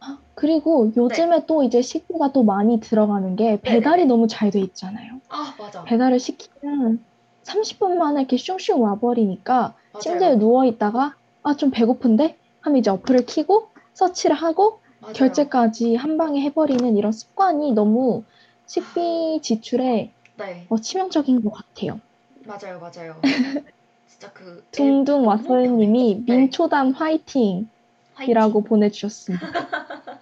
아, 0.00 0.18
그리고 0.34 0.92
요즘에 0.96 1.44
또 1.46 1.62
이제 1.62 1.82
식비가 1.82 2.32
또 2.32 2.42
많이 2.42 2.80
들어가는 2.80 3.36
게 3.36 3.60
배달이 3.60 4.06
너무 4.06 4.26
잘 4.28 4.50
돼 4.50 4.60
있잖아요. 4.60 5.20
아, 5.28 5.54
맞아. 5.58 5.84
배달을 5.84 6.18
시키면 6.18 7.04
30분 7.42 7.96
만에 7.96 8.20
이렇게 8.20 8.36
슝슝 8.36 8.80
와버리니까 8.80 9.74
맞아요. 9.92 10.00
침대에 10.00 10.36
누워 10.36 10.64
있다가 10.64 11.16
아, 11.42 11.54
좀 11.56 11.70
배고픈데? 11.70 12.39
하면 12.62 12.78
이제 12.78 12.90
어플을 12.90 13.26
켜고 13.26 13.68
서치를 13.94 14.36
하고 14.36 14.80
맞아요. 15.00 15.14
결제까지 15.14 15.96
한 15.96 16.18
방에 16.18 16.40
해버리는 16.42 16.96
이런 16.96 17.12
습관이 17.12 17.72
너무 17.72 18.24
식비 18.66 19.40
지출에 19.42 20.12
네, 20.36 20.66
어, 20.68 20.78
치명적인 20.78 21.42
것 21.42 21.50
같아요. 21.50 22.00
맞아요, 22.46 22.78
맞아요. 22.80 23.20
진짜 24.06 24.32
그 24.32 24.64
둥둥 24.72 25.24
왓소님이 25.24 26.24
네. 26.26 26.36
민초단 26.36 26.92
화이팅이라고 26.92 27.68
화이팅, 28.14 28.64
보내주셨습니다. 28.64 29.46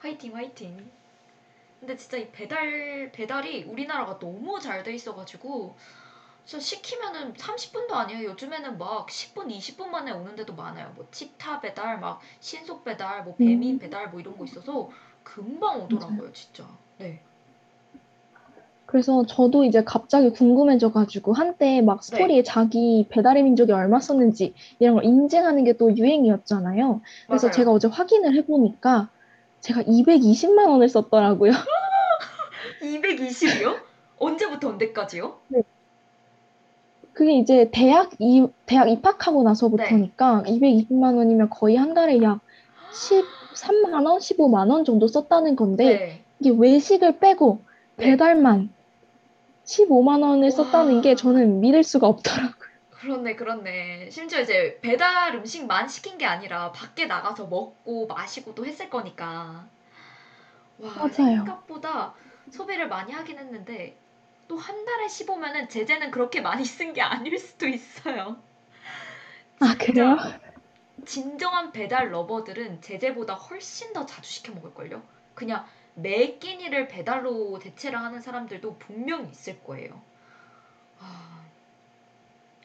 화이팅, 0.00 0.34
화이팅. 0.36 0.90
근데 1.80 1.96
진짜 1.96 2.16
이 2.16 2.30
배달 2.30 3.10
배달이 3.12 3.64
우리나라가 3.64 4.18
너무 4.18 4.60
잘 4.60 4.82
돼 4.84 4.94
있어가지고 4.94 5.76
진짜 6.44 6.62
시키면은 6.62 7.34
30분도 7.34 7.92
아니에요. 7.92 8.30
요즘에는 8.30 8.78
막 8.78 9.06
10분, 9.06 9.48
20분 9.56 9.86
만에 9.88 10.10
오는 10.10 10.34
데도 10.36 10.54
많아요. 10.54 10.92
뭐 10.96 11.06
치타 11.10 11.60
배달, 11.60 12.00
막 12.00 12.20
신속 12.40 12.84
배달, 12.84 13.24
뭐 13.24 13.34
배민 13.36 13.76
음. 13.76 13.78
배달 13.78 14.10
뭐 14.10 14.20
이런 14.20 14.36
거 14.36 14.44
있어서 14.44 14.90
금방 15.22 15.82
오더라고요, 15.82 16.32
진짜. 16.32 16.66
네. 16.98 17.22
그래서 18.86 19.24
저도 19.24 19.64
이제 19.64 19.82
갑자기 19.84 20.30
궁금해져가지고 20.30 21.32
한때 21.32 21.80
막 21.80 22.04
스토리에 22.04 22.42
자기 22.42 23.06
배달의 23.08 23.42
민족이 23.44 23.72
얼마 23.72 24.00
썼는지 24.00 24.52
이런 24.80 24.96
걸 24.96 25.04
인증하는 25.04 25.64
게 25.64 25.72
또 25.78 25.96
유행이었잖아요. 25.96 27.00
그래서 27.26 27.46
맞아요. 27.46 27.56
제가 27.56 27.70
어제 27.70 27.88
확인을 27.88 28.34
해보니까 28.34 29.08
제가 29.60 29.82
220만 29.84 30.68
원을 30.68 30.90
썼더라고요. 30.90 31.52
220이요? 32.82 33.80
언제부터 34.18 34.68
언제까지요? 34.68 35.38
그게 37.12 37.34
이제 37.38 37.70
대학 37.72 38.10
이 38.18 38.46
대학 38.66 38.88
입학하고 38.88 39.42
나서부터니까 39.42 40.44
220만 40.46 41.16
원이면 41.16 41.50
거의 41.50 41.76
한 41.76 41.94
달에 41.94 42.22
약 42.22 42.40
13만 42.92 44.06
원, 44.06 44.18
15만 44.18 44.70
원 44.70 44.84
정도 44.84 45.08
썼다는 45.08 45.56
건데 45.56 45.84
네. 45.84 46.24
이게 46.40 46.50
외식을 46.50 47.18
빼고 47.18 47.60
네. 47.96 48.06
배달만 48.06 48.72
15만 49.64 50.22
원을 50.22 50.44
와. 50.44 50.50
썼다는 50.50 51.02
게 51.02 51.14
저는 51.14 51.60
믿을 51.60 51.84
수가 51.84 52.06
없더라고요. 52.08 52.72
그렇네, 52.90 53.34
그렇네. 53.34 54.10
심지어 54.10 54.40
이제 54.40 54.78
배달 54.80 55.34
음식만 55.34 55.88
시킨 55.88 56.18
게 56.18 56.24
아니라 56.24 56.70
밖에 56.70 57.06
나가서 57.06 57.46
먹고 57.46 58.06
마시고도 58.06 58.64
했을 58.64 58.88
거니까. 58.88 59.66
와, 60.78 60.90
맞아요. 60.96 61.10
생각보다 61.10 62.14
소비를 62.50 62.88
많이 62.88 63.12
하긴 63.12 63.38
했는데 63.38 63.96
또 64.48 64.56
한 64.56 64.84
달에 64.84 65.08
15면은 65.08 65.68
제재는 65.68 66.10
그렇게 66.12 66.40
많이 66.40 66.64
쓴 66.64 66.92
게 66.92 67.02
아닐 67.02 67.36
수도 67.38 67.66
있어요. 67.66 68.40
아, 69.60 69.74
그래요? 69.78 70.16
진정한 71.06 71.70
배달 71.72 72.10
러버들은 72.12 72.80
제재보다 72.80 73.34
훨씬 73.34 73.92
더 73.92 74.04
자주 74.06 74.28
시켜 74.30 74.52
먹을걸요? 74.52 75.02
그냥 75.34 75.64
매 75.94 76.38
끼니를 76.38 76.88
배달로 76.88 77.58
대체를 77.60 77.98
하는 78.00 78.20
사람들도 78.20 78.78
분명히 78.78 79.30
있을 79.30 79.62
거예요. 79.62 80.02
아, 80.98 81.52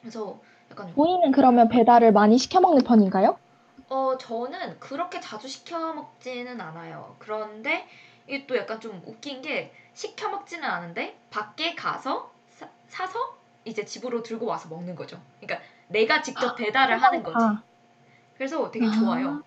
그래서 0.01 0.41
약간 0.71 0.95
본인은 0.95 1.31
그러면 1.31 1.69
배달을 1.69 2.11
많이 2.11 2.37
시켜 2.37 2.59
먹는 2.59 2.83
편인가요? 2.83 3.39
어, 3.89 4.17
저는 4.17 4.79
그렇게 4.79 5.19
자주 5.19 5.47
시켜 5.47 5.93
먹지는 5.93 6.59
않아요. 6.61 7.15
그런데 7.19 7.87
이게 8.27 8.45
또 8.47 8.55
약간 8.57 8.79
좀 8.79 9.01
웃긴 9.05 9.41
게 9.41 9.73
시켜 9.97 10.29
먹지는 10.29 10.63
않은데 10.63 11.17
밖에 11.31 11.73
가서 11.73 12.31
사, 12.49 12.69
사서 12.87 13.35
이제 13.65 13.83
집으로 13.83 14.21
들고 14.21 14.45
와서 14.45 14.69
먹는 14.69 14.93
거죠. 14.93 15.19
그러니까 15.39 15.67
내가 15.87 16.21
직접 16.21 16.55
배달을 16.55 17.01
하는 17.01 17.23
거지. 17.23 17.43
아, 17.43 17.63
그래서 18.35 18.69
되게 18.69 18.85
아. 18.85 18.91
좋아요. 18.91 19.41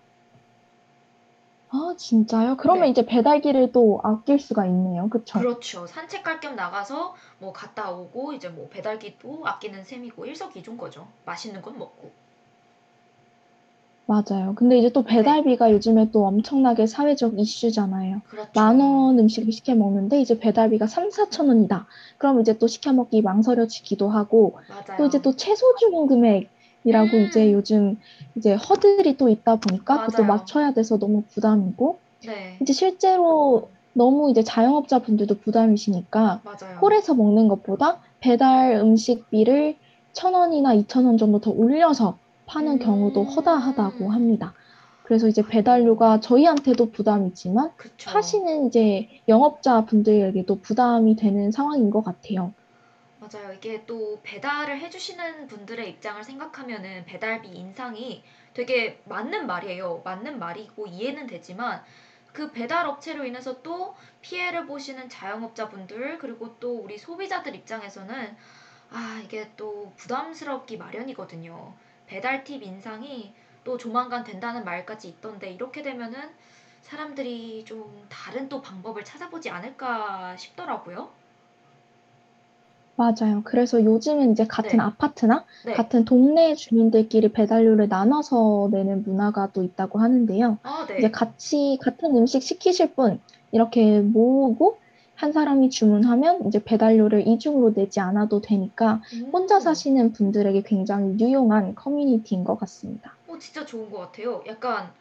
아, 1.69 1.95
진짜요? 1.97 2.57
그러면 2.57 2.83
네. 2.83 2.89
이제 2.89 3.05
배달기를 3.05 3.71
또 3.71 4.01
아낄 4.03 4.39
수가 4.39 4.65
있네요. 4.65 5.07
그쵸? 5.07 5.39
그렇죠. 5.39 5.87
산책 5.87 6.21
갈겸 6.21 6.57
나가서 6.57 7.15
뭐 7.39 7.53
갔다 7.53 7.89
오고 7.89 8.33
이제 8.33 8.49
뭐 8.49 8.67
배달기도 8.67 9.43
아끼는 9.47 9.85
셈이고 9.85 10.25
일석이조인 10.25 10.77
거죠. 10.77 11.07
맛있는 11.23 11.61
건 11.61 11.77
먹고. 11.77 12.11
맞아요. 14.11 14.55
근데 14.55 14.77
이제 14.77 14.89
또 14.91 15.03
배달비가 15.03 15.71
요즘에 15.71 16.11
또 16.11 16.25
엄청나게 16.27 16.85
사회적 16.85 17.39
이슈잖아요. 17.39 18.21
그렇죠. 18.27 18.51
만원 18.53 19.17
음식을 19.19 19.53
시켜 19.53 19.73
먹는데 19.73 20.19
이제 20.19 20.37
배달비가 20.37 20.85
3, 20.85 21.09
4천 21.11 21.47
원이다. 21.47 21.87
그럼 22.17 22.41
이제 22.41 22.57
또 22.57 22.67
시켜 22.67 22.91
먹기 22.91 23.21
망설여지기도 23.21 24.09
하고 24.09 24.57
맞아요. 24.67 24.97
또 24.97 25.05
이제 25.05 25.21
또 25.21 25.35
최소 25.37 25.73
주문 25.79 26.07
금액 26.07 26.51
이라고 26.83 27.19
음. 27.19 27.23
이제 27.23 27.53
요즘 27.53 27.97
이제 28.35 28.53
허들이 28.53 29.15
또 29.15 29.29
있다 29.29 29.55
보니까 29.57 30.01
그것도 30.01 30.23
맞아요. 30.23 30.39
맞춰야 30.39 30.73
돼서 30.73 30.97
너무 30.99 31.23
부담이고 31.33 32.01
네. 32.27 32.57
이제 32.61 32.73
실제로 32.73 33.71
너무 33.93 34.31
이제 34.31 34.43
자영업자 34.43 34.99
분들도 34.99 35.39
부담이시니까 35.39 36.41
맞아요. 36.43 36.79
홀에서 36.81 37.13
먹는 37.13 37.47
것보다 37.47 38.01
배달 38.19 38.73
음식비를 38.75 39.77
천 40.13 40.33
원이나 40.33 40.73
이천 40.73 41.05
원 41.05 41.17
정도 41.17 41.39
더 41.39 41.51
올려서 41.51 42.19
파는 42.51 42.73
음. 42.73 42.79
경우도 42.79 43.23
허다하다고 43.23 44.11
합니다. 44.11 44.53
그래서 45.03 45.27
이제 45.27 45.41
배달료가 45.41 46.19
저희한테도 46.19 46.91
부담이지만 46.91 47.71
그쵸. 47.77 48.11
파시는 48.11 48.67
이제 48.67 49.09
영업자 49.27 49.85
분들에게도 49.85 50.61
부담이 50.61 51.15
되는 51.15 51.51
상황인 51.51 51.89
것 51.89 52.03
같아요. 52.03 52.53
맞아요. 53.19 53.53
이게 53.53 53.85
또 53.85 54.19
배달을 54.23 54.79
해주시는 54.79 55.47
분들의 55.47 55.89
입장을 55.91 56.21
생각하면은 56.23 57.05
배달비 57.05 57.49
인상이 57.49 58.23
되게 58.53 59.01
맞는 59.05 59.47
말이에요. 59.47 60.01
맞는 60.03 60.39
말이고 60.39 60.87
이해는 60.87 61.27
되지만 61.27 61.81
그 62.33 62.51
배달 62.51 62.85
업체로 62.85 63.23
인해서 63.25 63.61
또 63.61 63.95
피해를 64.21 64.65
보시는 64.65 65.07
자영업자분들 65.07 66.17
그리고 66.19 66.55
또 66.59 66.79
우리 66.79 66.97
소비자들 66.97 67.55
입장에서는 67.55 68.35
아 68.91 69.21
이게 69.23 69.51
또 69.55 69.93
부담스럽기 69.97 70.77
마련이거든요. 70.77 71.73
배달 72.11 72.43
팁 72.43 72.61
인상이 72.61 73.31
또 73.63 73.77
조만간 73.77 74.25
된다는 74.25 74.65
말까지 74.65 75.07
있던데 75.07 75.49
이렇게 75.49 75.81
되면은 75.81 76.19
사람들이 76.81 77.63
좀 77.63 78.05
다른 78.09 78.49
또 78.49 78.61
방법을 78.61 79.05
찾아보지 79.05 79.49
않을까 79.49 80.35
싶더라고요. 80.35 81.09
맞아요. 82.97 83.41
그래서 83.45 83.81
요즘은 83.81 84.33
이제 84.33 84.45
같은 84.45 84.79
네. 84.79 84.85
아파트나 84.85 85.45
네. 85.65 85.73
같은 85.73 86.03
동네 86.03 86.53
주민들끼리 86.53 87.31
배달료를 87.31 87.87
나눠서 87.87 88.67
내는 88.73 89.03
문화가 89.03 89.49
또 89.53 89.63
있다고 89.63 89.99
하는데요. 89.99 90.57
아, 90.63 90.85
네. 90.89 90.97
이제 90.97 91.09
같이 91.11 91.79
같은 91.81 92.13
음식 92.17 92.43
시키실 92.43 92.93
분 92.93 93.21
이렇게 93.53 94.01
모으고 94.01 94.81
한 95.21 95.31
사람이 95.31 95.69
주문하면 95.69 96.47
이제 96.47 96.63
배달료를 96.63 97.27
이중으로 97.27 97.75
내지 97.75 97.99
않아도 97.99 98.41
되니까 98.41 99.03
혼자 99.31 99.57
음. 99.57 99.59
사시는 99.59 100.13
분들에게 100.13 100.63
굉장히 100.63 101.15
유용한 101.19 101.75
커뮤니티인 101.75 102.43
것 102.43 102.57
같습니다. 102.57 103.15
어, 103.27 103.37
진짜 103.37 103.63
좋은 103.63 103.91
것 103.91 103.99
같아요. 103.99 104.43
약간, 104.47 104.91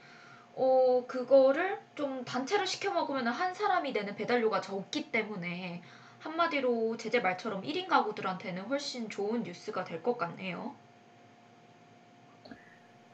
어, 0.57 1.05
그거를 1.07 1.79
좀 1.95 2.23
단체로 2.27 2.67
시켜 2.67 2.93
먹으면 2.93 3.29
한 3.29 3.55
사람이 3.55 3.93
내는 3.93 4.15
배달료가 4.15 4.61
적기 4.61 5.11
때문에 5.11 5.81
한마디로 6.19 6.99
제재 6.99 7.21
말처럼 7.21 7.63
1인 7.63 7.89
가구들한테는 7.89 8.65
훨씬 8.65 9.09
좋은 9.09 9.43
뉴스가 9.43 9.85
될 9.85 10.03
것 10.03 10.19
같네요. 10.19 10.75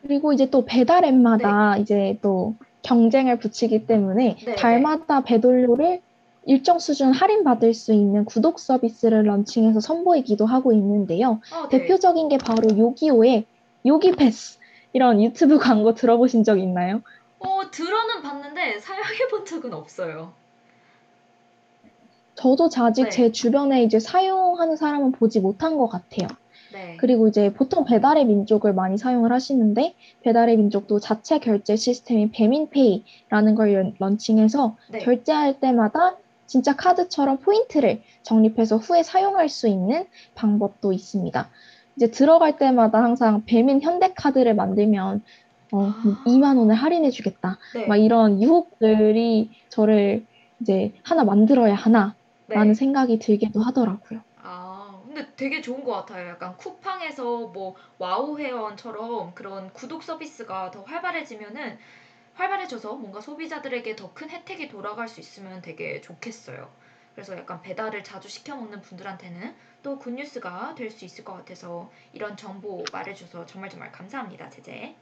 그리고 0.02 0.32
이제 0.32 0.50
또 0.50 0.64
배달 0.64 1.04
앱마다 1.04 1.76
이제 1.76 2.18
또 2.20 2.57
경쟁을 2.82 3.38
붙이기 3.38 3.86
때문에 3.86 4.36
네, 4.44 4.54
달마다 4.57 5.22
배달료를 5.22 6.02
일정 6.47 6.78
수준 6.78 7.12
할인받을 7.12 7.74
수 7.74 7.92
있는 7.92 8.24
구독 8.24 8.61
서비스를 8.61 9.24
런칭해서 9.26 9.80
선보이기도 9.80 10.47
하고 10.47 10.72
있는데요. 10.72 11.40
아, 11.53 11.68
네. 11.70 11.78
대표적인 11.80 12.28
게 12.28 12.38
바로 12.38 12.68
요기요의 12.76 13.44
요기 13.84 14.12
패스 14.12 14.59
이런 14.92 15.22
유튜브 15.22 15.59
광고 15.59 15.94
들어보신 15.94 16.44
적 16.44 16.59
있나요? 16.59 17.03
어, 17.40 17.70
들어는 17.70 18.22
봤는데 18.22 18.78
사용해 18.78 19.28
본 19.30 19.44
적은 19.44 19.74
없어요. 19.74 20.32
저도 22.36 22.68
아직 22.76 23.05
네. 23.05 23.11
제 23.11 23.32
주변에 23.32 23.82
이제 23.82 23.99
사용하는 23.99 24.76
사람은 24.76 25.12
보지 25.12 25.40
못한 25.40 25.76
것 25.76 25.88
같아요. 25.88 26.28
네. 26.72 26.97
그리고 26.99 27.26
이제 27.26 27.53
보통 27.55 27.84
배달의 27.84 28.24
민족을 28.26 28.72
많이 28.72 28.99
사용을 28.99 29.32
하시는데 29.32 29.94
배달의 30.22 30.59
민족도 30.59 31.01
자체 31.01 31.38
결제 31.38 31.74
시스템인 31.76 32.30
배민페이라는 32.30 33.55
걸 33.57 33.74
연- 33.74 33.94
런칭해서 33.99 34.76
네. 34.92 34.99
결제할 34.99 35.61
때마다 35.61 36.18
진짜 36.47 36.74
카드처럼 36.76 37.38
포인트를 37.38 38.03
적립해서 38.22 38.76
후에 38.76 39.03
사용할 39.03 39.49
수 39.49 39.68
있는 39.68 40.07
방법도 40.34 40.92
있습니다. 40.92 41.51
이제 41.97 42.11
들어갈 42.11 42.59
때마다 42.59 43.03
항상 43.03 43.44
배민 43.47 43.80
현대카드를 43.80 44.55
만들면 44.55 45.22
어, 45.72 45.86
아. 45.88 46.22
2만 46.26 46.59
원을 46.59 46.74
할인해 46.74 47.11
주겠다. 47.11 47.59
네. 47.74 47.86
막 47.86 47.97
이런 47.97 48.42
유혹들이 48.42 49.51
저를 49.68 50.26
이제 50.61 50.92
하나 51.03 51.24
만들어야 51.24 51.74
하나 51.74 52.14
라는 52.49 52.68
네. 52.68 52.74
생각이 52.74 53.18
들기도 53.18 53.61
하더라고요. 53.61 54.20
아, 54.42 55.01
근데 55.05 55.26
되게 55.34 55.61
좋은 55.61 55.82
것 55.82 55.92
같아요. 55.92 56.28
약간 56.28 56.57
쿠팡에서 56.57 57.49
뭐 57.49 57.74
와우 57.99 58.38
회원처럼 58.38 59.34
그런 59.34 59.72
구독 59.72 60.05
서비스가 60.05 60.70
더 60.70 60.82
활발해지면은 60.82 61.78
활발해져서 62.37 62.95
뭔가 62.97 63.20
소비자들에게 63.20 63.97
더 63.97 64.12
큰 64.14 64.30
혜택이 64.30 64.68
돌아갈 64.68 65.09
수 65.09 65.20
있으면 65.20 65.61
되게 65.62 66.01
좋겠어요. 66.01 66.70
그래서 67.14 67.37
약간 67.37 67.61
배달을 67.62 68.05
자주 68.05 68.28
시켜 68.28 68.55
먹는 68.57 68.80
분들한테는 68.82 69.55
또 69.82 69.99
good 69.98 70.29
news가 70.29 70.74
될 70.76 70.91
수 70.91 71.05
있을 71.05 71.24
것 71.24 71.34
같아서 71.34 71.91
이런 72.12 72.37
정보 72.37 72.84
말해줘서 72.93 73.47
정말 73.47 73.70
정말 73.70 73.91
감사합니다, 73.93 74.51
제재. 74.51 74.95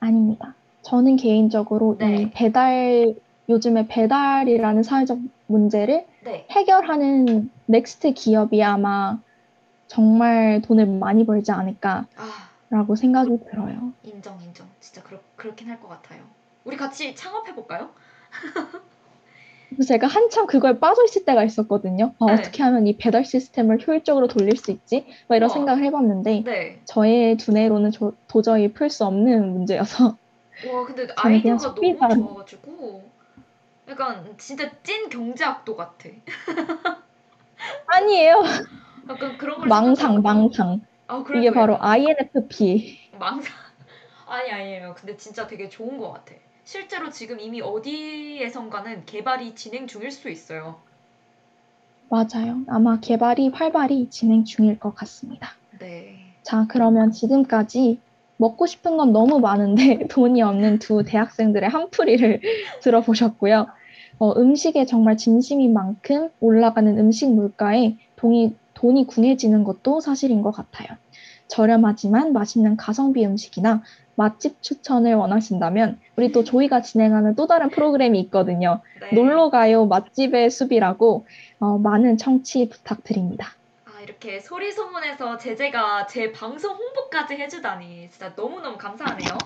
아닙니다. 0.00 0.56
저는 0.82 1.16
개인적으로 1.16 1.96
네. 1.98 2.22
이 2.22 2.30
배달, 2.30 3.14
요즘에 3.48 3.88
배달이라는 3.88 4.82
사회적 4.82 5.18
문제를 5.46 6.06
네. 6.20 6.46
해결하는 6.50 7.50
next 7.66 8.12
기업이 8.14 8.62
아마 8.62 9.20
정말 9.88 10.62
돈을 10.62 10.86
많이 10.86 11.26
벌지 11.26 11.52
않을까라고 11.52 12.08
아, 12.16 12.96
생각이 12.96 13.38
들어요. 13.50 13.94
인정, 14.02 14.40
인정. 14.42 14.68
진짜 14.96 15.02
그렇, 15.02 15.20
그렇긴 15.36 15.68
할 15.68 15.78
것 15.80 15.88
같아요. 15.88 16.22
우리 16.64 16.76
같이 16.78 17.14
창업해볼까요? 17.14 17.90
제가 19.86 20.06
한참 20.06 20.46
그거에 20.46 20.78
빠져 20.78 21.04
있을 21.04 21.24
때가 21.24 21.44
있었거든요. 21.44 22.14
아, 22.20 22.26
네. 22.26 22.32
어떻게 22.32 22.62
하면 22.62 22.86
이 22.86 22.96
배달 22.96 23.24
시스템을 23.24 23.86
효율적으로 23.86 24.26
돌릴 24.28 24.56
수 24.56 24.70
있지? 24.70 25.06
막 25.28 25.36
이런 25.36 25.48
우와. 25.48 25.54
생각을 25.54 25.84
해봤는데 25.84 26.42
네. 26.44 26.82
저의 26.86 27.36
두뇌로는 27.36 27.90
저- 27.90 28.12
도저히 28.28 28.72
풀 28.72 28.90
수 28.90 29.04
없는 29.04 29.52
문제여서 29.52 30.18
와, 30.66 30.84
근데 30.86 31.06
아이디어가 31.16 31.74
너무 31.74 31.98
소비자. 31.98 32.08
좋아가지고 32.08 33.12
약간 33.88 34.36
진짜 34.38 34.70
찐 34.82 35.08
경제학도 35.08 35.76
같아. 35.76 36.08
아니에요. 37.86 38.42
약간 39.08 39.36
그런 39.38 39.58
걸 39.58 39.68
망상, 39.68 39.94
생각하고. 39.94 40.22
망상. 40.22 40.80
아, 41.08 41.24
이게 41.34 41.50
바로 41.52 41.76
INFP. 41.80 42.98
망상. 43.18 43.65
아니 44.26 44.50
아니에요. 44.50 44.94
근데 44.96 45.16
진짜 45.16 45.46
되게 45.46 45.68
좋은 45.68 45.98
것 45.98 46.12
같아. 46.12 46.34
실제로 46.64 47.10
지금 47.10 47.38
이미 47.38 47.60
어디에선가는 47.60 49.06
개발이 49.06 49.54
진행 49.54 49.86
중일 49.86 50.10
수도 50.10 50.28
있어요. 50.28 50.80
맞아요. 52.10 52.64
아마 52.68 52.98
개발이 53.00 53.48
활발히 53.48 54.10
진행 54.10 54.44
중일 54.44 54.78
것 54.78 54.94
같습니다. 54.94 55.48
네. 55.78 56.16
자, 56.42 56.66
그러면 56.68 57.12
지금까지 57.12 58.00
먹고 58.38 58.66
싶은 58.66 58.96
건 58.96 59.12
너무 59.12 59.38
많은데 59.40 60.06
돈이 60.10 60.42
없는 60.42 60.78
두 60.78 61.04
대학생들의 61.04 61.68
한풀이를 61.68 62.40
들어보셨고요. 62.82 63.66
어, 64.18 64.32
음식에 64.40 64.86
정말 64.86 65.16
진심인 65.16 65.72
만큼 65.72 66.30
올라가는 66.40 66.98
음식 66.98 67.32
물가에 67.32 67.96
돈이, 68.16 68.56
돈이 68.74 69.06
궁해지는 69.06 69.64
것도 69.64 70.00
사실인 70.00 70.42
것 70.42 70.50
같아요. 70.52 70.88
저렴하지만 71.48 72.32
맛있는 72.32 72.76
가성비 72.76 73.24
음식이나 73.24 73.82
맛집 74.16 74.62
추천을 74.62 75.14
원하신다면 75.14 76.00
우리 76.16 76.32
또 76.32 76.42
조이가 76.42 76.82
진행하는 76.82 77.36
또 77.36 77.46
다른 77.46 77.70
프로그램이 77.70 78.18
있거든요. 78.22 78.80
네. 79.00 79.14
놀러 79.14 79.50
가요 79.50 79.86
맛집의 79.86 80.50
숲이라고 80.50 81.26
어, 81.60 81.78
많은 81.78 82.16
청취 82.16 82.68
부탁드립니다. 82.68 83.52
아 83.84 84.00
이렇게 84.02 84.40
소리 84.40 84.72
소문에서 84.72 85.36
제재가 85.36 86.06
제 86.06 86.32
방송 86.32 86.74
홍보까지 86.74 87.36
해주다니 87.36 88.10
진짜 88.10 88.32
너무너무 88.34 88.76
감사하네요. 88.76 89.38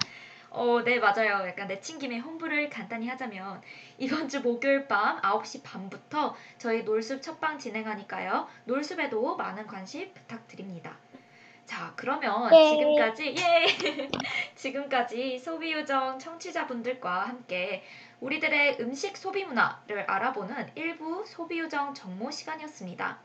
어, 0.50 0.82
네 0.84 0.98
맞아요. 0.98 1.46
약간 1.46 1.68
내친 1.68 1.98
김에 1.98 2.18
홍보를 2.18 2.70
간단히 2.70 3.08
하자면 3.08 3.60
이번 3.98 4.28
주 4.28 4.40
목요일 4.40 4.88
밤 4.88 5.20
9시 5.20 5.62
반부터 5.62 6.34
저희 6.58 6.82
놀숲 6.82 7.22
첫방 7.22 7.58
진행하니까요. 7.58 8.46
놀숲에도 8.64 9.36
많은 9.36 9.66
관심 9.66 10.12
부탁드립니다. 10.12 10.96
자 11.70 11.92
그러면 11.94 12.52
예. 12.52 12.68
지금까지 12.68 13.34
예 13.38 14.08
지금까지 14.56 15.38
소비 15.38 15.72
요정 15.72 16.18
청취자분들과 16.18 17.28
함께 17.28 17.84
우리들의 18.18 18.78
음식 18.80 19.16
소비 19.16 19.44
문화를 19.44 20.00
알아보는 20.00 20.72
일부 20.74 21.24
소비 21.24 21.60
요정 21.60 21.94
정모 21.94 22.32
시간이었습니다. 22.32 23.20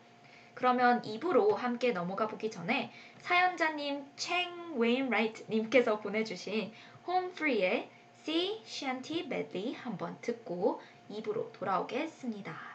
그러면 0.53 1.01
2부로 1.01 1.55
함께 1.55 1.91
넘어가 1.91 2.27
보기 2.27 2.51
전에 2.51 2.93
사연자님 3.17 4.05
챙 4.15 4.75
웨인라이트 4.75 5.45
님께서 5.49 5.99
보내주신 5.99 6.71
홈프리의 7.07 7.89
Sea 8.21 8.61
Shanty 8.63 9.21
Medley 9.21 9.73
한번 9.73 10.19
듣고 10.21 10.79
2부로 11.09 11.51
돌아오겠습니다. 11.51 12.74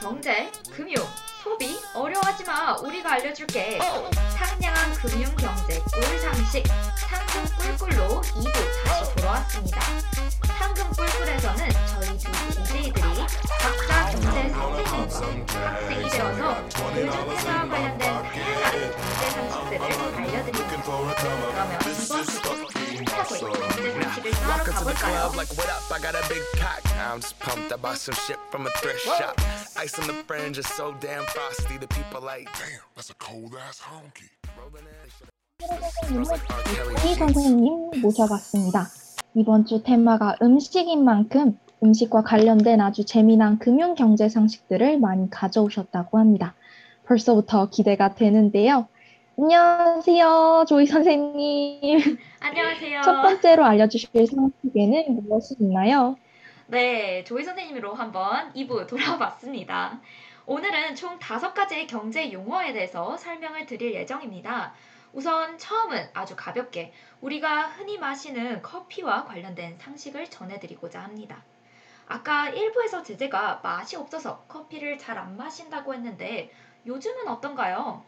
경제, 0.00 0.50
금융, 0.74 0.96
소비 1.42 1.76
어려워하지 1.94 2.44
마. 2.44 2.76
우리가 2.76 3.12
알려줄게. 3.14 3.78
상냥한 4.36 4.94
금융 4.94 5.34
경제 5.36 5.80
꿀 5.92 6.02
상식 6.20 6.64
상금 6.96 7.44
꿀꿀로 7.78 8.20
2부 8.22 8.84
다시 8.84 9.14
돌아왔습니다. 9.16 9.80
상금 10.58 10.90
꿀꿀에서는 10.92 11.68
저희 11.86 12.18
두 12.18 12.32
DJ들이 12.64 13.26
각자 13.60 14.10
경제 14.10 14.48
선생님과 14.50 15.72
학생이 15.72 16.08
되어서 16.08 16.62
요즘 16.88 17.30
회사와 17.30 17.68
관련된 17.68 18.22
다양한 18.22 18.61
이. 37.04 37.14
선생님 37.14 37.90
모셔봤습니다. 38.02 38.88
이번 39.34 39.64
주 39.66 39.82
테마가 39.82 40.36
음식인 40.42 41.04
만큼 41.04 41.58
음식과 41.82 42.22
관련된 42.22 42.80
아주 42.80 43.04
재미난 43.04 43.58
금융 43.58 43.94
경제 43.94 44.28
상식들을 44.28 45.00
많이 45.00 45.30
가져오셨다고 45.30 46.18
합니다. 46.18 46.54
벌써부터 47.06 47.68
기대가 47.70 48.14
되는데요. 48.14 48.88
안녕하세요, 49.38 50.64
조이 50.68 50.86
선생님. 50.86 52.18
안녕하세요. 52.40 53.02
첫 53.02 53.22
번째로 53.22 53.64
알려주실 53.64 54.26
상식에는 54.26 55.22
무엇이 55.24 55.56
있나요? 55.60 56.16
네, 56.66 57.24
조이 57.24 57.42
선생님으로 57.44 57.94
한번 57.94 58.52
2부 58.54 58.86
돌아봤습니다. 58.86 60.00
오늘은 60.46 60.94
총 60.96 61.18
다섯 61.18 61.54
가지의 61.54 61.86
경제 61.86 62.32
용어에 62.32 62.72
대해서 62.72 63.16
설명을 63.16 63.66
드릴 63.66 63.94
예정입니다. 63.94 64.72
우선 65.12 65.58
처음은 65.58 66.08
아주 66.14 66.34
가볍게 66.36 66.92
우리가 67.20 67.62
흔히 67.62 67.98
마시는 67.98 68.62
커피와 68.62 69.24
관련된 69.24 69.76
상식을 69.78 70.30
전해드리고자 70.30 71.00
합니다. 71.00 71.42
아까 72.06 72.50
1부에서 72.50 73.04
제재가 73.04 73.60
맛이 73.62 73.96
없어서 73.96 74.44
커피를 74.48 74.98
잘 74.98 75.18
안 75.18 75.36
마신다고 75.36 75.94
했는데 75.94 76.50
요즘은 76.86 77.28
어떤가요? 77.28 78.06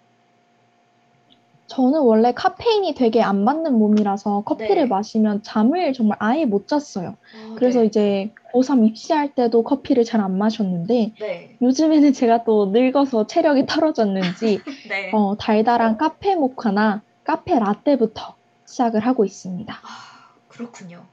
저는 1.67 2.01
원래 2.03 2.33
카페인이 2.33 2.95
되게 2.95 3.23
안 3.23 3.43
맞는 3.45 3.79
몸이라서 3.79 4.43
커피를 4.45 4.83
네. 4.83 4.89
마시면 4.89 5.43
잠을 5.43 5.93
정말 5.95 6.19
아예 6.21 6.45
못 6.45 6.69
잤어요. 6.69 7.17
어, 7.33 7.55
그래서 7.57 7.81
네. 7.81 7.87
이제 7.87 8.35
고3 8.53 8.85
입시할 8.87 9.35
때도 9.35 9.63
커피를 9.65 10.05
잘 10.05 10.21
안 10.21 10.37
마셨는데 10.39 11.15
네, 11.19 11.57
요즘에는 11.63 12.13
제가 12.13 12.45
또 12.45 12.67
늙어서 12.67 13.27
체력이 13.27 13.67
떨어졌는지 13.67 14.63
네. 14.89 15.11
어, 15.13 15.37
달달한 15.37 15.97
카페 15.97 16.35
모카나 16.37 17.03
카페 17.25 17.59
라떼부터 17.59 18.37
시작을 18.67 19.01
하고 19.01 19.25
있습니다. 19.25 19.75
아, 19.75 20.35
그렇군요. 20.49 21.07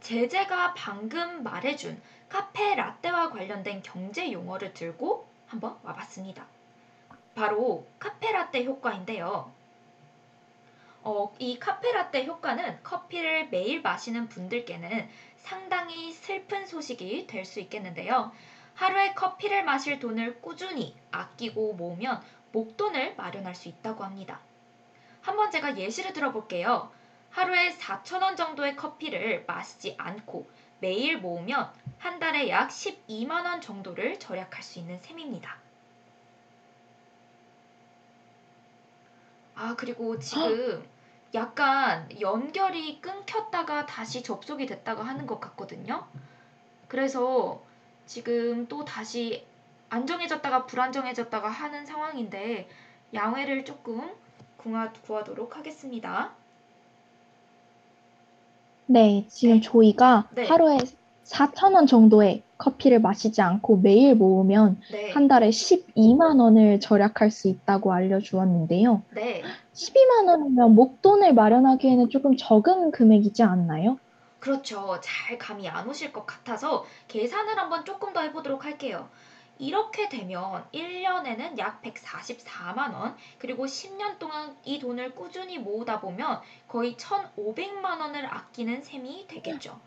제재가 0.00 0.74
방금 0.74 1.42
말해준 1.42 2.00
카페 2.28 2.74
라떼와 2.76 3.30
관련된 3.30 3.82
경제 3.82 4.30
용어를 4.32 4.72
들고 4.74 5.26
한번 5.46 5.76
와봤습니다. 5.82 6.46
바로 7.38 7.86
카페 8.00 8.32
라떼 8.32 8.64
효과인데요. 8.64 9.54
어, 11.04 11.32
이 11.38 11.56
카페 11.60 11.92
라떼 11.92 12.24
효과는 12.24 12.82
커피를 12.82 13.48
매일 13.50 13.80
마시는 13.80 14.28
분들께는 14.28 15.08
상당히 15.36 16.10
슬픈 16.12 16.66
소식이 16.66 17.28
될 17.28 17.44
수 17.44 17.60
있겠는데요. 17.60 18.32
하루에 18.74 19.14
커피를 19.14 19.62
마실 19.62 20.00
돈을 20.00 20.40
꾸준히 20.40 20.96
아끼고 21.12 21.74
모으면 21.74 22.20
목돈을 22.50 23.14
마련할 23.14 23.54
수 23.54 23.68
있다고 23.68 24.02
합니다. 24.02 24.40
한번 25.20 25.52
제가 25.52 25.78
예시를 25.78 26.12
들어볼게요. 26.12 26.90
하루에 27.30 27.70
4,000원 27.70 28.36
정도의 28.36 28.74
커피를 28.74 29.44
마시지 29.46 29.94
않고 29.96 30.50
매일 30.80 31.18
모으면 31.18 31.72
한 31.98 32.18
달에 32.18 32.48
약 32.48 32.70
12만 32.70 33.44
원 33.44 33.60
정도를 33.60 34.18
절약할 34.18 34.60
수 34.64 34.80
있는 34.80 34.98
셈입니다. 34.98 35.67
아, 39.60 39.74
그리고 39.76 40.16
지금 40.20 40.84
약간 41.34 42.08
연결이 42.20 43.00
끊겼다가 43.00 43.86
다시 43.86 44.22
접속이 44.22 44.66
됐다가 44.66 45.02
하는 45.02 45.26
것 45.26 45.40
같거든요. 45.40 46.06
그래서 46.86 47.60
지금 48.06 48.68
또 48.68 48.84
다시 48.84 49.44
안정해졌다가 49.90 50.66
불안정해졌다가 50.66 51.48
하는 51.48 51.84
상황인데 51.84 52.68
양해를 53.12 53.64
조금 53.64 54.08
구하, 54.56 54.92
구하도록 54.92 55.56
하겠습니다. 55.56 56.30
네, 58.86 59.26
지금 59.28 59.60
조이가 59.60 60.28
네. 60.30 60.46
하루에 60.46 60.78
4,000원 61.28 61.86
정도의 61.86 62.42
커피를 62.56 63.00
마시지 63.00 63.40
않고 63.40 63.78
매일 63.78 64.14
모으면 64.14 64.80
네. 64.90 65.12
한 65.12 65.28
달에 65.28 65.50
12만 65.50 66.40
원을 66.40 66.80
절약할 66.80 67.30
수 67.30 67.48
있다고 67.48 67.92
알려주었는데요. 67.92 69.02
네. 69.10 69.42
12만 69.74 70.26
원이면 70.26 70.74
목돈을 70.74 71.34
마련하기에는 71.34 72.08
조금 72.10 72.36
적은 72.36 72.90
금액이지 72.90 73.42
않나요? 73.42 73.98
그렇죠. 74.40 75.00
잘 75.02 75.36
감이 75.38 75.68
안 75.68 75.88
오실 75.88 76.12
것 76.12 76.26
같아서 76.26 76.84
계산을 77.08 77.58
한번 77.58 77.84
조금 77.84 78.12
더 78.12 78.20
해보도록 78.22 78.64
할게요. 78.64 79.08
이렇게 79.58 80.08
되면 80.08 80.64
1년에는 80.72 81.58
약 81.58 81.82
144만 81.82 82.94
원, 82.94 83.16
그리고 83.38 83.66
10년 83.66 84.18
동안 84.18 84.56
이 84.64 84.78
돈을 84.78 85.16
꾸준히 85.16 85.58
모으다 85.58 86.00
보면 86.00 86.40
거의 86.68 86.94
1,500만 86.94 88.00
원을 88.00 88.24
아끼는 88.26 88.82
셈이 88.82 89.26
되겠죠. 89.26 89.78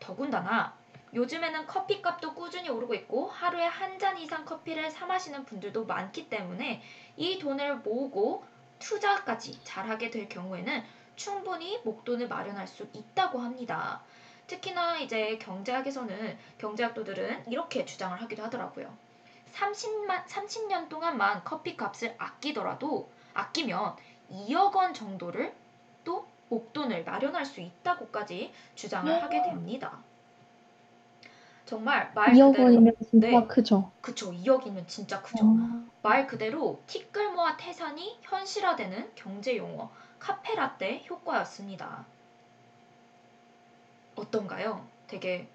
더군다나 0.00 0.74
요즘에는 1.14 1.66
커피값도 1.66 2.34
꾸준히 2.34 2.68
오르고 2.68 2.94
있고 2.94 3.28
하루에 3.28 3.64
한 3.64 3.98
잔 3.98 4.18
이상 4.18 4.44
커피를 4.44 4.90
사 4.90 5.06
마시는 5.06 5.44
분들도 5.46 5.86
많기 5.86 6.28
때문에 6.28 6.82
이 7.16 7.38
돈을 7.38 7.76
모으고 7.76 8.44
투자까지 8.78 9.64
잘하게 9.64 10.10
될 10.10 10.28
경우에는 10.28 10.84
충분히 11.16 11.78
목돈을 11.82 12.28
마련할 12.28 12.66
수 12.68 12.86
있다고 12.92 13.38
합니다. 13.38 14.02
특히나 14.46 14.98
이제 14.98 15.38
경제학에서는 15.38 16.38
경제학도들은 16.58 17.50
이렇게 17.50 17.86
주장을 17.86 18.20
하기도 18.20 18.42
하더라고요. 18.44 18.94
30만, 19.54 20.26
30년 20.26 20.90
동안만 20.90 21.42
커피 21.44 21.74
값을 21.76 22.14
아끼더라도 22.18 23.10
아끼면 23.32 23.96
2억 24.30 24.74
원 24.74 24.92
정도를 24.92 25.54
또 25.54 25.65
목돈을 26.48 27.04
마련할 27.04 27.44
수 27.46 27.60
있다고까지 27.60 28.52
주장을 28.74 29.12
하게 29.12 29.42
됩니다. 29.42 30.04
정말 31.66 32.12
말 32.14 32.32
2억 32.32 32.38
그대로 32.38 32.62
원이면 32.62 32.94
진짜 33.10 33.26
네. 33.28 33.46
크죠. 33.46 33.92
그쵸 34.00 34.32
2억이면 34.32 34.86
진짜 34.88 35.20
크죠. 35.22 35.44
어, 35.44 35.90
말 36.02 36.26
그대로 36.26 36.82
티끌모아 36.86 37.56
태산이 37.58 38.18
현실화되는 38.22 39.12
경제 39.14 39.56
용어 39.58 39.92
카페라떼 40.18 41.04
효과였습니다. 41.10 42.06
어떤가요? 44.16 44.90
되게 45.06 45.48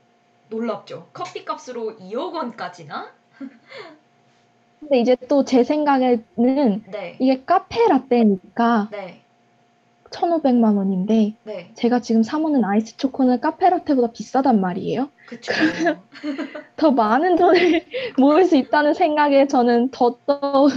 놀랍죠. 0.48 1.10
커피값으로 1.14 1.98
2억 2.00 2.34
원까지나? 2.36 3.14
근데 4.80 5.00
이제 5.00 5.16
또 5.28 5.44
제 5.44 5.64
생각에는 5.64 6.84
네, 6.86 7.16
이게 7.20 7.44
카페 7.46 7.88
라떼니까 7.88 8.90
네, 8.90 9.24
1,500만 10.12 10.78
원인데 10.78 11.36
네, 11.44 11.72
제가 11.76 12.00
지금 12.02 12.24
사 12.24 12.38
먹는 12.40 12.64
아이스 12.64 12.98
초코는 12.98 13.42
카페 13.42 13.70
라떼보다 13.70 14.12
비싸단 14.12 14.62
말이에요. 14.62 15.10
그쵸. 15.26 15.52
더 16.76 16.92
많은 16.92 17.36
돈을 17.36 17.56
모을 18.20 18.46
수 18.46 18.56
있다는 18.58 18.94
생각에 18.94 19.48
저는 19.48 19.92
더더 19.92 20.68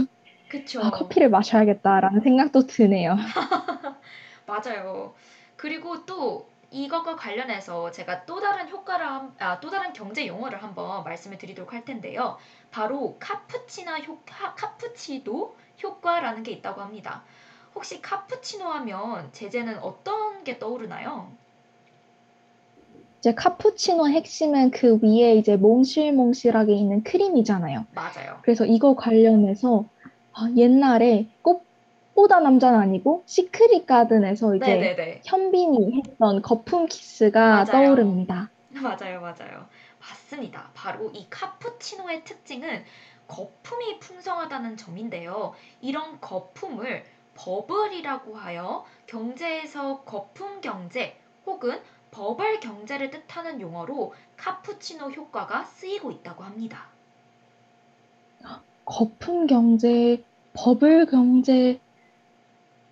그쵸. 0.49 0.81
아, 0.83 0.91
커피를 0.91 1.31
마셔야겠다라는 1.31 2.21
생각도 2.21 2.67
드네요. 2.67 3.17
맞아요. 4.47 5.15
그리고 5.57 6.05
또 6.05 6.49
이것과 6.71 7.17
관련해서 7.17 7.91
제가 7.91 8.27
또 8.27 8.41
다른 8.41 8.69
효과를 8.69 9.07
아, 9.39 9.61
또 9.61 9.71
다른 9.71 9.93
경제 9.93 10.27
용어를 10.27 10.63
한번 10.63 11.05
말씀을 11.05 11.39
드리도록 11.39 11.73
할 11.73 11.85
텐데요. 11.85 12.37
바로 12.71 13.17
카푸치나 13.21 13.99
효 14.01 14.19
카푸치도 14.25 15.57
효과라는 15.83 16.43
게 16.43 16.53
있다고 16.53 16.81
합니다. 16.83 17.25
혹시 17.75 18.01
카푸치노 18.01 18.65
하면 18.65 19.33
제재는 19.33 19.79
어떤 19.81 20.45
게 20.45 20.59
떠오르나요? 20.59 21.37
이제 23.19 23.35
카푸치노 23.35 24.09
핵심은 24.09 24.71
그 24.71 24.99
위에 25.03 25.37
이제 25.37 25.57
몽실몽실하게 25.57 26.75
있는 26.75 27.03
크림이잖아요. 27.03 27.87
맞아요. 27.95 28.41
그래서 28.43 28.67
이거 28.67 28.95
관련해서 28.95 29.89
아, 30.33 30.49
옛날에 30.57 31.31
꽃보다 31.43 32.41
남자는 32.41 32.79
아니고 32.79 33.25
시크릿 33.27 33.87
가든에서 33.87 34.57
이제 34.57 34.67
네네네. 34.67 35.23
현빈이 35.27 36.03
했던 36.03 36.43
거품 36.43 36.87
키스가 36.87 37.65
맞아요. 37.65 37.71
떠오릅니다. 37.71 38.51
맞아요, 38.69 39.21
맞아요. 39.21 39.69
맞습니다. 40.01 40.71
바로 40.75 41.11
이 41.15 41.27
카푸치노의 41.31 42.25
특징은 42.25 42.85
거품이 43.27 44.01
풍성하다는 44.01 44.77
점인데요. 44.77 45.55
이런 45.81 46.21
거품을 46.21 47.05
버블이라고 47.35 48.37
하여 48.37 48.85
경제에서 49.07 50.03
거품 50.05 50.61
경제 50.61 51.21
혹은 51.47 51.83
버블 52.11 52.61
경제를 52.61 53.11
뜻하는 53.11 53.61
용어로 53.61 54.15
카푸치노 54.37 55.11
효과가 55.11 55.65
쓰이고 55.65 56.11
있다고 56.11 56.45
합니다. 56.45 56.89
거품 58.87 59.47
경제, 59.47 60.25
버블 60.55 61.07
경제, 61.07 61.81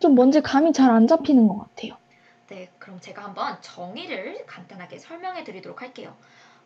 좀 0.00 0.14
뭔지 0.14 0.42
감이 0.42 0.72
잘 0.74 0.90
안 0.90 1.06
잡히는 1.06 1.48
것 1.48 1.58
같아요. 1.58 1.96
네, 2.48 2.70
그럼 2.78 3.00
제가 3.00 3.24
한번 3.24 3.60
정의를 3.62 4.44
간단하게 4.46 4.98
설명해 4.98 5.44
드리도록 5.44 5.80
할게요. 5.82 6.16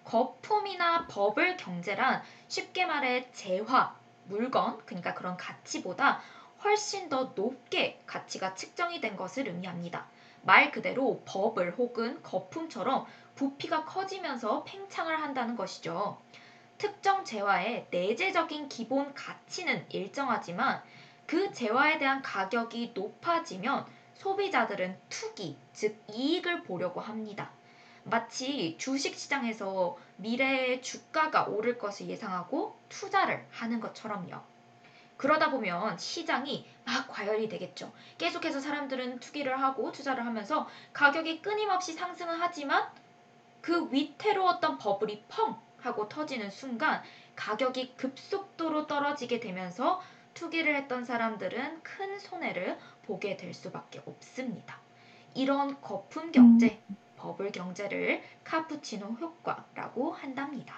거품이나 0.04 1.06
버블 1.06 1.56
경제란 1.56 2.22
쉽게 2.48 2.86
말해 2.86 3.30
재화, 3.32 3.96
물건, 4.24 4.78
그러니까 4.86 5.14
그런 5.14 5.36
가치보다 5.36 6.20
훨씬 6.66 7.08
더 7.08 7.32
높게 7.36 8.00
가치가 8.06 8.52
측정이 8.56 9.00
된 9.00 9.16
것을 9.16 9.46
의미합니다. 9.46 10.04
말 10.42 10.72
그대로 10.72 11.22
버블 11.24 11.70
혹은 11.78 12.20
거품처럼 12.24 13.06
부피가 13.36 13.84
커지면서 13.84 14.64
팽창을 14.64 15.22
한다는 15.22 15.54
것이죠. 15.54 16.18
특정 16.76 17.24
재화의 17.24 17.86
내재적인 17.90 18.68
기본 18.68 19.14
가치는 19.14 19.86
일정하지만 19.90 20.82
그 21.24 21.52
재화에 21.52 21.98
대한 21.98 22.20
가격이 22.20 22.90
높아지면 22.94 23.86
소비자들은 24.14 24.98
투기, 25.08 25.56
즉 25.72 25.96
이익을 26.12 26.64
보려고 26.64 27.00
합니다. 27.00 27.52
마치 28.02 28.76
주식시장에서 28.76 29.96
미래의 30.16 30.82
주가가 30.82 31.44
오를 31.44 31.78
것을 31.78 32.08
예상하고 32.08 32.76
투자를 32.88 33.46
하는 33.50 33.78
것처럼요. 33.78 34.55
그러다 35.16 35.50
보면 35.50 35.96
시장이 35.98 36.66
막 36.84 37.08
과열이 37.08 37.48
되겠죠. 37.48 37.92
계속해서 38.18 38.60
사람들은 38.60 39.20
투기를 39.20 39.60
하고 39.60 39.92
투자를 39.92 40.26
하면서 40.26 40.68
가격이 40.92 41.42
끊임없이 41.42 41.92
상승을 41.92 42.40
하지만 42.40 42.86
그 43.60 43.90
위태로웠던 43.90 44.78
버블이 44.78 45.24
펑 45.28 45.58
하고 45.80 46.08
터지는 46.08 46.50
순간 46.50 47.02
가격이 47.34 47.94
급속도로 47.96 48.86
떨어지게 48.86 49.40
되면서 49.40 50.02
투기를 50.34 50.76
했던 50.76 51.04
사람들은 51.04 51.82
큰 51.82 52.18
손해를 52.18 52.78
보게 53.06 53.36
될 53.36 53.54
수밖에 53.54 54.02
없습니다. 54.04 54.78
이런 55.34 55.80
거품 55.80 56.30
경제, 56.32 56.82
음. 56.90 56.96
버블 57.16 57.52
경제를 57.52 58.22
카푸치노 58.44 59.06
효과라고 59.06 60.12
한답니다. 60.12 60.74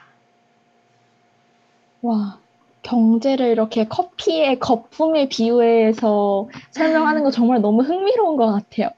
와, 2.03 2.41
경제를 2.83 3.49
이렇게 3.49 3.87
커피의 3.87 4.59
거품에 4.59 5.29
비유해서 5.29 6.49
설명하는 6.70 7.24
거 7.24 7.31
정말 7.31 7.61
너무 7.61 7.83
흥미로운 7.83 8.37
것 8.37 8.47
같아요. 8.53 8.91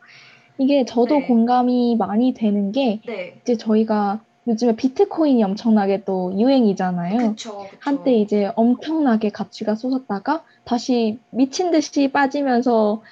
이게 0.59 0.85
저도 0.85 1.21
네. 1.21 1.27
공감이 1.27 1.97
많이 1.99 2.35
되는 2.35 2.73
게 2.73 3.01
네. 3.07 3.41
이제 3.43 3.57
저희가 3.57 4.21
요즘에 4.47 4.77
비트코인이 4.77 5.43
엄청나게 5.43 6.05
또 6.05 6.33
유행이잖아요. 6.39 7.31
그쵸, 7.31 7.59
그쵸. 7.71 7.79
한때 7.81 8.15
이제 8.15 8.51
엄청나게 8.57 9.31
가치가 9.31 9.75
솟았다가 9.75 10.45
다시 10.65 11.19
미친 11.31 11.71
듯이 11.71 12.09
빠지면서 12.09 13.03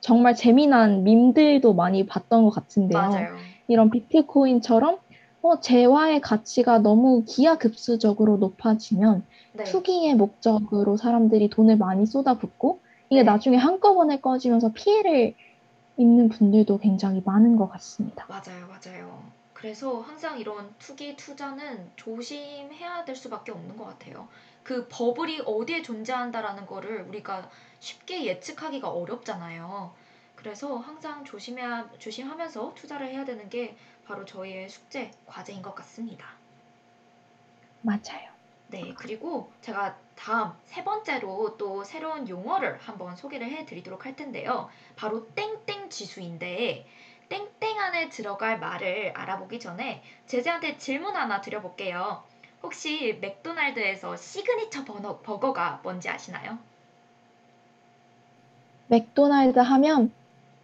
정말 0.00 0.34
재미난 0.34 1.04
밈들도 1.04 1.74
많이 1.74 2.06
봤던 2.06 2.44
것 2.44 2.50
같은데요. 2.50 3.00
맞아요. 3.00 3.36
이런 3.68 3.90
비트코인처럼 3.90 4.98
어, 5.42 5.60
재화의 5.60 6.20
가치가 6.20 6.78
너무 6.78 7.24
기하급수적으로 7.26 8.36
높아지면 8.36 9.26
네. 9.54 9.64
투기의 9.64 10.14
목적으로 10.14 10.96
사람들이 10.96 11.48
돈을 11.48 11.76
많이 11.78 12.06
쏟아붓고 12.06 12.82
이게 13.08 13.20
네. 13.20 13.24
나중에 13.24 13.56
한꺼번에 13.56 14.20
꺼지면서 14.20 14.72
피해를 14.72 15.34
입는 15.96 16.28
분들도 16.28 16.78
굉장히 16.78 17.22
많은 17.24 17.56
것 17.56 17.68
같습니다. 17.68 18.26
맞아요, 18.28 18.66
맞아요. 18.68 19.22
그래서 19.52 20.00
항상 20.00 20.38
이런 20.38 20.74
투기 20.78 21.16
투자는 21.16 21.90
조심해야 21.96 23.04
될 23.04 23.14
수밖에 23.14 23.52
없는 23.52 23.76
것 23.76 23.84
같아요. 23.84 24.28
그 24.62 24.86
버블이 24.88 25.42
어디에 25.44 25.82
존재한다라는 25.82 26.66
거를 26.66 27.02
우리가 27.02 27.50
쉽게 27.78 28.24
예측하기가 28.24 28.88
어렵잖아요. 28.90 29.92
그래서 30.40 30.78
항상 30.78 31.22
조심해야, 31.22 31.90
조심하면서 31.98 32.72
투자를 32.74 33.08
해야 33.08 33.26
되는 33.26 33.50
게 33.50 33.76
바로 34.06 34.24
저희의 34.24 34.70
숙제, 34.70 35.10
과제인 35.26 35.60
것 35.60 35.74
같습니다. 35.74 36.26
맞아요. 37.82 38.30
네, 38.68 38.94
그리고 38.96 39.52
제가 39.60 39.98
다음 40.16 40.52
세 40.64 40.82
번째로 40.82 41.58
또 41.58 41.84
새로운 41.84 42.26
용어를 42.26 42.78
한번 42.78 43.16
소개를 43.16 43.50
해 43.50 43.66
드리도록 43.66 44.06
할 44.06 44.16
텐데요. 44.16 44.70
바로 44.96 45.28
땡땡 45.34 45.90
지수인데 45.90 46.86
땡땡 47.28 47.78
안에 47.78 48.08
들어갈 48.08 48.58
말을 48.58 49.12
알아보기 49.14 49.60
전에 49.60 50.02
제재한테 50.26 50.78
질문 50.78 51.16
하나 51.16 51.42
드려볼게요. 51.42 52.24
혹시 52.62 53.18
맥도날드에서 53.20 54.16
시그니처 54.16 54.84
버거, 54.86 55.20
버거가 55.20 55.80
뭔지 55.82 56.08
아시나요? 56.08 56.58
맥도날드 58.88 59.58
하면 59.58 60.12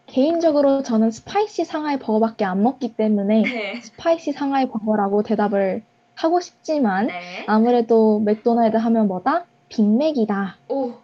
개인적으로 0.06 0.82
저는 0.82 1.10
스파이시 1.10 1.64
상하이 1.64 1.98
버거밖에 1.98 2.44
안 2.44 2.62
먹기 2.62 2.94
때문에 2.96 3.42
네. 3.42 3.80
스파이시 3.80 4.32
상하이 4.32 4.68
버거라고 4.68 5.22
대답을 5.22 5.82
하고 6.14 6.40
싶지만 6.40 7.08
네. 7.08 7.44
아무래도 7.46 8.20
맥도날드 8.20 8.76
하면 8.76 9.08
뭐다? 9.08 9.44
빅맥이다. 9.68 10.56
오, 10.68 10.94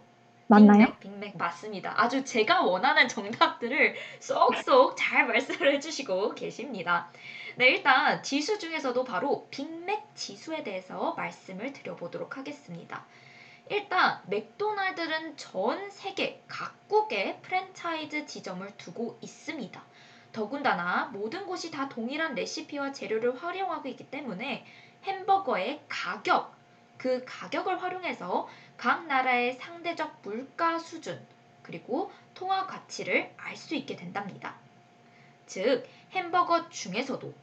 맞나요? 0.47 0.87
빅맥, 0.87 0.99
빅맥 0.99 1.37
맞습니다. 1.37 1.93
아주 2.01 2.23
제가 2.23 2.63
원하는 2.63 3.07
정답들을 3.07 3.95
쏙쏙 4.19 4.95
잘 4.97 5.27
말씀을 5.27 5.73
해주시고 5.75 6.33
계십니다. 6.35 7.09
네, 7.55 7.69
일단 7.69 8.23
지수 8.23 8.57
중에서도 8.57 9.03
바로 9.03 9.47
빅맥 9.51 10.15
지수에 10.15 10.63
대해서 10.63 11.13
말씀을 11.15 11.73
드려보도록 11.73 12.37
하겠습니다. 12.37 13.05
일단 13.69 14.21
맥도날드는 14.27 15.37
전 15.37 15.89
세계 15.89 16.43
각국에 16.47 17.39
프랜차이즈 17.41 18.25
지점을 18.25 18.67
두고 18.77 19.17
있습니다. 19.21 19.81
더군다나 20.33 21.05
모든 21.13 21.45
곳이 21.45 21.71
다 21.71 21.87
동일한 21.87 22.35
레시피와 22.35 22.91
재료를 22.91 23.41
활용하고 23.41 23.87
있기 23.89 24.09
때문에 24.09 24.65
햄버거의 25.03 25.81
가격, 25.87 26.53
그 26.97 27.23
가격을 27.25 27.81
활용해서 27.81 28.49
각 28.77 29.05
나라의 29.05 29.53
상대적 29.53 30.21
물가 30.23 30.79
수준, 30.79 31.25
그리고 31.61 32.11
통화 32.33 32.65
가치를 32.65 33.33
알 33.37 33.55
수 33.55 33.75
있게 33.75 33.95
된답니다. 33.95 34.55
즉, 35.45 35.87
햄버거 36.11 36.69
중에서도 36.69 37.33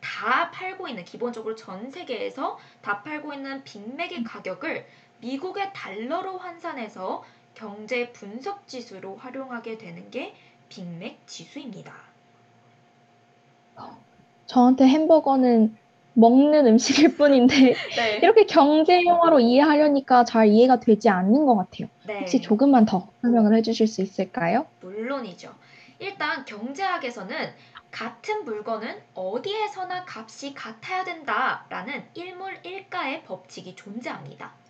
다 0.00 0.50
팔고 0.50 0.88
있는, 0.88 1.04
기본적으로 1.04 1.54
전 1.54 1.90
세계에서 1.90 2.58
다 2.82 3.02
팔고 3.02 3.32
있는 3.32 3.62
빅맥의 3.62 4.24
가격을 4.24 4.86
미국의 5.22 5.72
달러로 5.72 6.36
환산해서 6.36 7.24
경제 7.54 8.12
분석 8.12 8.66
지수로 8.66 9.16
활용하게 9.16 9.78
되는 9.78 10.10
게 10.10 10.34
빅맥 10.68 11.20
지수입니다. 11.26 11.94
저한테 14.46 14.86
햄버거는 14.86 15.76
먹는 16.14 16.66
음식일 16.66 17.16
뿐인데 17.16 17.74
네. 17.96 18.18
이렇게 18.22 18.44
경제 18.44 19.02
용어로 19.02 19.40
이해하려니까 19.40 20.24
잘 20.24 20.48
이해가 20.48 20.80
되지 20.80 21.08
않는 21.08 21.46
것 21.46 21.56
같아요. 21.56 21.88
네. 22.06 22.18
혹시 22.20 22.40
조금만 22.40 22.84
더 22.84 23.08
설명을 23.22 23.54
해주실 23.56 23.86
수 23.86 24.02
있을까요? 24.02 24.66
물론이죠. 24.80 25.54
일단 26.00 26.44
경제학에서는 26.44 27.54
같은 27.92 28.44
물건은 28.44 29.00
어디에서나 29.14 30.04
값이 30.08 30.52
같아야 30.54 31.04
된다라는 31.04 32.04
일물일가의 32.14 33.22
법칙이 33.24 33.76
존재합니다. 33.76 34.61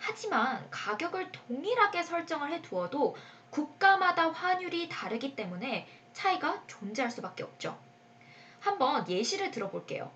하지만 0.00 0.66
가격을 0.70 1.30
동일하게 1.30 2.02
설정을 2.02 2.52
해 2.52 2.62
두어도 2.62 3.16
국가마다 3.50 4.30
환율이 4.30 4.88
다르기 4.88 5.36
때문에 5.36 5.86
차이가 6.14 6.62
존재할 6.66 7.10
수밖에 7.10 7.42
없죠. 7.42 7.78
한번 8.60 9.08
예시를 9.08 9.50
들어볼게요. 9.50 10.10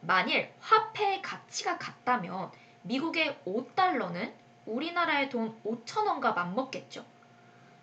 만일 0.00 0.52
화폐의 0.60 1.22
가치가 1.22 1.78
같다면 1.78 2.50
미국의 2.82 3.38
5달러는 3.46 4.32
우리나라의 4.66 5.28
돈 5.30 5.60
5천 5.64 6.06
원과 6.06 6.32
맞먹겠죠. 6.32 7.04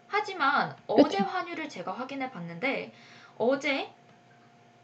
하지만 0.07 0.75
어제 0.87 1.17
환율을 1.17 1.69
제가 1.69 1.93
확인해 1.93 2.31
봤는데 2.31 2.93
어제 3.37 3.91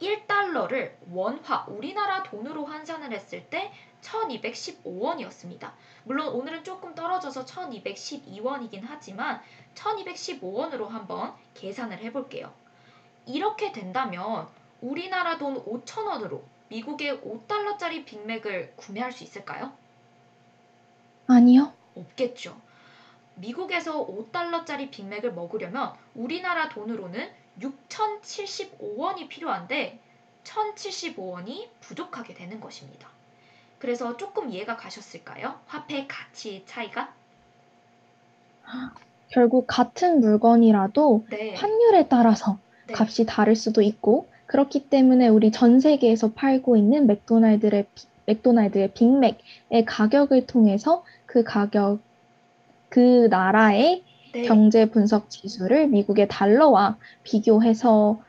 1달러를 0.02 0.93
원화 1.12 1.66
우리나라 1.68 2.24
돈으로 2.24 2.66
환산을 2.66 3.14
했을 3.14 3.47
때 3.49 3.72
1215원이었습니다. 4.02 5.72
물론 6.04 6.30
오늘은 6.30 6.64
조금 6.64 6.95
떨어져서 6.95 7.45
1212원이긴 7.45 8.82
하지만 8.84 9.41
1215원으로 9.76 10.88
한번 10.88 11.34
계산을 11.54 11.99
해볼게요. 11.99 12.52
이렇게 13.28 13.72
된다면 13.72 14.47
우리나라 14.82 15.38
돈 15.38 15.64
5천원으로 15.64 16.41
미국의 16.70 17.20
5달러짜리 17.20 18.06
빅맥을 18.06 18.74
구매할 18.76 19.12
수 19.12 19.24
있을까요? 19.24 19.72
아니요. 21.28 21.74
없겠죠. 21.95 22.60
미국에서 23.36 24.06
5달러짜리 24.08 24.89
빅맥을 24.89 25.34
먹으려면 25.34 25.93
우리나라 26.16 26.70
돈으로는 26.70 27.40
6,075원이 27.60 29.28
필요한데 29.28 29.99
1,075원이 30.43 31.68
부족하게 31.82 32.34
되는 32.34 32.60
것입니다. 32.60 33.10
그래서 33.80 34.16
조금 34.18 34.49
이해가 34.49 34.78
가셨을까요? 34.78 35.60
화폐 35.66 36.06
가치 36.08 36.64
차이가? 36.68 37.14
결국 39.30 39.66
같은 39.68 40.20
물건이라도 40.20 41.26
네. 41.30 41.56
환율에 41.56 42.08
따라서 42.08 42.58
네. 42.88 42.93
값이 42.95 43.26
다를 43.26 43.56
수도 43.56 43.82
있고 43.82 44.28
그렇기 44.45 44.89
때문에 44.89 45.28
우리 45.30 45.52
전 45.52 45.80
세계에서 45.80 46.34
팔고 46.34 46.76
있는 46.76 47.08
맥도날드의 47.08 47.86
비- 47.95 48.06
맥도날드의 48.26 48.91
빅맥의 48.93 49.86
가격을 49.86 50.45
통해서 50.45 51.04
그 51.26 51.43
가격 51.43 51.99
그 52.89 53.28
나라의 53.30 54.04
네. 54.34 54.43
경제 54.43 54.89
분석 54.89 55.29
지수를 55.29 55.88
미국의 55.88 56.27
달러와 56.27 56.97
비교해서 57.23 58.21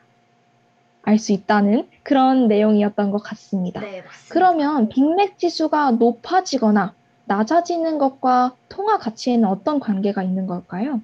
알 1.03 1.19
수 1.19 1.33
있다는 1.33 1.89
그런 2.01 2.47
내용이었던 2.47 3.11
것 3.11 3.19
같습니다. 3.19 3.81
네, 3.81 4.01
맞습니다. 4.01 4.33
그러면 4.33 4.89
빅맥 4.89 5.37
지수가 5.37 5.91
높아지거나 5.91 6.95
낮아지는 7.25 7.97
것과 7.97 8.55
통화 8.69 8.97
가치에는 8.97 9.47
어떤 9.47 9.79
관계가 9.79 10.23
있는 10.23 10.47
걸까요? 10.47 11.01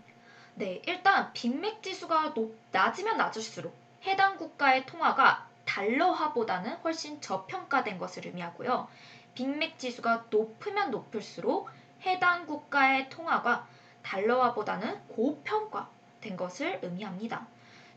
네, 0.56 0.82
일단 0.88 1.32
빅맥 1.34 1.84
지수가 1.84 2.34
높, 2.34 2.58
낮으면 2.72 3.18
낮을수록 3.18 3.74
해당 4.06 4.38
국가의 4.38 4.86
통화가 4.86 5.48
달러화보다는 5.66 6.76
훨씬 6.84 7.22
저평가된 7.22 7.98
것을 7.98 8.26
의미하고요. 8.26 8.88
빅맥 9.36 9.78
지수가 9.78 10.26
높으면 10.30 10.92
높을수록 10.92 11.70
해당 12.06 12.46
국가의 12.46 13.10
통화가 13.10 13.68
달러화보다는 14.10 15.08
고평가된 15.10 16.36
것을 16.36 16.80
의미합니다. 16.82 17.46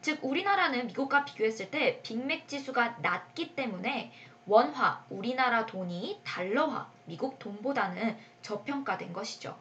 즉 0.02 0.18
우리나라는 0.22 0.88
미국과 0.88 1.24
비교했을 1.24 1.70
때 1.70 2.00
빅맥 2.02 2.48
지수가 2.48 2.98
낮기 3.00 3.54
때문에 3.54 4.12
원화 4.46 5.04
우리나라 5.08 5.64
돈이 5.64 6.20
달러화 6.22 6.90
미국 7.06 7.38
돈보다는 7.38 8.18
저평가된 8.42 9.14
것이죠. 9.14 9.58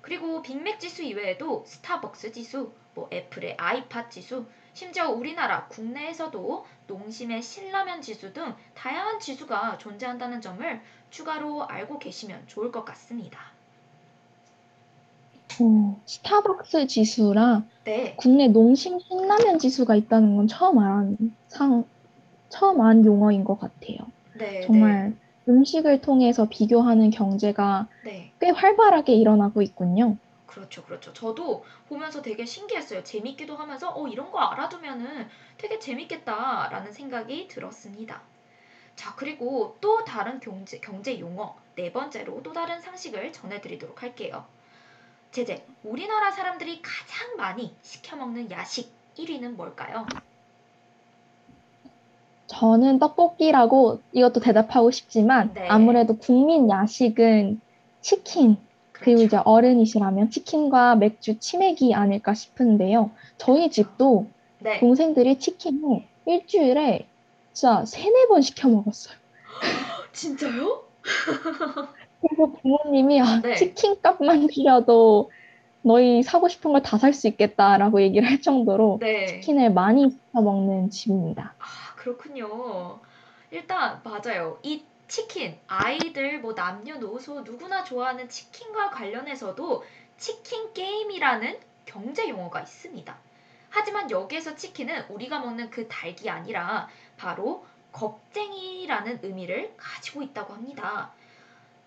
그리고 0.00 0.40
빅맥 0.40 0.80
지수 0.80 1.02
이외에도 1.02 1.64
스타벅스 1.66 2.32
지수, 2.32 2.72
뭐 2.94 3.10
애플의 3.12 3.56
아이팟 3.58 4.08
지수, 4.08 4.46
심지어 4.72 5.10
우리나라 5.10 5.66
국내에서도 5.66 6.64
농심의 6.86 7.42
신라면 7.42 8.00
지수 8.00 8.32
등 8.32 8.54
다양한 8.74 9.20
지수가 9.20 9.76
존재한다는 9.76 10.40
점을 10.40 10.80
추가로 11.10 11.66
알고 11.66 11.98
계시면 11.98 12.46
좋을 12.46 12.72
것 12.72 12.84
같습니다. 12.84 13.55
어, 15.58 16.02
스타벅스 16.06 16.86
지수랑 16.86 17.70
네, 17.84 18.16
국내 18.16 18.48
농심 18.48 18.98
신라면 19.00 19.58
지수가 19.58 19.94
있다는 19.96 20.36
건 20.36 20.46
처음 20.46 20.78
알 20.78 21.16
상, 21.48 21.84
처음 22.50 22.80
안 22.82 23.04
용어인 23.04 23.44
것 23.44 23.58
같아요. 23.58 23.98
네, 24.34 24.66
정말 24.66 25.18
음식을 25.48 26.00
통해서 26.02 26.48
비교하는 26.48 27.10
경제가 27.10 27.88
네, 28.02 28.10
네. 28.12 28.34
꽤 28.40 28.50
활발하게 28.50 29.14
일어나고 29.14 29.62
있군요. 29.62 30.18
그렇죠, 30.46 30.84
그렇죠. 30.84 31.12
저도 31.12 31.64
보면서 31.86 32.20
되게 32.22 32.44
신기했어요. 32.44 33.02
재밌기도 33.04 33.56
하면서, 33.56 33.92
어, 33.94 34.08
이런 34.08 34.30
거 34.32 34.38
알아두면은 34.40 35.28
되게 35.58 35.78
재밌겠다라는 35.78 36.92
생각이 36.92 37.46
들었습니다. 37.48 38.22
자, 38.96 39.14
그리고 39.16 39.78
또 39.80 40.04
다른 40.04 40.40
경제, 40.40 40.80
경제 40.80 41.18
용어, 41.20 41.56
네 41.76 41.92
번째로 41.92 42.42
또 42.42 42.52
다른 42.52 42.80
상식을 42.80 43.32
전해드리도록 43.32 44.02
할게요. 44.02 44.46
제제, 45.30 45.66
우리나라 45.84 46.30
사람들이 46.30 46.80
가장 46.82 47.36
많이 47.36 47.74
시켜 47.82 48.16
먹는 48.16 48.50
야식 48.50 48.90
1위는 49.18 49.56
뭘까요? 49.56 50.06
저는 52.46 52.98
떡볶이라고 52.98 54.00
이것도 54.12 54.40
대답하고 54.40 54.90
싶지만 54.90 55.52
네. 55.54 55.68
아무래도 55.68 56.16
국민 56.16 56.70
야식은 56.70 57.60
치킨 58.00 58.56
그리고 58.92 59.22
이제 59.22 59.36
어른이시라면 59.44 60.30
치킨과 60.30 60.96
맥주 60.96 61.38
치맥이 61.38 61.94
아닐까 61.94 62.34
싶은데요. 62.34 63.10
저희 63.36 63.70
집도 63.70 64.26
네. 64.60 64.80
동생들이 64.80 65.38
치킨을 65.38 66.04
일주일에 66.24 67.06
진짜 67.52 67.84
세네 67.84 68.28
번 68.28 68.42
시켜 68.42 68.68
먹었어요. 68.68 69.14
진짜요? 70.12 70.84
그래서 72.28 72.52
부모님이 72.60 73.20
아, 73.20 73.40
네. 73.42 73.54
치킨 73.54 74.00
값만 74.02 74.48
줄여도 74.48 75.30
너희 75.82 76.22
사고 76.22 76.48
싶은 76.48 76.72
걸 76.72 76.82
다 76.82 76.98
살 76.98 77.12
수 77.14 77.28
있겠다라고 77.28 78.02
얘기를 78.02 78.28
할 78.28 78.40
정도로 78.40 78.98
네. 79.00 79.26
치킨을 79.26 79.72
많이 79.72 80.10
시켜 80.10 80.40
먹는 80.42 80.90
집입니다. 80.90 81.54
아, 81.58 81.94
그렇군요. 81.96 82.98
일단 83.50 84.00
맞아요. 84.02 84.58
이 84.62 84.82
치킨 85.08 85.56
아이들 85.68 86.40
뭐 86.40 86.52
남녀노소 86.54 87.42
누구나 87.42 87.84
좋아하는 87.84 88.28
치킨과 88.28 88.90
관련해서도 88.90 89.84
치킨 90.18 90.72
게임이라는 90.72 91.56
경제 91.84 92.28
용어가 92.28 92.60
있습니다. 92.62 93.16
하지만 93.70 94.10
여기에서 94.10 94.56
치킨은 94.56 95.04
우리가 95.10 95.38
먹는 95.38 95.70
그 95.70 95.86
닭이 95.86 96.28
아니라 96.28 96.88
바로 97.16 97.64
겁쟁이라는 97.92 99.20
의미를 99.22 99.72
가지고 99.76 100.22
있다고 100.22 100.54
합니다. 100.54 101.12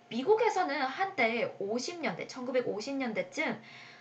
미국에서는 0.10 0.82
한때 0.82 1.56
50년대, 1.60 2.28
1950년대쯤 2.28 3.60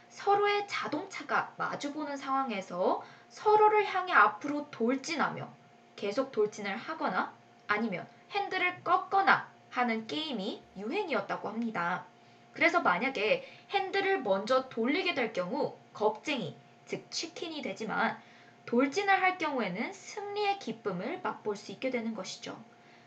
서로의 0.08 0.66
자동차가 0.66 1.52
마주보는 1.56 2.16
상황에서 2.16 3.02
서로를 3.28 3.84
향해 3.84 4.12
앞으로 4.12 4.70
돌진하며 4.70 5.48
계속 5.96 6.32
돌진을 6.32 6.76
하거나 6.76 7.32
아니면 7.66 8.06
핸들을 8.30 8.82
꺾거나 8.82 9.48
하는 9.70 10.06
게임이 10.06 10.62
유행이었다고 10.78 11.48
합니다. 11.48 12.06
그래서 12.52 12.80
만약에 12.80 13.46
핸들을 13.70 14.22
먼저 14.22 14.68
돌리게 14.68 15.14
될 15.14 15.32
경우 15.32 15.76
겁쟁이, 15.92 16.56
즉 16.86 17.10
치킨이 17.10 17.62
되지만 17.62 18.18
돌진을 18.64 19.22
할 19.22 19.38
경우에는 19.38 19.92
승리의 19.92 20.58
기쁨을 20.58 21.20
맛볼 21.22 21.56
수 21.56 21.70
있게 21.72 21.90
되는 21.90 22.14
것이죠. 22.14 22.58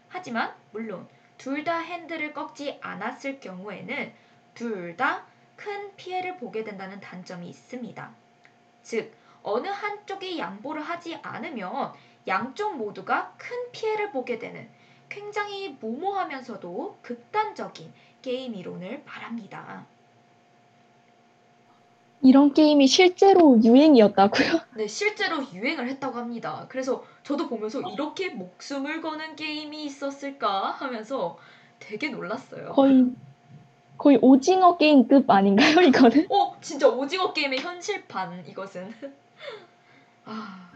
하지만 0.08 0.54
물론 0.72 1.08
둘 1.42 1.64
다 1.64 1.80
핸들을 1.80 2.34
꺾지 2.36 2.78
않았을 2.82 3.40
경우에는 3.40 4.14
둘 4.54 4.96
다 4.96 5.26
큰 5.56 5.96
피해를 5.96 6.38
보게 6.38 6.64
된다는 6.64 7.00
단점이 7.00 7.48
있습니다. 7.50 8.12
즉 8.84 9.12
어느 9.42 9.68
한쪽이 9.68 10.38
양보를 10.38 10.82
하지 10.82 11.16
않으면 11.16 11.94
양쪽 12.28 12.78
모두가 12.78 13.34
큰 13.38 13.72
피해를 13.72 14.12
보게 14.12 14.38
되는 14.38 14.70
굉장히 15.10 15.70
무모하면서도 15.80 17.00
극단적인 17.02 17.92
게임 18.22 18.54
이론을 18.56 19.04
말합니다. 19.04 19.86
이런 22.22 22.54
게임이 22.54 22.88
실제로 22.88 23.60
유행이었다고요? 23.64 24.60
네, 24.78 24.88
실제로 24.88 25.44
유행을 25.54 25.90
했다고 25.90 26.18
합니다. 26.18 26.66
그래서 26.70 27.04
저도 27.24 27.48
보면서 27.50 27.82
이렇게 27.82 28.30
목숨을 28.30 29.02
거는 29.02 29.36
게임이 29.36 29.86
있었을까 29.86 30.72
하면서 30.72 31.38
되게 31.80 32.10
놀랐어요. 32.10 32.70
거의 32.70 33.06
거의 33.98 34.18
오징어 34.22 34.78
게임급 34.78 35.30
아닌가요, 35.30 35.82
이거는? 35.88 36.28
어, 36.30 36.56
진짜 36.62 36.88
오징어 36.88 37.34
게임의 37.34 37.60
현실판 37.60 38.46
이것은. 38.48 38.94
아, 40.26 40.72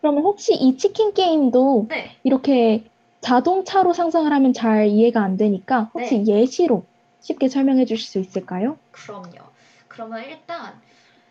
그러면 0.00 0.22
혹시 0.24 0.54
이 0.54 0.76
치킨 0.76 1.12
게임도 1.12 1.86
네. 1.88 2.16
이렇게 2.22 2.84
자동차로 3.20 3.92
상상을 3.92 4.32
하면 4.32 4.52
잘 4.52 4.86
이해가 4.86 5.22
안 5.22 5.36
되니까 5.36 5.90
혹시 5.94 6.24
예시로 6.26 6.84
쉽게 7.20 7.48
설명해 7.48 7.84
주실 7.84 8.08
수 8.08 8.18
있을까요? 8.18 8.78
그럼요. 8.92 9.49
그러면 9.90 10.24
일단 10.24 10.80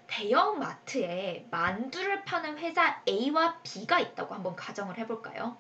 대형 0.06 0.60
마트에 0.60 1.48
만두를 1.50 2.26
파는 2.26 2.58
회사 2.60 3.02
A와 3.08 3.60
B가 3.64 4.00
있다고 4.00 4.36
한번 4.36 4.56
가정을 4.56 4.98
해볼까요? 5.00 5.58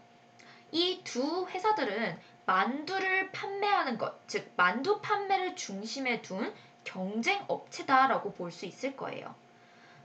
이 0.71 1.01
두 1.03 1.47
회사들은 1.47 2.19
만두를 2.45 3.31
판매하는 3.31 3.97
것, 3.97 4.27
즉 4.27 4.51
만두 4.57 4.99
판매를 5.01 5.55
중심에 5.55 6.21
둔 6.21 6.53
경쟁 6.83 7.43
업체다라고 7.47 8.33
볼 8.33 8.51
수 8.51 8.65
있을 8.65 8.95
거예요. 8.95 9.33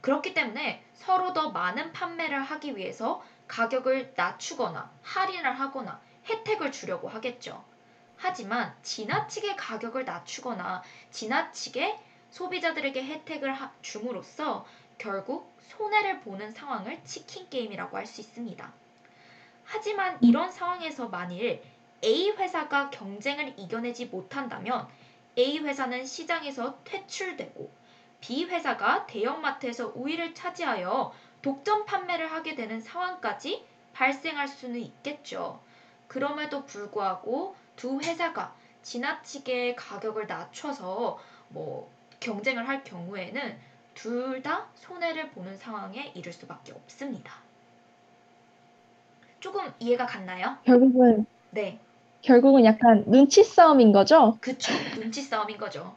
그렇기 0.01 0.33
때문에 0.35 0.85
서로 0.95 1.33
더 1.33 1.51
많은 1.51 1.93
판매를 1.93 2.41
하기 2.43 2.77
위해서 2.77 3.23
가격을 3.49 4.12
낮추거나 4.16 4.91
할인을 5.03 5.59
하거나 5.59 6.01
혜택을 6.27 6.71
주려고 6.73 7.09
하겠죠. 7.09 7.65
하지만 8.16 8.75
지나치게 8.83 9.57
가격을 9.57 10.05
낮추거나 10.05 10.83
지나치게 11.11 11.99
소비자들에게 12.35 13.05
혜택을 13.05 13.55
줌으로써 13.81 14.66
결국 14.98 15.55
손해를 15.61 16.20
보는 16.23 16.51
상황을 16.51 17.05
치킨 17.05 17.48
게임이라고 17.48 17.97
할 17.97 18.06
수 18.06 18.20
있습니다. 18.20 18.73
하지만 19.62 20.19
이런 20.20 20.51
상황에서 20.51 21.06
만일 21.09 21.62
A 22.02 22.31
회사가 22.31 22.90
경쟁을 22.90 23.55
이겨내지 23.56 24.06
못한다면 24.06 24.89
A 25.39 25.61
회사는 25.61 26.05
시장에서 26.05 26.81
퇴출되고 26.82 27.70
B 28.20 28.47
회사가 28.47 29.06
대형마트에서 29.06 29.93
우위를 29.94 30.35
차지하여 30.35 31.15
독점 31.40 31.86
판매를 31.86 32.32
하게 32.32 32.56
되는 32.56 32.81
상황까지 32.81 33.65
발생할 33.93 34.48
수는 34.48 34.81
있겠죠. 34.81 35.62
그럼에도 36.09 36.65
불구하고 36.65 37.55
두 37.77 38.01
회사가 38.01 38.56
지나치게 38.82 39.77
가격을 39.77 40.27
낮춰서 40.27 41.20
뭐 41.48 41.94
경쟁을 42.25 42.67
할 42.69 42.83
경우에는 42.85 43.59
둘 43.95 44.43
다 44.43 44.69
손해를 44.75 45.31
보는 45.31 45.57
상황에 45.57 46.11
이를 46.17 46.33
수밖에 46.33 46.73
없습니다. 46.73 47.33
조금 49.41 49.73
이해가 49.79 50.07
갔나요? 50.07 50.57
결국은 50.65 51.27
네. 51.51 51.79
결국은 52.23 52.65
약간 52.65 53.05
눈치 53.07 53.45
싸움인 53.45 53.93
거죠? 53.93 54.39
그쵸. 54.41 54.73
눈치 54.99 55.23
싸움인 55.23 55.59
거죠. 55.59 55.95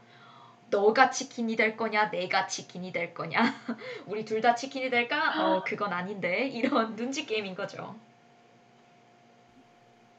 너가 0.69 1.09
치킨이 1.11 1.55
될 1.55 1.77
거냐, 1.77 2.11
내가 2.11 2.47
치킨이 2.47 2.91
될 2.91 3.13
거냐. 3.13 3.41
우리 4.07 4.25
둘 4.25 4.41
다 4.41 4.55
치킨이 4.55 4.89
될까? 4.89 5.55
어, 5.57 5.63
그건 5.63 5.93
아닌데. 5.93 6.47
이런 6.49 6.95
눈치 6.95 7.25
게임인 7.25 7.55
거죠. 7.55 7.95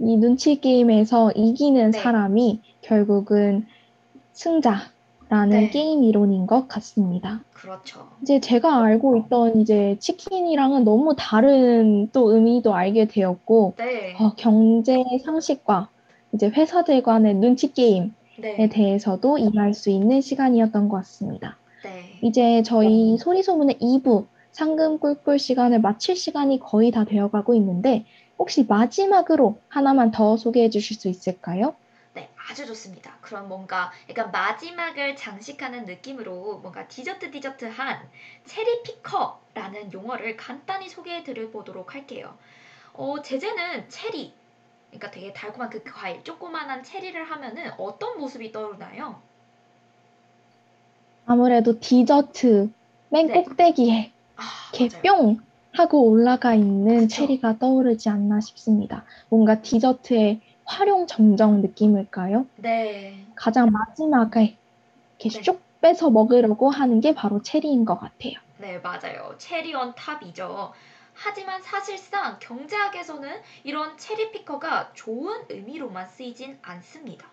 이 0.01 0.17
눈치 0.17 0.61
게임에서 0.61 1.33
이기는 1.33 1.91
네. 1.91 1.99
사람이 1.99 2.63
결국은 2.81 3.67
승자 4.33 4.93
라는 5.29 5.61
네. 5.61 5.71
게임 5.71 6.05
이론인 6.05 6.47
것 6.47 6.69
같습니다. 6.69 7.43
그렇죠. 7.53 8.09
이제 8.23 8.41
제가 8.41 8.83
알고 8.83 9.17
있던 9.19 9.61
이제 9.61 9.97
치킨이랑은 10.01 10.85
너무 10.85 11.15
다른 11.17 12.09
또 12.13 12.33
의미도 12.33 12.75
알게 12.75 13.07
되었고, 13.07 13.75
네. 13.77 14.15
어, 14.19 14.35
경제 14.37 15.05
상식과 15.25 15.91
이제 16.33 16.49
회사들 16.49 17.03
간의 17.03 17.35
눈치 17.35 17.73
게임에 17.73 18.11
네. 18.39 18.69
대해서도 18.69 19.39
이해할 19.39 19.75
수 19.75 19.91
있는 19.91 20.21
시간이었던 20.21 20.89
것 20.89 20.97
같습니다. 20.99 21.59
네. 21.85 22.19
이제 22.23 22.63
저희 22.63 23.17
소리소문의 23.19 23.79
2부 23.81 24.27
상금 24.53 24.99
꿀꿀 24.99 25.39
시간을 25.39 25.81
마칠 25.81 26.17
시간이 26.17 26.59
거의 26.59 26.91
다 26.91 27.05
되어가고 27.05 27.55
있는데 27.55 28.05
혹시 28.39 28.65
마지막으로 28.67 29.59
하나만 29.69 30.11
더 30.11 30.37
소개해 30.37 30.71
주실 30.71 30.97
수 30.97 31.09
있을까요? 31.09 31.75
네, 32.49 32.53
아주 32.53 32.67
좋습니다. 32.67 33.17
그럼 33.21 33.49
뭔가 33.49 33.93
약간 34.09 34.31
마지막을 34.31 35.17
장식하는 35.17 35.85
느낌으로 35.85 36.59
뭔가 36.61 36.89
디저트 36.89 37.31
디저트한 37.31 38.09
체리 38.47 38.83
피커라는 38.83 39.93
용어를 39.93 40.37
간단히 40.37 40.89
소개해 40.89 41.25
드려 41.25 41.51
보도록 41.51 41.95
할게요. 41.95 42.37
어, 42.95 43.21
제재는 43.23 43.89
체리, 43.89 44.33
그러니까 44.89 45.11
되게 45.11 45.33
달콤한 45.33 45.71
그 45.71 45.83
과일, 45.85 46.25
조그만한 46.25 46.83
체리를 46.83 47.23
하면은 47.23 47.71
어떤 47.79 48.19
모습이 48.19 48.51
떠오르나요? 48.51 49.21
아무래도 51.27 51.79
디저트 51.79 52.71
맨 53.11 53.27
네. 53.27 53.35
꼭대기에 53.35 54.13
아, 54.37 54.43
이렇게 54.73 54.97
맞아요. 54.97 55.19
뿅 55.19 55.41
하고 55.73 56.09
올라가 56.09 56.55
있는 56.55 57.01
그쵸. 57.01 57.09
체리가 57.09 57.59
떠오르지 57.59 58.09
않나 58.09 58.41
싶습니다. 58.41 59.05
뭔가 59.29 59.61
디저트의 59.61 60.41
활용 60.69 61.07
점정 61.07 61.63
느낌일까요? 61.63 62.47
네, 62.57 63.27
가장 63.35 63.71
마지막에 63.71 64.57
이렇게 65.19 65.31
네. 65.31 65.43
쏙 65.43 65.63
빼서 65.81 66.11
먹으려고 66.11 66.71
하는 66.71 67.01
게 67.01 67.15
바로 67.15 67.43
체리인 67.43 67.85
것 67.85 67.99
같아요. 67.99 68.35
네, 68.59 68.79
맞아요. 68.79 69.35
체리 69.39 69.75
온 69.75 69.95
탑이죠. 69.95 70.73
하지만 71.15 71.63
사실상 71.63 72.39
경제학에서는 72.39 73.41
이런 73.65 73.97
체리 73.97 74.31
피커가 74.31 74.91
좋은 74.93 75.43
의미로만 75.49 76.07
쓰이진 76.07 76.59
않습니다. 76.63 77.27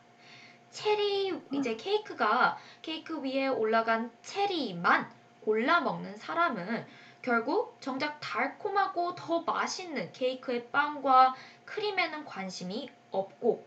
체리 0.72 1.34
이제 1.52 1.76
케이크가 1.76 2.58
케이크 2.82 3.22
위에 3.22 3.48
올라간 3.48 4.12
체리만 4.22 5.08
골라 5.42 5.82
먹는 5.82 6.16
사람은 6.16 6.86
결국 7.26 7.76
정작 7.82 8.20
달콤하고 8.20 9.16
더 9.16 9.42
맛있는 9.42 10.12
케이크의 10.12 10.68
빵과 10.68 11.34
크림에는 11.66 12.24
관심이 12.24 12.88
없고 13.10 13.66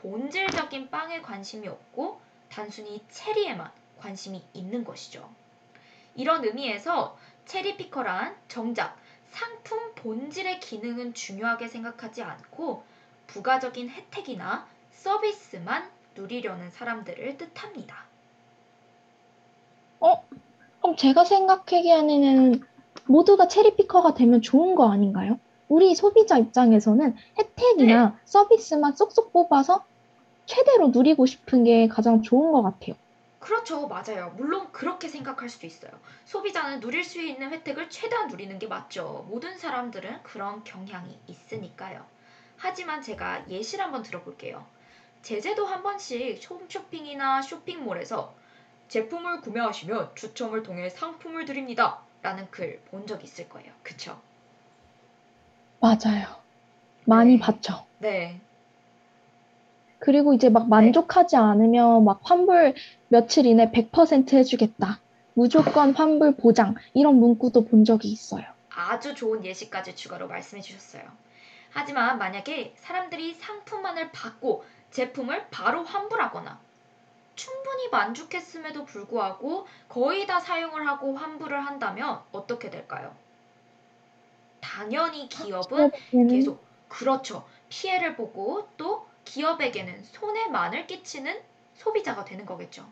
본질적인 0.00 0.90
빵에 0.90 1.20
관심이 1.20 1.66
없고 1.66 2.20
단순히 2.48 3.02
체리에만 3.10 3.68
관심이 3.98 4.44
있는 4.52 4.84
것이죠. 4.84 5.28
이런 6.14 6.44
의미에서 6.44 7.18
체리 7.46 7.76
피커란 7.76 8.36
정작 8.46 8.96
상품 9.32 9.92
본질의 9.96 10.60
기능은 10.60 11.12
중요하게 11.14 11.66
생각하지 11.66 12.22
않고 12.22 12.84
부가적인 13.26 13.90
혜택이나 13.90 14.68
서비스만 14.92 15.90
누리려는 16.14 16.70
사람들을 16.70 17.38
뜻합니다. 17.38 18.04
그럼 20.80 20.96
제가 20.96 21.24
생각하기에는 21.24 22.70
모두가 23.06 23.48
체리피커가 23.48 24.14
되면 24.14 24.42
좋은 24.42 24.74
거 24.74 24.90
아닌가요? 24.90 25.38
우리 25.68 25.94
소비자 25.94 26.36
입장에서는 26.36 27.16
혜택이나 27.38 28.18
서비스만 28.24 28.96
쏙쏙 28.96 29.32
뽑아서 29.32 29.84
최대로 30.46 30.88
누리고 30.88 31.26
싶은 31.26 31.62
게 31.64 31.86
가장 31.86 32.22
좋은 32.22 32.50
것 32.50 32.62
같아요. 32.62 32.96
그렇죠, 33.38 33.86
맞아요. 33.86 34.34
물론 34.36 34.70
그렇게 34.72 35.08
생각할 35.08 35.48
수도 35.48 35.66
있어요. 35.66 35.90
소비자는 36.24 36.80
누릴 36.80 37.04
수 37.04 37.20
있는 37.20 37.52
혜택을 37.52 37.88
최대한 37.88 38.28
누리는 38.28 38.58
게 38.58 38.66
맞죠. 38.66 39.26
모든 39.30 39.56
사람들은 39.56 40.22
그런 40.24 40.62
경향이 40.64 41.18
있으니까요. 41.26 42.04
하지만 42.56 43.00
제가 43.00 43.48
예시를 43.48 43.84
한번 43.84 44.02
들어볼게요. 44.02 44.64
제재도 45.22 45.64
한 45.66 45.82
번씩 45.82 46.50
홈쇼핑이나 46.50 47.42
쇼핑몰에서 47.42 48.34
제품을 48.88 49.40
구매하시면 49.40 50.10
추첨을 50.16 50.62
통해 50.62 50.90
상품을 50.90 51.44
드립니다. 51.44 52.02
라는 52.22 52.50
글 52.50 52.82
본 52.90 53.06
적 53.06 53.22
있을 53.24 53.48
거예요. 53.48 53.72
그쵸? 53.82 54.22
맞아요. 55.80 56.42
많이 57.06 57.36
네. 57.36 57.38
봤죠. 57.38 57.86
네. 57.98 58.40
그리고 59.98 60.34
이제 60.34 60.48
막 60.48 60.68
만족하지 60.68 61.36
않으면 61.36 62.04
막 62.04 62.20
환불 62.24 62.74
며칠 63.08 63.46
이내 63.46 63.70
100% 63.70 64.36
해주겠다. 64.36 65.02
무조건 65.34 65.94
환불 65.94 66.36
보장. 66.36 66.74
이런 66.94 67.16
문구도 67.20 67.64
본 67.66 67.84
적이 67.84 68.08
있어요. 68.10 68.44
아주 68.70 69.14
좋은 69.14 69.44
예시까지 69.44 69.94
추가로 69.96 70.26
말씀해 70.28 70.62
주셨어요. 70.62 71.02
하지만 71.70 72.18
만약에 72.18 72.74
사람들이 72.78 73.34
상품만을 73.34 74.10
받고 74.12 74.64
제품을 74.90 75.48
바로 75.50 75.84
환불하거나 75.84 76.64
충분히 77.34 77.88
만족했음에도 77.88 78.84
불구하고 78.84 79.66
거의 79.88 80.26
다 80.26 80.40
사용을 80.40 80.86
하고 80.86 81.16
환불을 81.16 81.64
한다면 81.64 82.22
어떻게 82.32 82.70
될까요? 82.70 83.14
당연히 84.60 85.28
기업은 85.28 85.90
계속 86.10 86.64
그렇죠. 86.88 87.46
피해를 87.68 88.16
보고 88.16 88.68
또 88.76 89.06
기업에게는 89.24 90.04
손해만을 90.04 90.86
끼치는 90.86 91.40
소비자가 91.74 92.24
되는 92.24 92.44
거겠죠. 92.44 92.86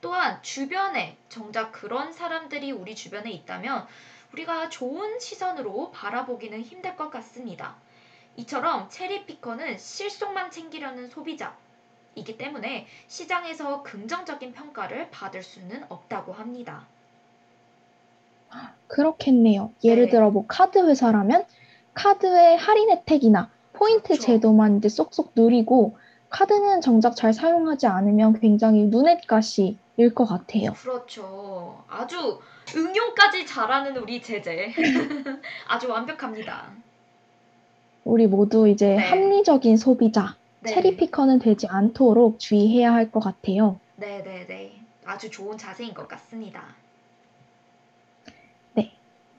또한 0.00 0.42
주변에 0.42 1.16
정작 1.28 1.72
그런 1.72 2.12
사람들이 2.12 2.72
우리 2.72 2.94
주변에 2.94 3.30
있다면 3.30 3.86
우리가 4.32 4.68
좋은 4.68 5.18
시선으로 5.18 5.90
바라보기는 5.92 6.60
힘들 6.62 6.96
것 6.96 7.10
같습니다. 7.10 7.76
이처럼 8.36 8.88
체리피커는 8.90 9.78
실속만 9.78 10.50
챙기려는 10.50 11.08
소비자 11.08 11.56
이기 12.14 12.36
때문에 12.38 12.86
시장에서 13.08 13.82
긍정적인 13.82 14.52
평가를 14.52 15.10
받을 15.10 15.42
수는 15.42 15.84
없다고 15.88 16.32
합니다. 16.32 16.86
그렇겠네요. 18.86 19.72
예를 19.82 20.04
네. 20.04 20.10
들어 20.10 20.30
뭐 20.30 20.44
카드 20.46 20.78
회사라면 20.78 21.44
카드의 21.94 22.56
할인 22.56 22.90
혜택이나 22.90 23.50
포인트 23.72 24.08
그렇죠. 24.08 24.22
제도만 24.22 24.78
이제 24.78 24.88
쏙쏙 24.88 25.32
누리고 25.34 25.96
카드는 26.30 26.80
정작 26.80 27.16
잘 27.16 27.32
사용하지 27.32 27.86
않으면 27.86 28.40
굉장히 28.40 28.84
눈엣가시일 28.84 30.14
것 30.14 30.24
같아요. 30.24 30.72
그렇죠. 30.72 31.84
아주 31.88 32.40
응용까지 32.74 33.46
잘하는 33.46 33.96
우리 33.96 34.20
제재. 34.22 34.72
아주 35.68 35.88
완벽합니다. 35.88 36.72
우리 38.04 38.26
모두 38.26 38.68
이제 38.68 38.88
네. 38.88 38.96
합리적인 38.96 39.76
소비자, 39.76 40.36
네. 40.64 40.70
체리피커는 40.72 41.38
되지 41.38 41.66
않도록 41.66 42.38
주의해야 42.38 42.92
할 42.92 43.10
것 43.10 43.20
같아요. 43.20 43.78
네네네. 43.96 44.72
아주 45.04 45.30
좋은 45.30 45.58
자세인 45.58 45.94
것 45.94 46.08
같습니다. 46.08 46.74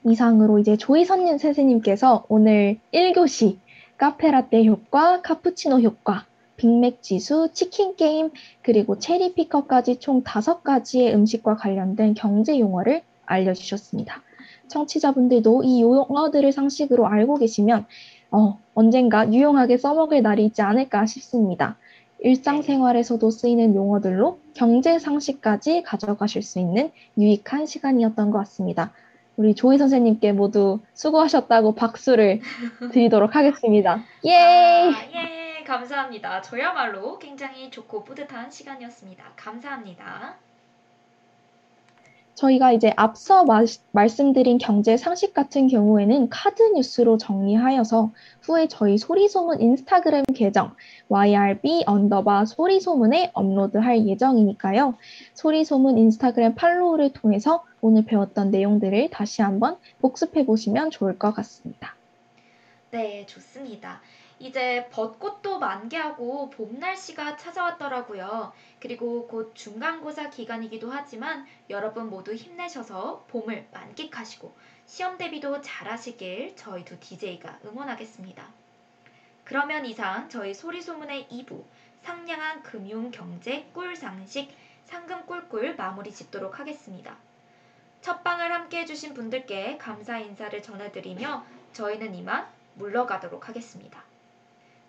이상으로 0.08 0.60
이제 0.60 0.78
조희선 0.78 1.38
선생님께서 1.40 2.26
오늘 2.30 2.78
1교시 2.94 3.58
카페라떼 3.98 4.66
효과, 4.66 5.22
카푸치노 5.22 5.80
효과, 5.80 6.26
빅맥 6.58 7.02
지수, 7.02 7.50
치킨 7.54 7.96
게임, 7.96 8.30
그리고 8.62 9.00
체리 9.00 9.34
피커까지 9.34 10.00
총 10.00 10.22
다섯 10.24 10.64
가지의 10.64 11.16
음식과 11.16 11.56
관련된 11.56 12.14
경제 12.14 12.60
용어를 12.60 13.02
알려주셨습니다. 13.26 14.22
청취자분들도 14.68 15.64
이 15.64 15.82
용어들을 15.82 16.52
상식으로 16.52 17.08
알고 17.08 17.38
계시면 17.38 17.86
어, 18.32 18.60
언젠가 18.74 19.32
유용하게 19.32 19.78
써먹을 19.78 20.22
날이 20.22 20.46
있지 20.46 20.62
않을까 20.62 21.06
싶습니다. 21.06 21.78
일상생활에서도 22.20 23.30
쓰이는 23.30 23.76
용어들로 23.76 24.40
경제 24.54 24.98
상식까지 25.00 25.84
가져가실 25.84 26.42
수 26.42 26.60
있는 26.60 26.92
유익한 27.18 27.66
시간이었던 27.66 28.32
것 28.32 28.40
같습니다. 28.40 28.92
우리 29.38 29.54
조희 29.54 29.78
선생님께 29.78 30.32
모두 30.32 30.80
수고하셨다고 30.94 31.76
박수를 31.76 32.40
드리도록 32.94 33.36
하겠습니다. 33.36 34.02
예! 34.24 34.34
아, 34.34 34.94
예, 35.14 35.64
감사합니다. 35.66 36.42
저야말로 36.42 37.20
굉장히 37.20 37.70
좋고 37.70 38.06
뿌듯한 38.06 38.50
시간이었습니다. 38.50 39.34
감사합니다. 39.36 40.45
저희가 42.36 42.74
이제 42.74 42.92
앞서 42.98 43.46
마- 43.46 43.64
말씀드린 43.92 44.58
경제 44.58 44.98
상식 44.98 45.34
같은 45.34 45.68
경우에는 45.68 46.30
카드 46.30 46.62
뉴스로 46.74 47.18
정리하여서 47.18 48.12
후에 48.42 48.68
저희 48.68 48.98
소리소문 48.98 49.62
인스타그램 49.62 50.26
계정 50.36 50.76
YRB 51.08 51.84
언더바 51.88 52.46
소리소문에 52.46 53.32
업로드할 53.34 54.06
예정이니까요. 54.06 54.96
소리소문 55.34 55.98
인스타그램 55.98 56.56
팔로우를 56.56 57.14
통해서 57.14 57.64
오늘 57.82 58.04
배웠던 58.06 58.52
내용들을 58.52 59.10
다시 59.12 59.42
한번 59.42 59.78
복습해 60.02 60.46
보시면 60.46 60.92
좋을 60.92 61.18
것 61.18 61.34
같습니다. 61.34 61.96
네, 62.92 63.26
좋습니다. 63.28 64.02
이제 64.40 64.88
벚꽃도 64.92 65.60
만개하고 65.60 66.50
봄 66.50 66.78
날씨가 66.80 67.38
찾아왔더라고요. 67.38 68.52
그리고 68.80 69.28
곧 69.28 69.54
중간고사 69.56 70.30
기간이기도 70.30 70.92
하지만 70.92 71.46
여러분 71.70 72.10
모두 72.10 72.34
힘내셔서 72.34 73.26
봄을 73.30 73.68
만끽하시고 73.72 74.56
시험 74.86 75.18
대비도 75.18 75.62
잘하시길 75.62 76.56
저희 76.56 76.86
두 76.86 77.00
DJ가 77.00 77.60
응원하겠습니다. 77.66 78.48
그러면 79.44 79.86
이상 79.86 80.30
저희 80.30 80.54
소리소문의 80.54 81.28
2부 81.32 81.64
상냥한 82.02 82.62
금융 82.62 83.12
경제 83.12 83.68
꿀상식 83.74 84.54
상금 84.86 85.26
꿀꿀 85.26 85.76
마무리 85.76 86.14
짓도록 86.14 86.60
하겠습니다. 86.60 87.18
첫 88.02 88.24
방을 88.24 88.54
함께 88.54 88.82
해주신 88.82 89.16
분들께 89.16 89.78
감사 89.80 90.20
인사를 90.20 90.62
전해드리며 90.62 91.44
저희는 91.74 92.14
이만 92.14 92.48
물러가도록 92.76 93.50
하겠습니다. 93.50 94.04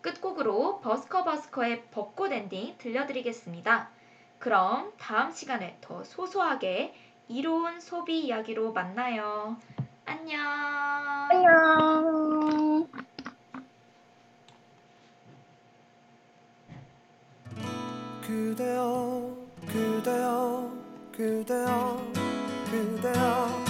끝곡으로 0.07 0.81
버스커버스커의 0.83 1.85
벚꽃 1.91 2.33
엔딩 2.33 2.77
들려드리겠습니다. 2.79 3.91
그럼 4.39 4.93
다음 4.99 5.33
시간에 5.33 5.77
더 5.81 6.05
소소하게 6.05 6.95
이로운 7.29 7.81
소비 7.81 8.21
이야기로 8.21 8.73
만나요. 8.73 9.57
안녕. 10.05 10.41
안녕! 11.31 12.87
그대여 18.23 19.37
그대여 19.67 20.73
그대여 21.13 22.03
그대여 22.71 23.65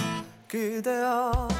그대여 0.47 1.56